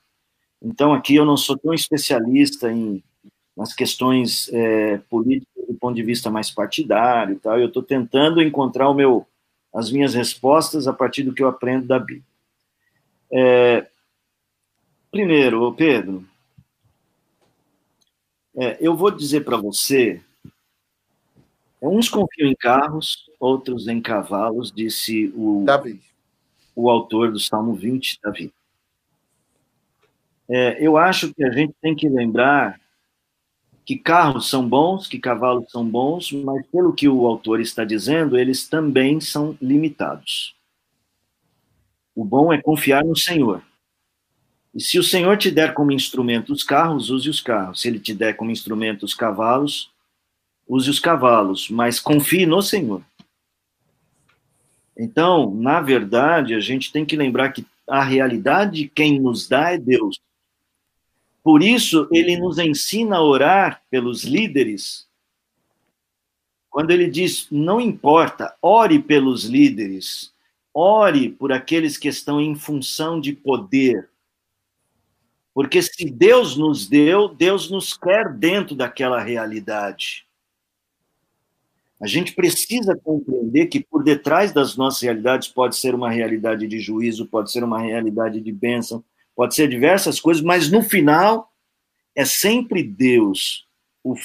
[0.61, 3.03] Então aqui eu não sou tão especialista em
[3.55, 5.52] nas questões é, políticas
[5.83, 7.59] ponto de vista mais partidário, tal.
[7.59, 9.27] Eu estou tentando encontrar o meu
[9.73, 12.23] as minhas respostas a partir do que eu aprendo da Bíblia.
[13.29, 13.87] É,
[15.11, 16.23] primeiro, Pedro,
[18.55, 20.21] é, eu vou dizer para você,
[21.81, 25.99] uns confiam em carros, outros em cavalos, disse o, Davi.
[26.75, 28.53] o autor do Salmo 20, Davi.
[30.47, 32.79] É, eu acho que a gente tem que lembrar
[33.85, 38.37] que carros são bons, que cavalos são bons, mas pelo que o autor está dizendo,
[38.37, 40.55] eles também são limitados.
[42.15, 43.63] O bom é confiar no Senhor.
[44.73, 47.81] E se o Senhor te der como instrumento os carros, use os carros.
[47.81, 49.91] Se ele te der como instrumento os cavalos,
[50.67, 53.03] use os cavalos, mas confie no Senhor.
[54.97, 59.77] Então, na verdade, a gente tem que lembrar que a realidade quem nos dá é
[59.77, 60.19] Deus.
[61.43, 65.07] Por isso, ele nos ensina a orar pelos líderes.
[66.69, 70.33] Quando ele diz, não importa, ore pelos líderes,
[70.73, 74.09] ore por aqueles que estão em função de poder.
[75.53, 80.25] Porque se Deus nos deu, Deus nos quer dentro daquela realidade.
[82.01, 86.79] A gente precisa compreender que por detrás das nossas realidades pode ser uma realidade de
[86.79, 89.03] juízo, pode ser uma realidade de bênção,
[89.35, 91.51] pode ser diversas coisas, mas no final
[92.15, 93.67] é sempre Deus
[94.03, 94.15] o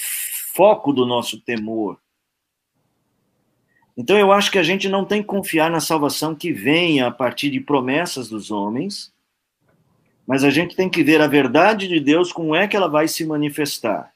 [0.54, 1.98] foco do nosso temor.
[3.96, 7.10] Então eu acho que a gente não tem que confiar na salvação que venha a
[7.10, 9.12] partir de promessas dos homens,
[10.26, 13.08] mas a gente tem que ver a verdade de Deus, como é que ela vai
[13.08, 14.12] se manifestar.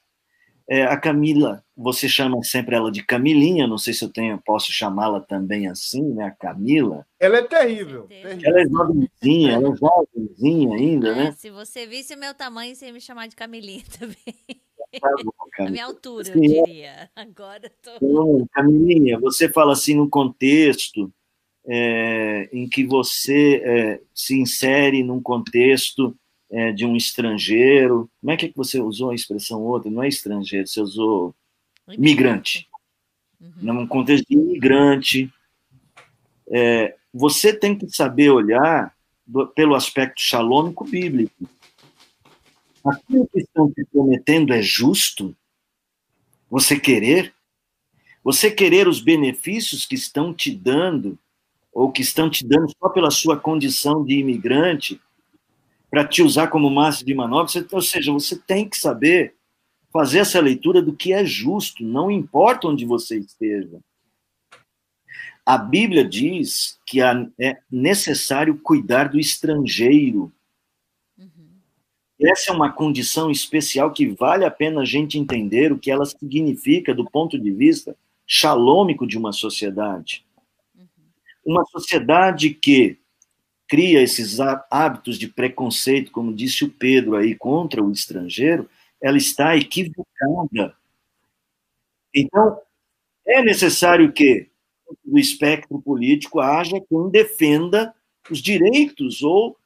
[0.69, 4.73] É, a Camila, você chama sempre ela de Camilinha, não sei se eu tenho, posso
[4.73, 6.27] chamá-la também assim, né?
[6.27, 7.07] A Camila.
[7.19, 8.03] Ela é terrível.
[8.03, 8.41] terrível.
[8.45, 11.33] Ela é jovenzinha, ela é jovenzinha ainda, é, né?
[11.33, 14.17] Se você visse o meu tamanho, você ia me chamar de Camilinha também.
[15.01, 15.33] Tá bom,
[15.67, 17.11] a minha altura, Sim, eu diria.
[17.17, 17.97] Agora tô...
[17.97, 21.11] Então, Camilinha, você fala assim no contexto
[21.67, 26.15] é, em que você é, se insere num contexto
[26.51, 28.11] é, de um estrangeiro.
[28.21, 29.91] Como é que você usou a expressão outra?
[29.91, 31.35] Não é estrangeiro, você usou
[31.87, 32.69] migrante.
[33.41, 33.53] Uhum.
[33.61, 35.33] Num contexto de imigrante.
[36.51, 38.95] É, você tem que saber olhar
[39.27, 41.49] do, pelo aspecto xalômico bíblico.
[42.85, 45.37] Aquilo que estão te prometendo é justo?
[46.51, 47.33] Você querer?
[48.25, 51.19] Você querer os benefícios que estão te dando,
[51.73, 55.01] ou que estão te dando só pela sua condição de imigrante,
[55.91, 57.53] para te usar como massa de manobra.
[57.73, 59.35] Ou seja, você tem que saber
[59.93, 63.79] fazer essa leitura do que é justo, não importa onde você esteja.
[65.45, 70.33] A Bíblia diz que é necessário cuidar do estrangeiro.
[71.19, 71.49] Uhum.
[72.21, 76.07] Essa é uma condição especial que vale a pena a gente entender o que ela
[76.07, 77.97] significa do ponto de vista
[78.27, 80.25] xalômico de uma sociedade.
[80.77, 80.87] Uhum.
[81.45, 82.99] Uma sociedade que
[83.67, 84.39] cria esses
[84.71, 88.69] hábitos de preconceito, como disse o Pedro aí, contra o estrangeiro,
[89.03, 90.77] ela está equivocada.
[92.15, 92.61] Então,
[93.27, 94.49] é necessário que
[95.05, 97.95] no espectro político haja quem defenda
[98.31, 99.57] os direitos ou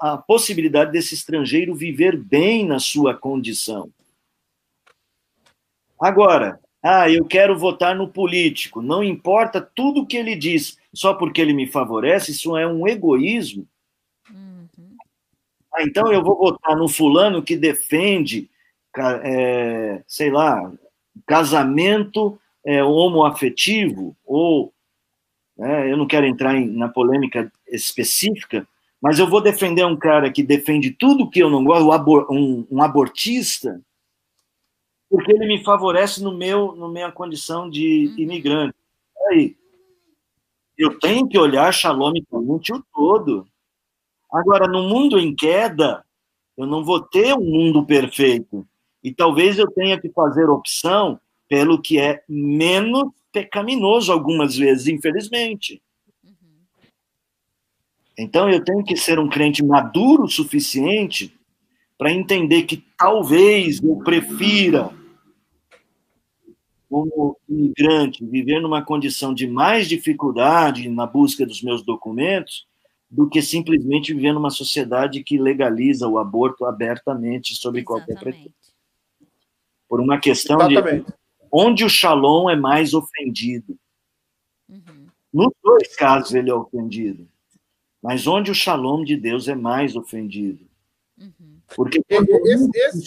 [0.00, 3.90] a possibilidade desse estrangeiro viver bem na sua condição.
[6.00, 11.14] Agora, ah, eu quero votar no político, não importa tudo o que ele diz, só
[11.14, 13.66] porque ele me favorece, isso é um egoísmo.
[14.28, 14.96] Uhum.
[15.72, 18.50] Ah, então eu vou votar no fulano que defende,
[19.24, 20.72] é, sei lá,
[21.26, 24.72] casamento é, homoafetivo, ou
[25.56, 28.66] né, eu não quero entrar em, na polêmica específica,
[29.00, 32.82] mas eu vou defender um cara que defende tudo que eu não gosto, um, um
[32.82, 33.80] abortista,
[35.10, 38.18] porque ele me favorece no meu, no minha condição de uhum.
[38.18, 38.74] imigrante.
[39.28, 39.54] Aí,
[40.78, 43.46] eu tenho que olhar xalomicamente o todo.
[44.32, 46.02] Agora, no mundo em queda,
[46.56, 48.66] eu não vou ter um mundo perfeito.
[49.02, 55.82] E talvez eu tenha que fazer opção pelo que é menos pecaminoso algumas vezes, infelizmente.
[58.16, 61.34] Então eu tenho que ser um crente maduro o suficiente
[61.96, 64.90] para entender que talvez eu prefira
[66.88, 72.66] como imigrante, viver numa condição de mais dificuldade na busca dos meus documentos
[73.10, 78.06] do que simplesmente viver numa sociedade que legaliza o aborto abertamente sobre Exatamente.
[78.06, 78.71] qualquer pretexto.
[79.92, 81.04] Por uma questão Exatamente.
[81.04, 81.14] de
[81.52, 83.78] onde o shalom é mais ofendido.
[84.66, 85.06] Uhum.
[85.30, 87.28] Nos dois casos ele é ofendido.
[88.02, 90.66] Mas onde o shalom de Deus é mais ofendido.
[91.20, 91.60] Uhum.
[91.76, 93.00] Porque esse, esse, esse, esse,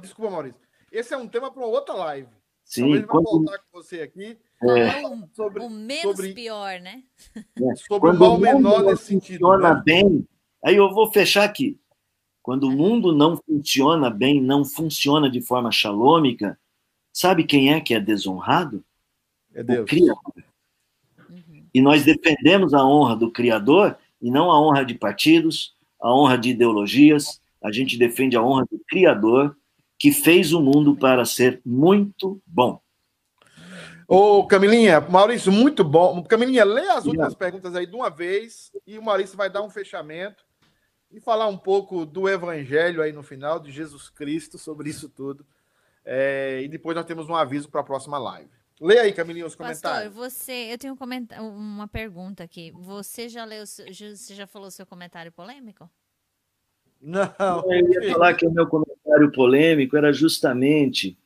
[0.00, 0.58] desculpa, Maurício.
[0.90, 2.28] Esse é um tema para outra live.
[2.64, 3.24] Sim, Talvez quando...
[3.24, 4.38] voltar com você aqui.
[4.62, 5.06] É.
[5.06, 7.02] O, sobre, o menos sobre, pior, né?
[7.36, 7.74] É.
[7.76, 9.40] Sobre quando o mal menor nesse sentido.
[9.40, 9.82] Funciona né?
[9.84, 10.26] bem.
[10.64, 11.78] Aí eu vou fechar aqui.
[12.42, 16.58] Quando o mundo não funciona bem, não funciona de forma xalômica,
[17.12, 18.82] sabe quem é que é desonrado?
[19.54, 19.82] É Deus.
[19.82, 20.44] O Criador.
[21.28, 21.64] Uhum.
[21.72, 26.38] E nós defendemos a honra do Criador e não a honra de partidos, a honra
[26.38, 27.40] de ideologias.
[27.62, 29.56] A gente defende a honra do Criador
[29.98, 32.80] que fez o mundo para ser muito bom.
[34.08, 36.22] Ô, Camilinha, Maurício, muito bom.
[36.24, 39.70] Camilinha, lê as últimas perguntas aí de uma vez e o Maurício vai dar um
[39.70, 40.49] fechamento
[41.10, 45.44] e falar um pouco do Evangelho aí no final, de Jesus Cristo, sobre isso tudo.
[46.04, 48.50] É, e depois nós temos um aviso para a próxima live.
[48.80, 50.14] Lê aí, Camilinha, os comentários.
[50.14, 52.72] Pastor, você, eu tenho um uma pergunta aqui.
[52.72, 55.90] Você já leu, você já falou seu comentário polêmico?
[57.00, 57.34] Não.
[57.70, 61.16] Eu ia falar que o meu comentário polêmico era justamente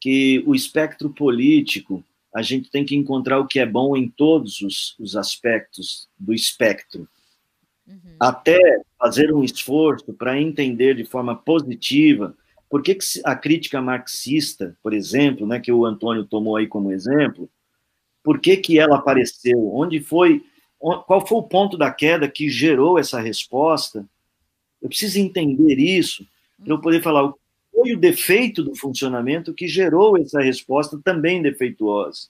[0.00, 4.60] que o espectro político, a gente tem que encontrar o que é bom em todos
[4.60, 7.08] os, os aspectos do espectro.
[7.88, 8.16] Uhum.
[8.20, 8.58] Até
[8.98, 12.36] fazer um esforço para entender de forma positiva
[12.68, 16.92] por que, que a crítica marxista, por exemplo, né, que o Antônio tomou aí como
[16.92, 17.48] exemplo,
[18.22, 19.74] por que, que ela apareceu?
[19.74, 20.44] Onde foi?
[20.78, 24.06] Qual foi o ponto da queda que gerou essa resposta?
[24.82, 26.26] Eu preciso entender isso
[26.62, 27.38] para eu poder falar o
[27.78, 32.28] foi o defeito do funcionamento que gerou essa resposta também defeituosa,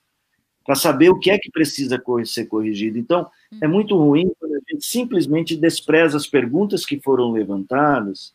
[0.69, 2.99] para saber o que é que precisa ser corrigido.
[2.99, 3.27] Então,
[3.63, 8.35] é muito ruim quando a gente simplesmente despreza as perguntas que foram levantadas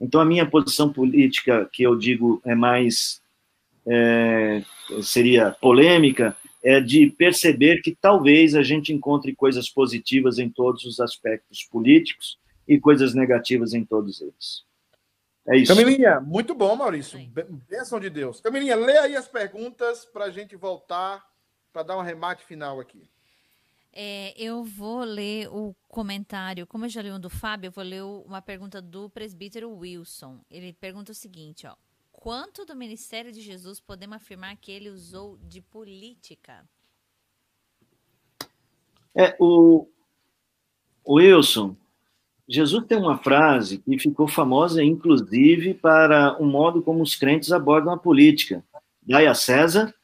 [0.00, 3.22] então, a minha posição política, que eu digo é mais.
[3.86, 4.62] É,
[5.02, 11.00] seria polêmica, é de perceber que talvez a gente encontre coisas positivas em todos os
[11.00, 14.64] aspectos políticos e coisas negativas em todos eles.
[15.46, 15.74] É isso.
[15.74, 17.18] Camilinha, muito bom, Maurício.
[17.68, 18.40] Bênção de Deus.
[18.40, 21.22] Camilinha, lê aí as perguntas para a gente voltar
[21.74, 23.10] para dar um remate final aqui.
[23.92, 27.84] É, eu vou ler o comentário, como eu já li um do Fábio, eu vou
[27.84, 30.40] ler uma pergunta do presbítero Wilson.
[30.48, 31.74] Ele pergunta o seguinte, ó.
[32.12, 36.64] Quanto do ministério de Jesus podemos afirmar que ele usou de política?
[39.14, 39.86] É, o,
[41.04, 41.76] o Wilson,
[42.48, 47.92] Jesus tem uma frase que ficou famosa, inclusive, para o modo como os crentes abordam
[47.92, 48.64] a política.
[49.02, 49.94] Dai a César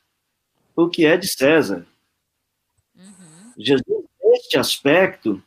[0.85, 1.87] o que é de César.
[3.57, 5.43] Jesus, neste aspecto,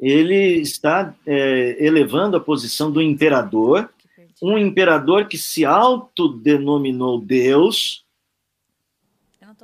[0.00, 3.90] ele está é, elevando a posição do imperador,
[4.42, 8.04] um imperador que se autodenominou Deus,
[9.40, 9.54] tá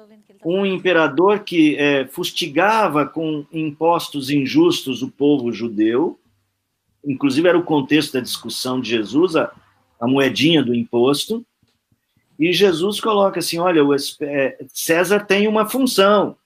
[0.45, 6.19] um imperador que é, fustigava com impostos injustos o povo judeu,
[7.05, 9.53] inclusive era o contexto da discussão de Jesus, a,
[10.01, 11.45] a moedinha do imposto,
[12.39, 16.37] e Jesus coloca assim: olha, o, é, César tem uma função,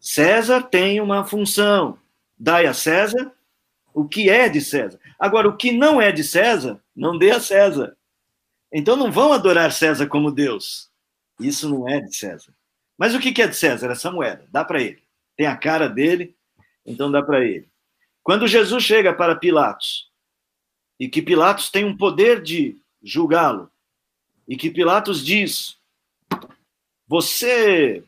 [0.00, 1.98] César tem uma função.
[2.38, 3.32] Dai a César
[3.94, 4.98] o que é de César.
[5.18, 7.96] Agora, o que não é de César, não dê a César.
[8.72, 10.90] Então não vão adorar César como Deus.
[11.38, 12.52] Isso não é de César.
[12.96, 13.90] Mas o que é de César?
[13.90, 14.46] Essa moeda.
[14.50, 15.02] Dá para ele.
[15.36, 16.34] Tem a cara dele,
[16.86, 17.68] então dá para ele.
[18.22, 20.10] Quando Jesus chega para Pilatos,
[20.98, 23.70] e que Pilatos tem um poder de julgá-lo,
[24.46, 25.76] e que Pilatos diz:
[27.06, 28.02] Você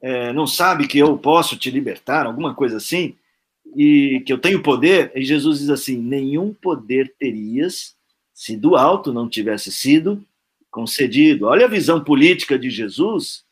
[0.00, 3.16] é, não sabe que eu posso te libertar, alguma coisa assim,
[3.76, 7.94] e que eu tenho poder, e Jesus diz assim: nenhum poder terias
[8.34, 10.24] se do alto não tivesse sido
[10.70, 11.46] concedido.
[11.46, 13.44] Olha a visão política de Jesus,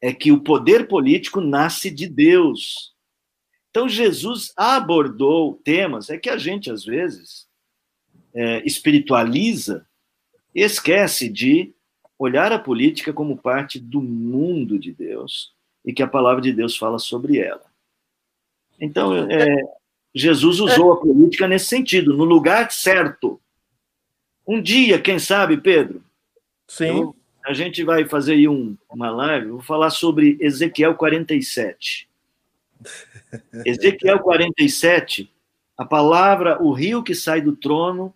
[0.00, 2.94] é que o poder político nasce de Deus.
[3.70, 7.46] Então, Jesus abordou temas, é que a gente, às vezes,
[8.32, 9.86] é, espiritualiza
[10.64, 11.74] esquece de
[12.18, 15.52] olhar a política como parte do mundo de Deus
[15.84, 17.64] e que a palavra de Deus fala sobre ela.
[18.80, 19.62] Então, é,
[20.14, 23.40] Jesus usou a política nesse sentido, no lugar certo.
[24.46, 26.02] Um dia, quem sabe, Pedro?
[26.66, 27.00] Sim.
[27.00, 32.08] Eu, a gente vai fazer aí um, uma live, vou falar sobre Ezequiel 47.
[33.64, 35.30] Ezequiel 47,
[35.76, 38.14] a palavra, o rio que sai do trono,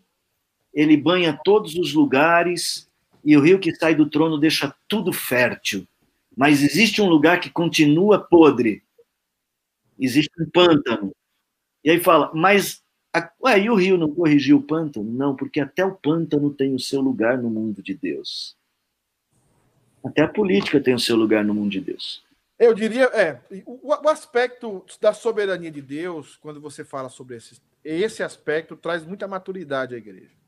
[0.73, 2.89] ele banha todos os lugares,
[3.25, 5.87] e o rio que sai do trono deixa tudo fértil
[6.37, 8.83] mas existe um lugar que continua podre.
[9.99, 11.15] Existe um pântano.
[11.85, 12.83] E aí fala, mas
[13.45, 15.11] aí o rio não corrigiu o pântano?
[15.11, 18.57] Não, porque até o pântano tem o seu lugar no mundo de Deus.
[20.03, 22.25] Até a política tem o seu lugar no mundo de Deus.
[22.59, 27.61] Eu diria, é, o, o aspecto da soberania de Deus, quando você fala sobre esse,
[27.85, 30.40] esse aspecto, traz muita maturidade à igreja.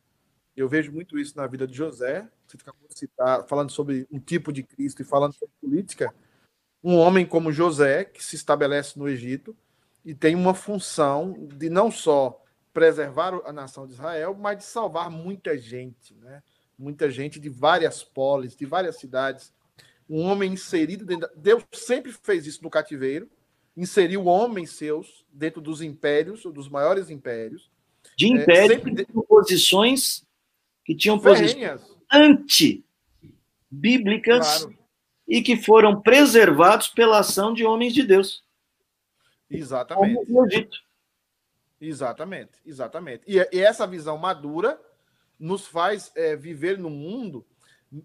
[0.56, 2.28] Eu vejo muito isso na vida de José.
[2.46, 6.14] Você acabou de citar, falando sobre um tipo de Cristo e falando sobre política.
[6.84, 9.56] Um homem como José, que se estabelece no Egito
[10.04, 12.42] e tem uma função de não só
[12.72, 16.42] preservar a nação de Israel, mas de salvar muita gente, né?
[16.78, 19.52] Muita gente de várias polis, de várias cidades.
[20.08, 21.28] Um homem inserido dentro.
[21.28, 21.34] Da...
[21.36, 23.30] Deus sempre fez isso no cativeiro,
[23.76, 27.70] inseriu homens seus dentro dos impérios, dos maiores impérios.
[28.16, 29.06] De impérios, é, sempre...
[29.28, 30.26] posições
[30.84, 31.80] que tinham posições
[32.12, 34.78] anti-bíblicas claro.
[35.26, 38.44] e que foram preservados pela ação de homens de Deus.
[39.50, 40.26] Exatamente.
[40.26, 40.76] Como Egito.
[41.80, 43.24] Exatamente, exatamente.
[43.26, 44.80] E, e, essa visão madura
[45.38, 47.44] nos faz é, viver num mundo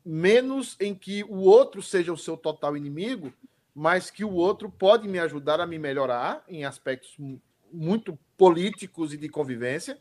[0.03, 3.31] menos em que o outro seja o seu total inimigo,
[3.73, 7.15] mas que o outro pode me ajudar a me melhorar em aspectos
[7.71, 9.99] muito políticos e de convivência,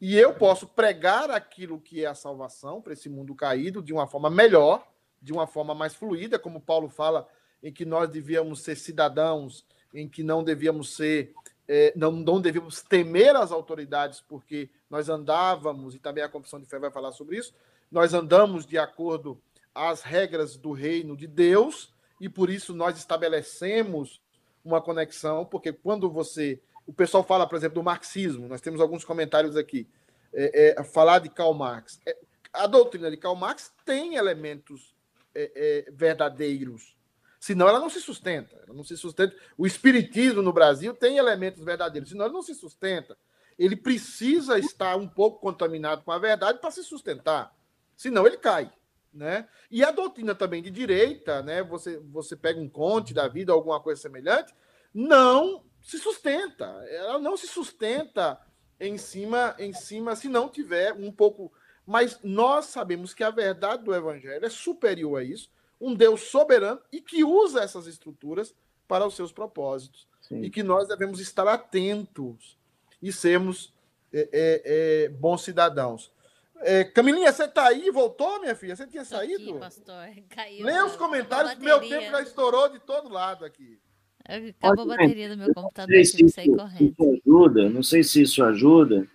[0.00, 4.06] e eu posso pregar aquilo que é a salvação para esse mundo caído de uma
[4.06, 4.86] forma melhor,
[5.20, 7.28] de uma forma mais fluida, como Paulo fala,
[7.62, 11.34] em que nós devíamos ser cidadãos, em que não devíamos ser,
[11.68, 16.66] é, não, não devíamos temer as autoridades, porque nós andávamos, e também a Confissão de
[16.66, 17.52] Fé vai falar sobre isso,
[17.90, 19.38] nós andamos de acordo
[19.74, 24.22] às regras do reino de Deus, e por isso nós estabelecemos
[24.64, 26.60] uma conexão, porque quando você
[26.90, 29.86] o pessoal fala, por exemplo, do marxismo, nós temos alguns comentários aqui,
[30.32, 32.00] é, é, falar de Karl Marx.
[32.04, 32.16] É,
[32.52, 34.92] a doutrina de Karl Marx tem elementos
[35.32, 35.52] é,
[35.86, 36.96] é, verdadeiros,
[37.38, 38.56] senão ela não se sustenta.
[38.66, 39.36] Ela não se sustenta.
[39.56, 43.16] O espiritismo no Brasil tem elementos verdadeiros, senão ele não se sustenta.
[43.56, 47.54] Ele precisa estar um pouco contaminado com a verdade para se sustentar,
[47.96, 48.72] senão ele cai.
[49.14, 49.46] Né?
[49.70, 51.62] E a doutrina também de direita, né?
[51.64, 54.54] Você, você pega um conte da vida, alguma coisa semelhante,
[54.92, 56.66] não se sustenta.
[56.88, 58.40] Ela não se sustenta
[58.78, 61.52] em cima, em cima, se não tiver um pouco.
[61.84, 65.50] Mas nós sabemos que a verdade do Evangelho é superior a isso,
[65.80, 68.54] um Deus soberano e que usa essas estruturas
[68.86, 70.06] para os seus propósitos.
[70.20, 70.42] Sim.
[70.42, 72.56] E que nós devemos estar atentos
[73.02, 73.74] e sermos
[74.12, 76.12] é, é, é, bons cidadãos.
[76.58, 77.90] É, Camilinha, você está aí?
[77.90, 78.76] Voltou, minha filha?
[78.76, 79.50] Você tinha saído?
[79.50, 80.08] Aqui, pastor.
[80.30, 80.64] Caiu.
[80.64, 83.80] Lê os comentários, meu tempo já estourou de todo lado aqui.
[84.24, 87.20] Acabou a bateria do meu computador, se isso, correndo.
[87.26, 89.06] Ajuda, não sei se isso ajuda.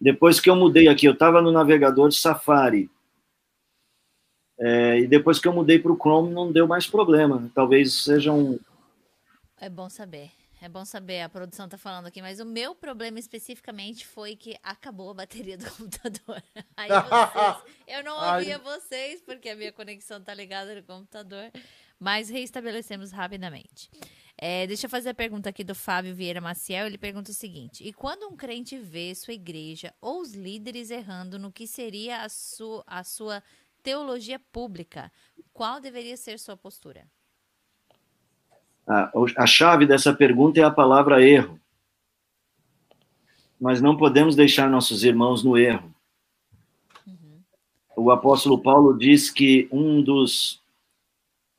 [0.00, 2.90] Depois que eu mudei aqui, eu estava no navegador Safari.
[4.58, 7.50] É, e depois que eu mudei para o Chrome, não deu mais problema.
[7.54, 8.58] Talvez seja um.
[9.60, 10.30] É bom saber.
[10.64, 14.56] É bom saber, a produção está falando aqui, mas o meu problema especificamente foi que
[14.62, 16.42] acabou a bateria do computador.
[16.74, 18.62] Aí vocês, eu não ouvia Ai.
[18.62, 21.50] vocês, porque a minha conexão está ligada no computador,
[22.00, 23.90] mas reestabelecemos rapidamente.
[24.36, 26.86] É, deixa eu fazer a pergunta aqui do Fábio Vieira Maciel.
[26.86, 31.38] Ele pergunta o seguinte: E quando um crente vê sua igreja ou os líderes errando
[31.38, 33.42] no que seria a, su a sua
[33.82, 35.12] teologia pública,
[35.52, 37.06] qual deveria ser sua postura?
[38.86, 41.60] A, a chave dessa pergunta é a palavra erro.
[43.60, 45.94] Nós não podemos deixar nossos irmãos no erro.
[47.06, 47.40] Uhum.
[47.96, 50.60] O apóstolo Paulo diz que um dos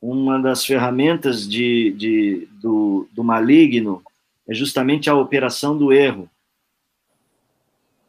[0.00, 4.02] uma das ferramentas de, de, do, do maligno
[4.46, 6.30] é justamente a operação do erro.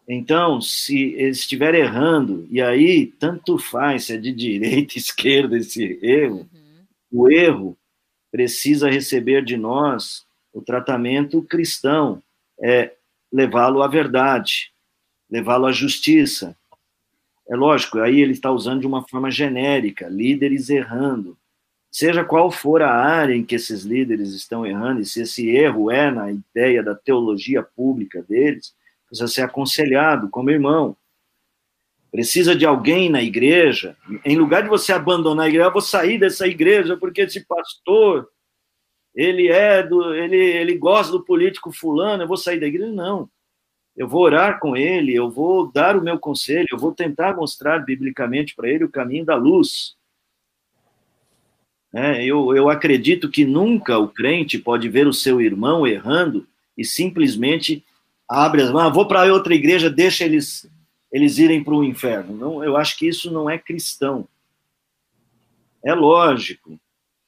[0.07, 5.99] Então, se ele estiver errando, e aí tanto faz se é de direita, esquerda esse
[6.01, 6.85] erro, uhum.
[7.11, 7.77] o erro
[8.31, 12.22] precisa receber de nós o tratamento cristão,
[12.59, 12.93] é
[13.31, 14.72] levá-lo à verdade,
[15.30, 16.55] levá-lo à justiça.
[17.49, 21.38] É lógico, aí ele está usando de uma forma genérica, líderes errando
[21.91, 25.89] seja qual for a área em que esses líderes estão errando, e se esse erro
[25.89, 28.76] é na ideia da teologia pública deles,
[29.07, 30.95] precisa ser aconselhado como irmão.
[32.11, 36.18] Precisa de alguém na igreja, em lugar de você abandonar a igreja, eu vou sair
[36.18, 38.30] dessa igreja porque esse pastor,
[39.14, 43.30] ele é do, ele, ele gosta do político fulano, eu vou sair da igreja, não.
[43.95, 47.80] Eu vou orar com ele, eu vou dar o meu conselho, eu vou tentar mostrar
[47.80, 49.97] biblicamente para ele o caminho da luz
[51.93, 56.45] é, eu, eu acredito que nunca o crente pode ver o seu irmão errando
[56.77, 57.84] e simplesmente
[58.30, 60.69] abre as mãos, ah, vou para outra igreja, deixa eles,
[61.11, 62.35] eles irem para o inferno.
[62.35, 64.27] Não, eu acho que isso não é cristão.
[65.84, 66.80] É lógico.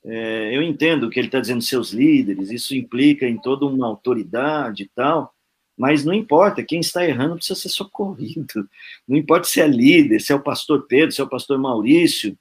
[0.04, 4.84] É, eu entendo que ele está dizendo seus líderes, isso implica em toda uma autoridade
[4.84, 5.34] e tal,
[5.78, 8.68] mas não importa, quem está errando precisa ser socorrido.
[9.08, 12.38] Não importa se é líder, se é o pastor Pedro, se é o pastor Maurício,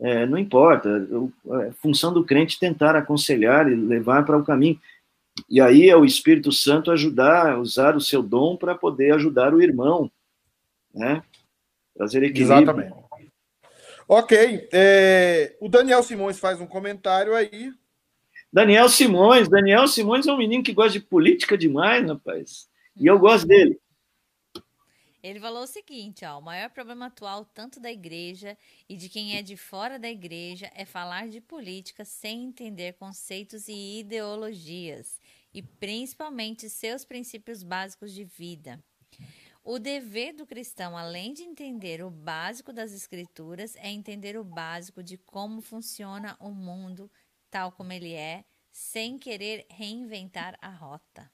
[0.00, 0.88] é, não importa.
[1.66, 4.80] É função do crente tentar aconselhar e levar para o caminho.
[5.48, 9.62] E aí é o Espírito Santo ajudar, usar o seu dom para poder ajudar o
[9.62, 10.10] irmão,
[10.94, 11.22] né?
[11.96, 12.58] Trazer equilíbrio.
[12.58, 12.94] Exatamente.
[14.06, 14.68] Ok.
[14.72, 17.72] É, o Daniel Simões faz um comentário aí.
[18.52, 19.48] Daniel Simões.
[19.48, 22.68] Daniel Simões é um menino que gosta de política demais, rapaz.
[22.96, 23.78] E eu gosto dele.
[25.28, 28.56] Ele falou o seguinte, ó, o maior problema atual tanto da igreja
[28.88, 33.68] e de quem é de fora da igreja é falar de política sem entender conceitos
[33.68, 35.20] e ideologias
[35.52, 38.82] e principalmente seus princípios básicos de vida.
[39.62, 45.02] O dever do cristão, além de entender o básico das escrituras, é entender o básico
[45.02, 47.10] de como funciona o mundo
[47.50, 51.30] tal como ele é, sem querer reinventar a rota.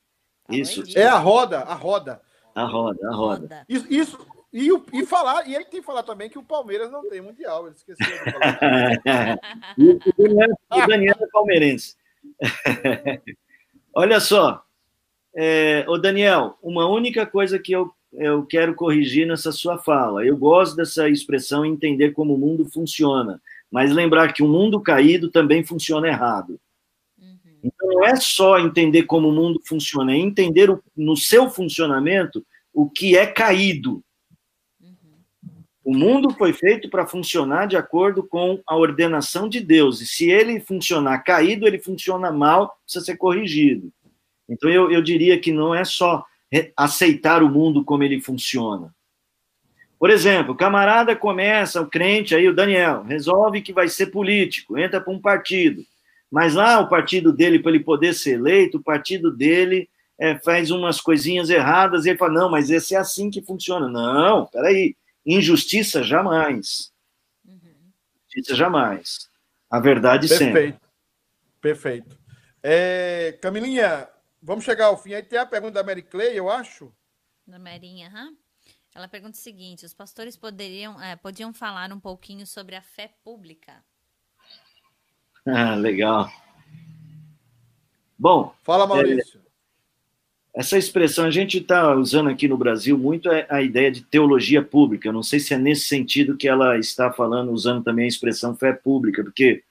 [0.48, 0.82] Isso.
[0.98, 2.20] É a roda, a roda.
[2.54, 3.66] A roda, a roda.
[3.68, 4.18] Isso, isso
[4.54, 7.66] e, e, falar, e ele tem que falar também que o Palmeiras não tem mundial.
[7.66, 8.58] Ele esqueceu de falar.
[9.76, 11.96] o, Daniel, é palmeirense.
[13.92, 14.62] Olha só,
[15.34, 20.24] é, o Daniel, uma única coisa que eu, eu quero corrigir nessa sua fala.
[20.24, 25.32] Eu gosto dessa expressão entender como o mundo funciona, mas lembrar que o mundo caído
[25.32, 26.60] também funciona errado.
[27.64, 32.44] Então, não é só entender como o mundo funciona, é entender o, no seu funcionamento
[32.74, 34.04] o que é caído.
[35.82, 40.00] O mundo foi feito para funcionar de acordo com a ordenação de Deus.
[40.00, 43.90] E se ele funcionar caído, ele funciona mal, precisa ser corrigido.
[44.48, 46.24] Então, eu, eu diria que não é só
[46.76, 48.94] aceitar o mundo como ele funciona.
[49.98, 54.76] Por exemplo, o camarada começa, o crente aí, o Daniel, resolve que vai ser político,
[54.76, 55.82] entra para um partido.
[56.34, 59.88] Mas lá o partido dele, para ele poder ser eleito, o partido dele
[60.18, 63.88] é, faz umas coisinhas erradas e ele fala: não, mas esse é assim que funciona.
[63.88, 64.96] Não, peraí.
[65.24, 66.92] Injustiça jamais.
[67.46, 67.92] Uhum.
[68.32, 69.30] Injustiça jamais.
[69.70, 70.52] A verdade Perfeito.
[70.52, 70.78] sempre.
[71.60, 72.08] Perfeito.
[72.08, 72.18] Perfeito.
[72.60, 74.08] É, Camilinha,
[74.42, 75.14] vamos chegar ao fim.
[75.14, 76.92] Aí tem a pergunta da Mary Clay, eu acho.
[77.46, 78.36] Da Marinha, Uhum.
[78.92, 83.14] Ela pergunta o seguinte: os pastores poderiam, é, podiam falar um pouquinho sobre a fé
[83.22, 83.84] pública?
[85.46, 86.30] Ah, legal.
[88.18, 88.54] Bom.
[88.62, 89.38] Fala, Maurício.
[89.40, 94.02] É, essa expressão a gente está usando aqui no Brasil muito é a ideia de
[94.02, 95.08] teologia pública.
[95.08, 98.54] Eu não sei se é nesse sentido que ela está falando, usando também a expressão
[98.54, 99.64] fé pública, porque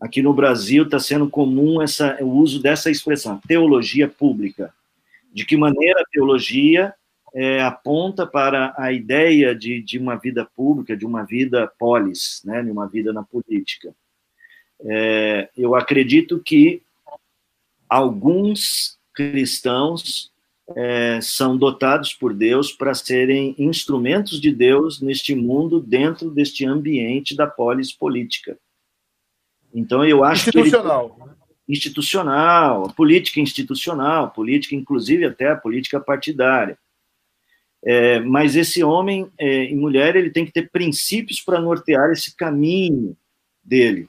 [0.00, 4.72] aqui no Brasil está sendo comum essa, o uso dessa expressão, teologia pública.
[5.30, 6.94] De que maneira a teologia
[7.34, 12.62] é, aponta para a ideia de, de uma vida pública, de uma vida polis, né,
[12.62, 13.94] de uma vida na política.
[14.82, 16.82] É, eu acredito que
[17.88, 20.32] alguns cristãos
[20.74, 27.36] é, são dotados por Deus para serem instrumentos de Deus neste mundo, dentro deste ambiente
[27.36, 28.58] da polis política.
[29.72, 31.10] Então, eu acho institucional.
[31.10, 31.22] que.
[31.22, 31.34] Ele,
[31.68, 36.78] institucional, política institucional, política, inclusive até a política partidária.
[37.86, 42.34] É, mas esse homem é, e mulher ele tem que ter princípios para nortear esse
[42.34, 43.16] caminho
[43.62, 44.08] dele.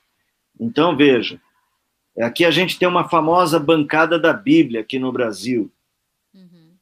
[0.59, 1.39] Então, veja,
[2.17, 5.71] aqui a gente tem uma famosa bancada da Bíblia aqui no Brasil.
[6.33, 6.75] Uhum.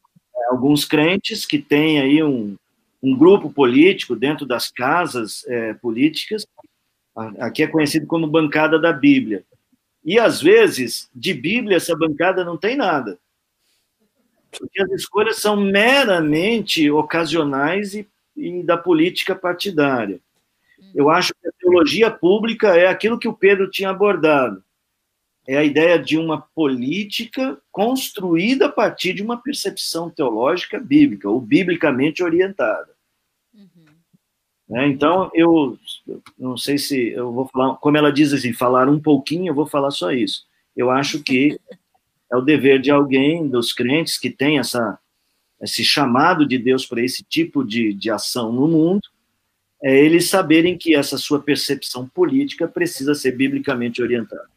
[0.50, 2.56] Alguns crentes que têm aí um,
[3.02, 6.46] um grupo político dentro das casas é, políticas,
[7.40, 9.44] aqui é conhecido como bancada da Bíblia.
[10.04, 13.18] E, às vezes, de Bíblia, essa bancada não tem nada.
[14.52, 20.20] Porque as escolhas são meramente ocasionais e, e da política partidária.
[20.94, 24.64] Eu acho que a teologia pública é aquilo que o Pedro tinha abordado.
[25.48, 31.42] É a ideia de uma política construída a partir de uma percepção teológica bíblica, ou
[31.42, 32.94] biblicamente orientada.
[33.54, 34.78] Uhum.
[34.78, 35.78] É, então, eu
[36.38, 39.68] não sei se eu vou falar, como ela diz assim, falar um pouquinho, eu vou
[39.68, 40.46] falar só isso.
[40.76, 41.60] Eu acho que
[42.32, 44.98] é o dever de alguém, dos crentes, que tem essa,
[45.62, 49.02] esse chamado de Deus para esse tipo de, de ação no mundo,
[49.84, 54.48] é eles saberem que essa sua percepção política precisa ser biblicamente orientada.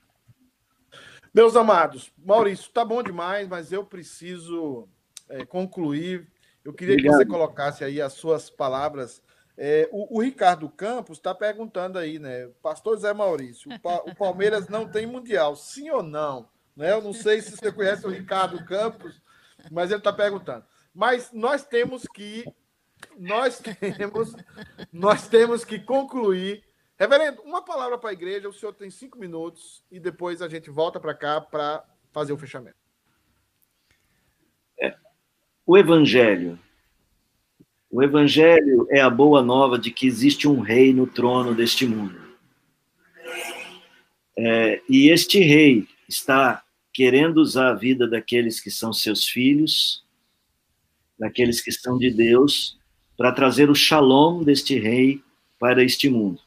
[1.35, 4.89] Meus amados, Maurício, tá bom demais, mas eu preciso
[5.28, 6.28] é, concluir.
[6.65, 7.19] Eu queria Obrigado.
[7.19, 9.20] que você colocasse aí as suas palavras.
[9.59, 12.48] É, o, o, Ricardo Campos está perguntando aí, né?
[12.62, 16.48] Pastor Zé Maurício, o, pa, o, Palmeiras não tem mundial, sim ou não?
[16.77, 16.93] Né?
[16.93, 19.20] Eu não sei se você conhece o Ricardo Campos,
[19.73, 20.65] mas ele está perguntando.
[20.94, 22.44] Mas nós temos que
[23.18, 24.35] nós temos,
[24.93, 26.62] nós temos que concluir.
[26.98, 30.70] Reverendo, uma palavra para a igreja, o senhor tem cinco minutos e depois a gente
[30.70, 32.77] volta para cá para fazer o fechamento.
[34.81, 34.94] É,
[35.66, 36.59] o Evangelho.
[37.90, 42.27] O Evangelho é a boa nova de que existe um rei no trono deste mundo.
[44.39, 46.62] É, e este rei está
[46.93, 50.05] querendo usar a vida daqueles que são seus filhos,
[51.18, 52.78] daqueles que são de Deus,
[53.16, 55.22] para trazer o shalom deste rei
[55.59, 56.40] para este mundo.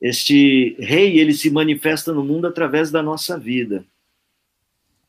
[0.00, 3.84] Este rei, ele se manifesta no mundo através da nossa vida.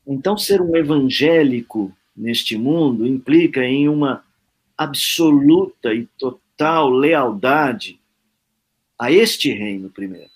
[0.06, 4.24] Então, ser um evangélico neste mundo implica em uma
[4.76, 8.00] absoluta e total lealdade
[8.98, 10.32] a este reino primeiro.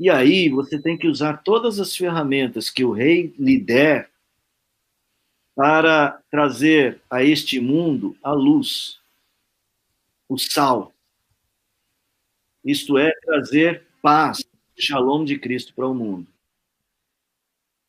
[0.00, 4.10] E aí você tem que usar todas as ferramentas que o rei lhe der
[5.54, 9.00] para trazer a este mundo a luz,
[10.28, 10.92] o sal.
[12.64, 14.44] Isto é, trazer paz,
[14.78, 16.26] shalom de Cristo para o mundo.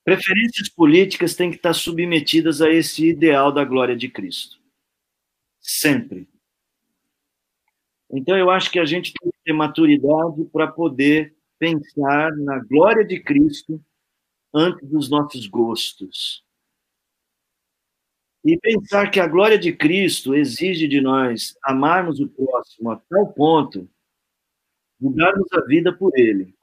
[0.04, 4.60] Preferências políticas têm que estar submetidas a esse ideal da glória de Cristo.
[5.62, 6.28] Sempre.
[8.12, 13.06] Então, eu acho que a gente tem que ter maturidade para poder pensar na glória
[13.06, 13.82] de Cristo
[14.54, 16.44] antes dos nossos gostos.
[18.44, 23.32] E pensar que a glória de Cristo exige de nós amarmos o próximo a tal
[23.32, 23.90] ponto
[25.00, 26.54] de darmos a vida por ele,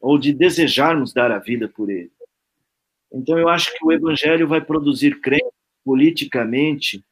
[0.00, 2.12] ou de desejarmos dar a vida por ele.
[3.12, 5.48] Então, eu acho que o Evangelho vai produzir crentes
[5.84, 7.02] politicamente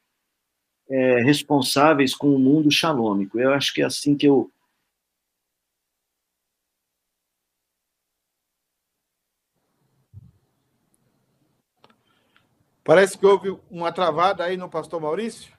[0.89, 3.39] é, responsáveis com o mundo xalômico.
[3.39, 4.51] Eu acho que é assim que eu,
[12.87, 15.51] Parece que houve uma travada aí no pastor Maurício.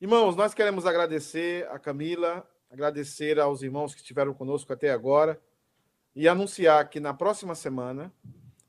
[0.00, 5.40] Irmãos, nós queremos agradecer a Camila, agradecer aos irmãos que estiveram conosco até agora
[6.12, 8.12] e anunciar que na próxima semana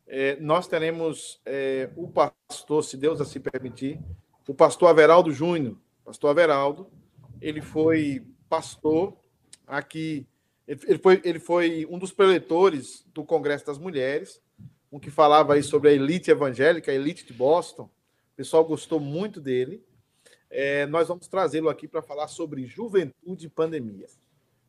[0.06, 4.00] é, nós teremos é, o pastor, se Deus assim permitir,
[4.48, 5.76] o pastor Averaldo Júnior.
[6.06, 6.88] Pastor Averaldo,
[7.42, 9.18] ele foi pastor
[9.66, 10.28] aqui,
[10.68, 14.40] ele foi, ele foi um dos preletores do Congresso das Mulheres
[14.92, 17.84] um que falava aí sobre a elite evangélica, a elite de Boston.
[17.84, 19.84] O pessoal gostou muito dele.
[20.50, 24.08] É, nós vamos trazê-lo aqui para falar sobre juventude e pandemia.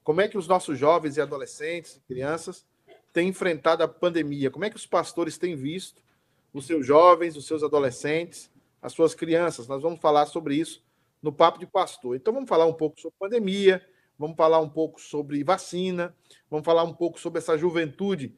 [0.05, 2.65] Como é que os nossos jovens e adolescentes, crianças,
[3.13, 4.51] têm enfrentado a pandemia?
[4.51, 6.03] Como é que os pastores têm visto
[6.53, 8.51] os seus jovens, os seus adolescentes,
[8.81, 9.67] as suas crianças?
[9.67, 10.85] Nós vamos falar sobre isso
[11.21, 12.15] no Papo de Pastor.
[12.15, 13.85] Então, vamos falar um pouco sobre pandemia,
[14.17, 16.15] vamos falar um pouco sobre vacina,
[16.49, 18.37] vamos falar um pouco sobre essa juventude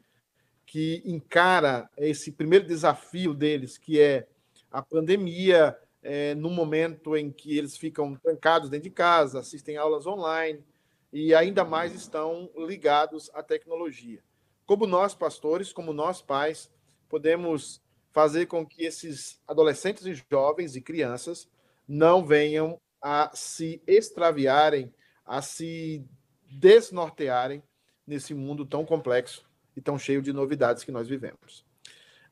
[0.75, 4.27] que encara esse primeiro desafio deles, que é
[4.73, 10.05] a pandemia, é, no momento em que eles ficam trancados dentro de casa, assistem aulas
[10.05, 10.65] online
[11.13, 14.21] e ainda mais estão ligados à tecnologia.
[14.67, 16.69] Como nós, pastores, como nós, pais,
[17.09, 17.81] podemos
[18.11, 21.49] fazer com que esses adolescentes e jovens e crianças
[21.87, 24.93] não venham a se extraviarem,
[25.25, 26.05] a se
[26.51, 27.63] desnortearem
[28.05, 29.47] nesse mundo tão complexo
[29.77, 31.65] e tão cheio de novidades que nós vivemos.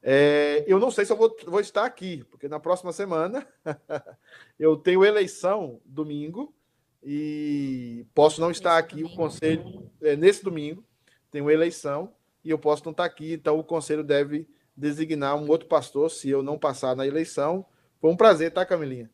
[0.02, 3.46] É, eu não sei se eu vou, vou, estar aqui, porque na próxima semana
[4.58, 6.52] eu tenho eleição domingo
[7.02, 8.96] e posso não estar aqui.
[8.96, 9.14] Domingo.
[9.14, 10.84] O conselho, é, nesse domingo,
[11.30, 12.12] tenho eleição
[12.44, 16.28] e eu posso não estar aqui, então o conselho deve designar um outro pastor se
[16.28, 17.64] eu não passar na eleição.
[18.00, 19.08] Foi um prazer, tá, Camilinha?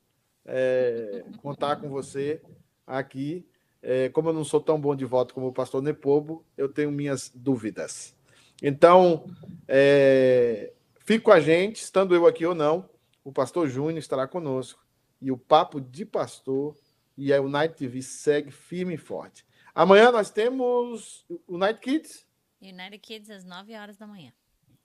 [0.46, 2.40] É, contar com você
[2.86, 3.46] aqui.
[3.82, 6.90] É, como eu não sou tão bom de voto como o pastor Nepobo, eu tenho
[6.90, 8.16] minhas dúvidas.
[8.62, 9.24] Então,
[9.66, 12.88] é, fique com a gente, estando eu aqui ou não,
[13.24, 14.84] o pastor Júnior estará conosco.
[15.20, 16.76] E o Papo de Pastor
[17.16, 19.44] e a United TV segue firme e forte.
[19.74, 22.26] Amanhã nós temos o Night Kids.
[22.60, 24.32] United Kids às 9 horas da manhã.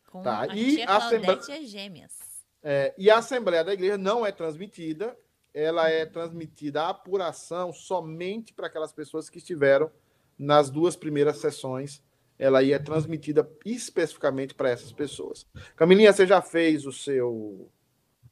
[0.10, 0.42] Com tá.
[0.42, 1.66] a e tia Assembleia...
[1.66, 2.18] Gêmeas.
[2.62, 5.18] É, e a Assembleia da Igreja não é transmitida,
[5.54, 9.92] ela é transmitida a apuração somente para aquelas pessoas que estiveram
[10.38, 12.02] nas duas primeiras sessões
[12.38, 15.46] ela ia transmitida especificamente para essas pessoas.
[15.76, 17.70] Camilinha, você já fez o seu.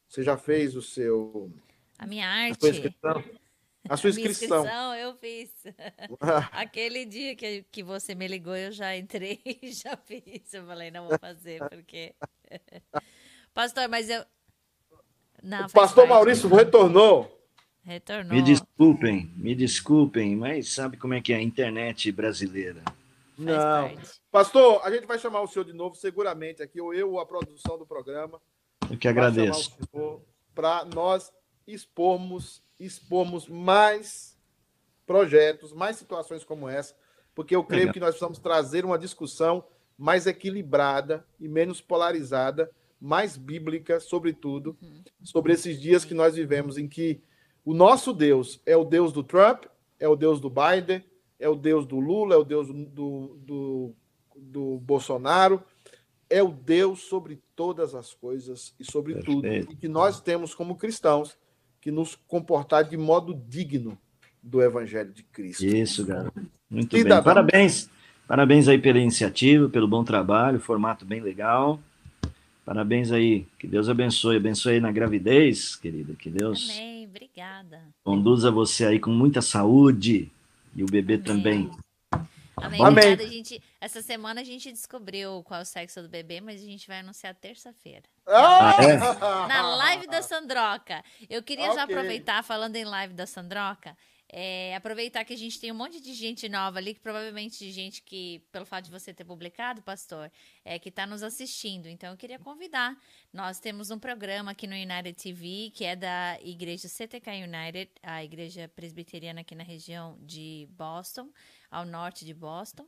[0.08, 1.52] Você já fez o seu.
[1.98, 2.58] A minha arte.
[2.58, 3.24] A sua inscrição?
[3.90, 4.66] A sua inscrição.
[4.66, 5.50] inscrição eu fiz.
[6.52, 10.54] Aquele dia que, que você me ligou, eu já entrei e já fiz.
[10.54, 12.14] Eu falei, não vou fazer, porque.
[13.54, 14.26] Pastor, mas eu.
[15.44, 16.10] Não, o pastor parte.
[16.10, 17.40] Maurício retornou.
[17.84, 18.34] Retornou.
[18.34, 22.84] Me desculpem, me desculpem, mas sabe como é que é a internet brasileira?
[23.38, 23.92] Não.
[24.32, 27.26] Pastor, a gente vai chamar o senhor de novo, seguramente, aqui, ou eu, ou a
[27.26, 28.42] produção do programa.
[28.90, 29.76] Eu que agradeço.
[30.54, 31.32] Para nós
[31.66, 34.38] expormos, expormos mais
[35.06, 36.96] projetos, mais situações como essa,
[37.34, 37.94] porque eu creio Legal.
[37.94, 39.64] que nós precisamos trazer uma discussão
[39.98, 45.04] mais equilibrada e menos polarizada, mais bíblica, sobretudo, uhum.
[45.24, 47.22] sobre esses dias que nós vivemos, em que
[47.64, 49.66] o nosso Deus é o Deus do Trump,
[50.00, 51.04] é o Deus do Biden,
[51.42, 53.96] é o Deus do Lula, é o Deus do, do,
[54.38, 55.62] do Bolsonaro,
[56.30, 59.42] é o Deus sobre todas as coisas e sobre Perfeito.
[59.42, 59.74] tudo.
[59.74, 61.36] E que nós temos, como cristãos,
[61.82, 63.98] que nos comportar de modo digno
[64.42, 65.66] do Evangelho de Cristo.
[65.66, 66.40] Isso, garoto.
[66.70, 67.24] Muito e bem.
[67.24, 67.90] Parabéns.
[68.28, 71.82] Parabéns aí pela iniciativa, pelo bom trabalho, formato bem legal.
[72.64, 73.46] Parabéns aí.
[73.60, 74.38] Que Deus abençoe.
[74.38, 76.14] Abençoe aí na gravidez, querida.
[76.14, 76.70] Que Deus.
[76.70, 77.08] Amém.
[77.08, 77.82] Obrigada.
[78.04, 80.32] Conduza você aí com muita saúde.
[80.76, 81.24] E o bebê Amém.
[81.24, 81.72] também.
[82.58, 82.82] Amém.
[82.84, 83.14] Amém.
[83.14, 86.66] A gente, essa semana a gente descobriu qual é o sexo do bebê, mas a
[86.66, 88.04] gente vai anunciar terça-feira.
[88.28, 88.98] Ah, é?
[89.48, 91.04] Na live da Sandroca.
[91.30, 91.76] Eu queria okay.
[91.76, 93.98] já aproveitar, falando em live da Sandroca,
[94.34, 97.70] é, aproveitar que a gente tem um monte de gente nova ali, que provavelmente de
[97.70, 100.32] gente que, pelo fato de você ter publicado, pastor,
[100.64, 101.88] é que está nos assistindo.
[101.88, 102.98] Então, eu queria convidar.
[103.34, 108.24] Nós temos um programa aqui no United TV, que é da igreja CTK United, a
[108.24, 111.30] igreja presbiteriana aqui na região de Boston,
[111.70, 112.88] ao norte de Boston.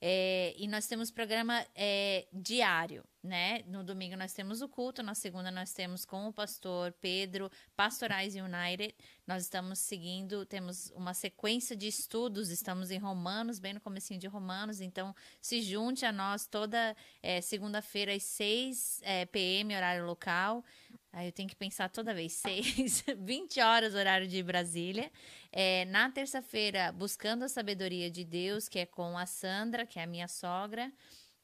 [0.00, 3.62] É, e nós temos programa é, diário, né?
[3.66, 8.34] No domingo nós temos o culto, na segunda nós temos com o pastor Pedro, Pastorais
[8.36, 8.94] United.
[9.26, 14.26] Nós estamos seguindo, temos uma sequência de estudos, estamos em Romanos, bem no comecinho de
[14.26, 20.62] Romanos, então se junte a nós toda é, segunda-feira às 6 é, p.m., horário local.
[21.10, 25.10] Aí eu tenho que pensar toda vez, 6, 20 horas, horário de Brasília.
[25.50, 30.02] É, na terça-feira, Buscando a Sabedoria de Deus, que é com a Sandra, que é
[30.02, 30.92] a minha sogra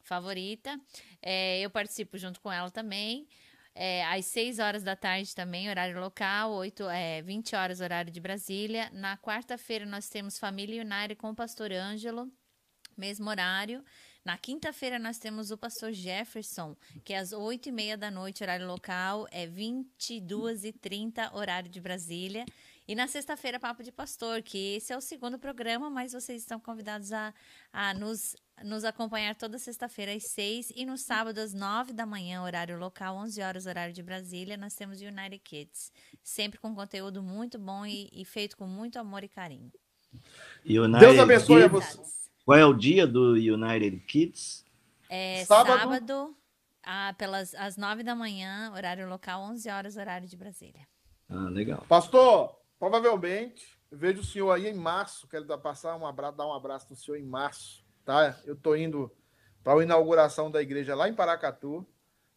[0.03, 0.79] favorita.
[1.21, 3.27] É, eu participo junto com ela também.
[3.73, 8.19] É, às 6 horas da tarde também, horário local, 8, é, 20 horas, horário de
[8.19, 8.89] Brasília.
[8.91, 12.29] Na quarta-feira, nós temos Família United com o pastor Ângelo,
[12.97, 13.83] mesmo horário.
[14.23, 18.43] Na quinta-feira nós temos o pastor Jefferson, que é às oito e meia da noite,
[18.43, 22.45] horário local, é 22 e 30 horário de Brasília.
[22.87, 26.59] E na sexta-feira, Papo de Pastor, que esse é o segundo programa, mas vocês estão
[26.59, 27.33] convidados a,
[27.71, 32.41] a nos, nos acompanhar toda sexta-feira às seis e no sábado às nove da manhã,
[32.41, 35.91] horário local, onze horas, horário de Brasília, nós temos United Kids.
[36.23, 39.71] Sempre com conteúdo muito bom e, e feito com muito amor e carinho.
[40.65, 41.65] United Deus abençoe Kids.
[41.65, 41.99] a você.
[42.45, 44.65] Qual é o dia do United Kids?
[45.09, 46.35] É sábado, sábado
[46.83, 50.87] ah, pelas às nove da manhã, horário local, 11 horas, horário de Brasília.
[51.29, 51.85] Ah, legal.
[51.87, 56.53] Pastor, provavelmente, vejo o senhor aí em março, quero dar, passar um abraço, dar um
[56.53, 58.35] abraço no senhor em março, tá?
[58.45, 59.11] Eu tô indo
[59.63, 61.85] para a inauguração da igreja lá em Paracatu.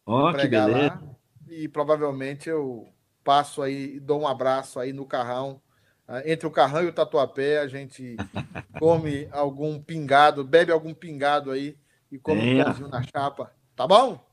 [0.07, 0.89] Ó, oh, que beleza.
[0.89, 1.03] Lá,
[1.49, 2.89] e provavelmente eu
[3.23, 5.61] passo aí e dou um abraço aí no carrão
[6.07, 8.16] ah, entre o Carrão e o Tatuapé, a gente
[8.78, 11.77] come algum pingado, bebe algum pingado aí
[12.12, 13.53] e come um pãozinho na chapa.
[13.74, 14.24] Tá bom?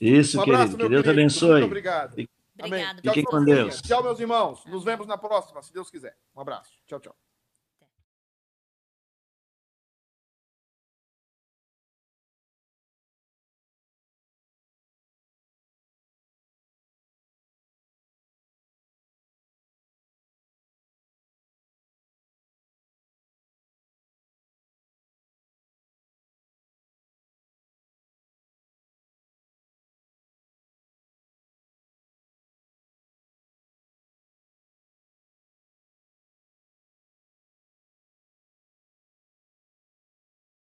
[0.00, 0.84] Isso, um abraço, querido.
[0.84, 1.20] Que Deus querido.
[1.20, 1.50] abençoe.
[1.52, 2.12] Muito obrigado.
[2.58, 3.00] Obrigado.
[3.00, 3.80] Fiquem com Deus.
[3.80, 4.64] Tchau, meus irmãos.
[4.66, 6.16] Nos vemos na próxima, se Deus quiser.
[6.36, 6.72] Um abraço.
[6.86, 7.16] Tchau, tchau.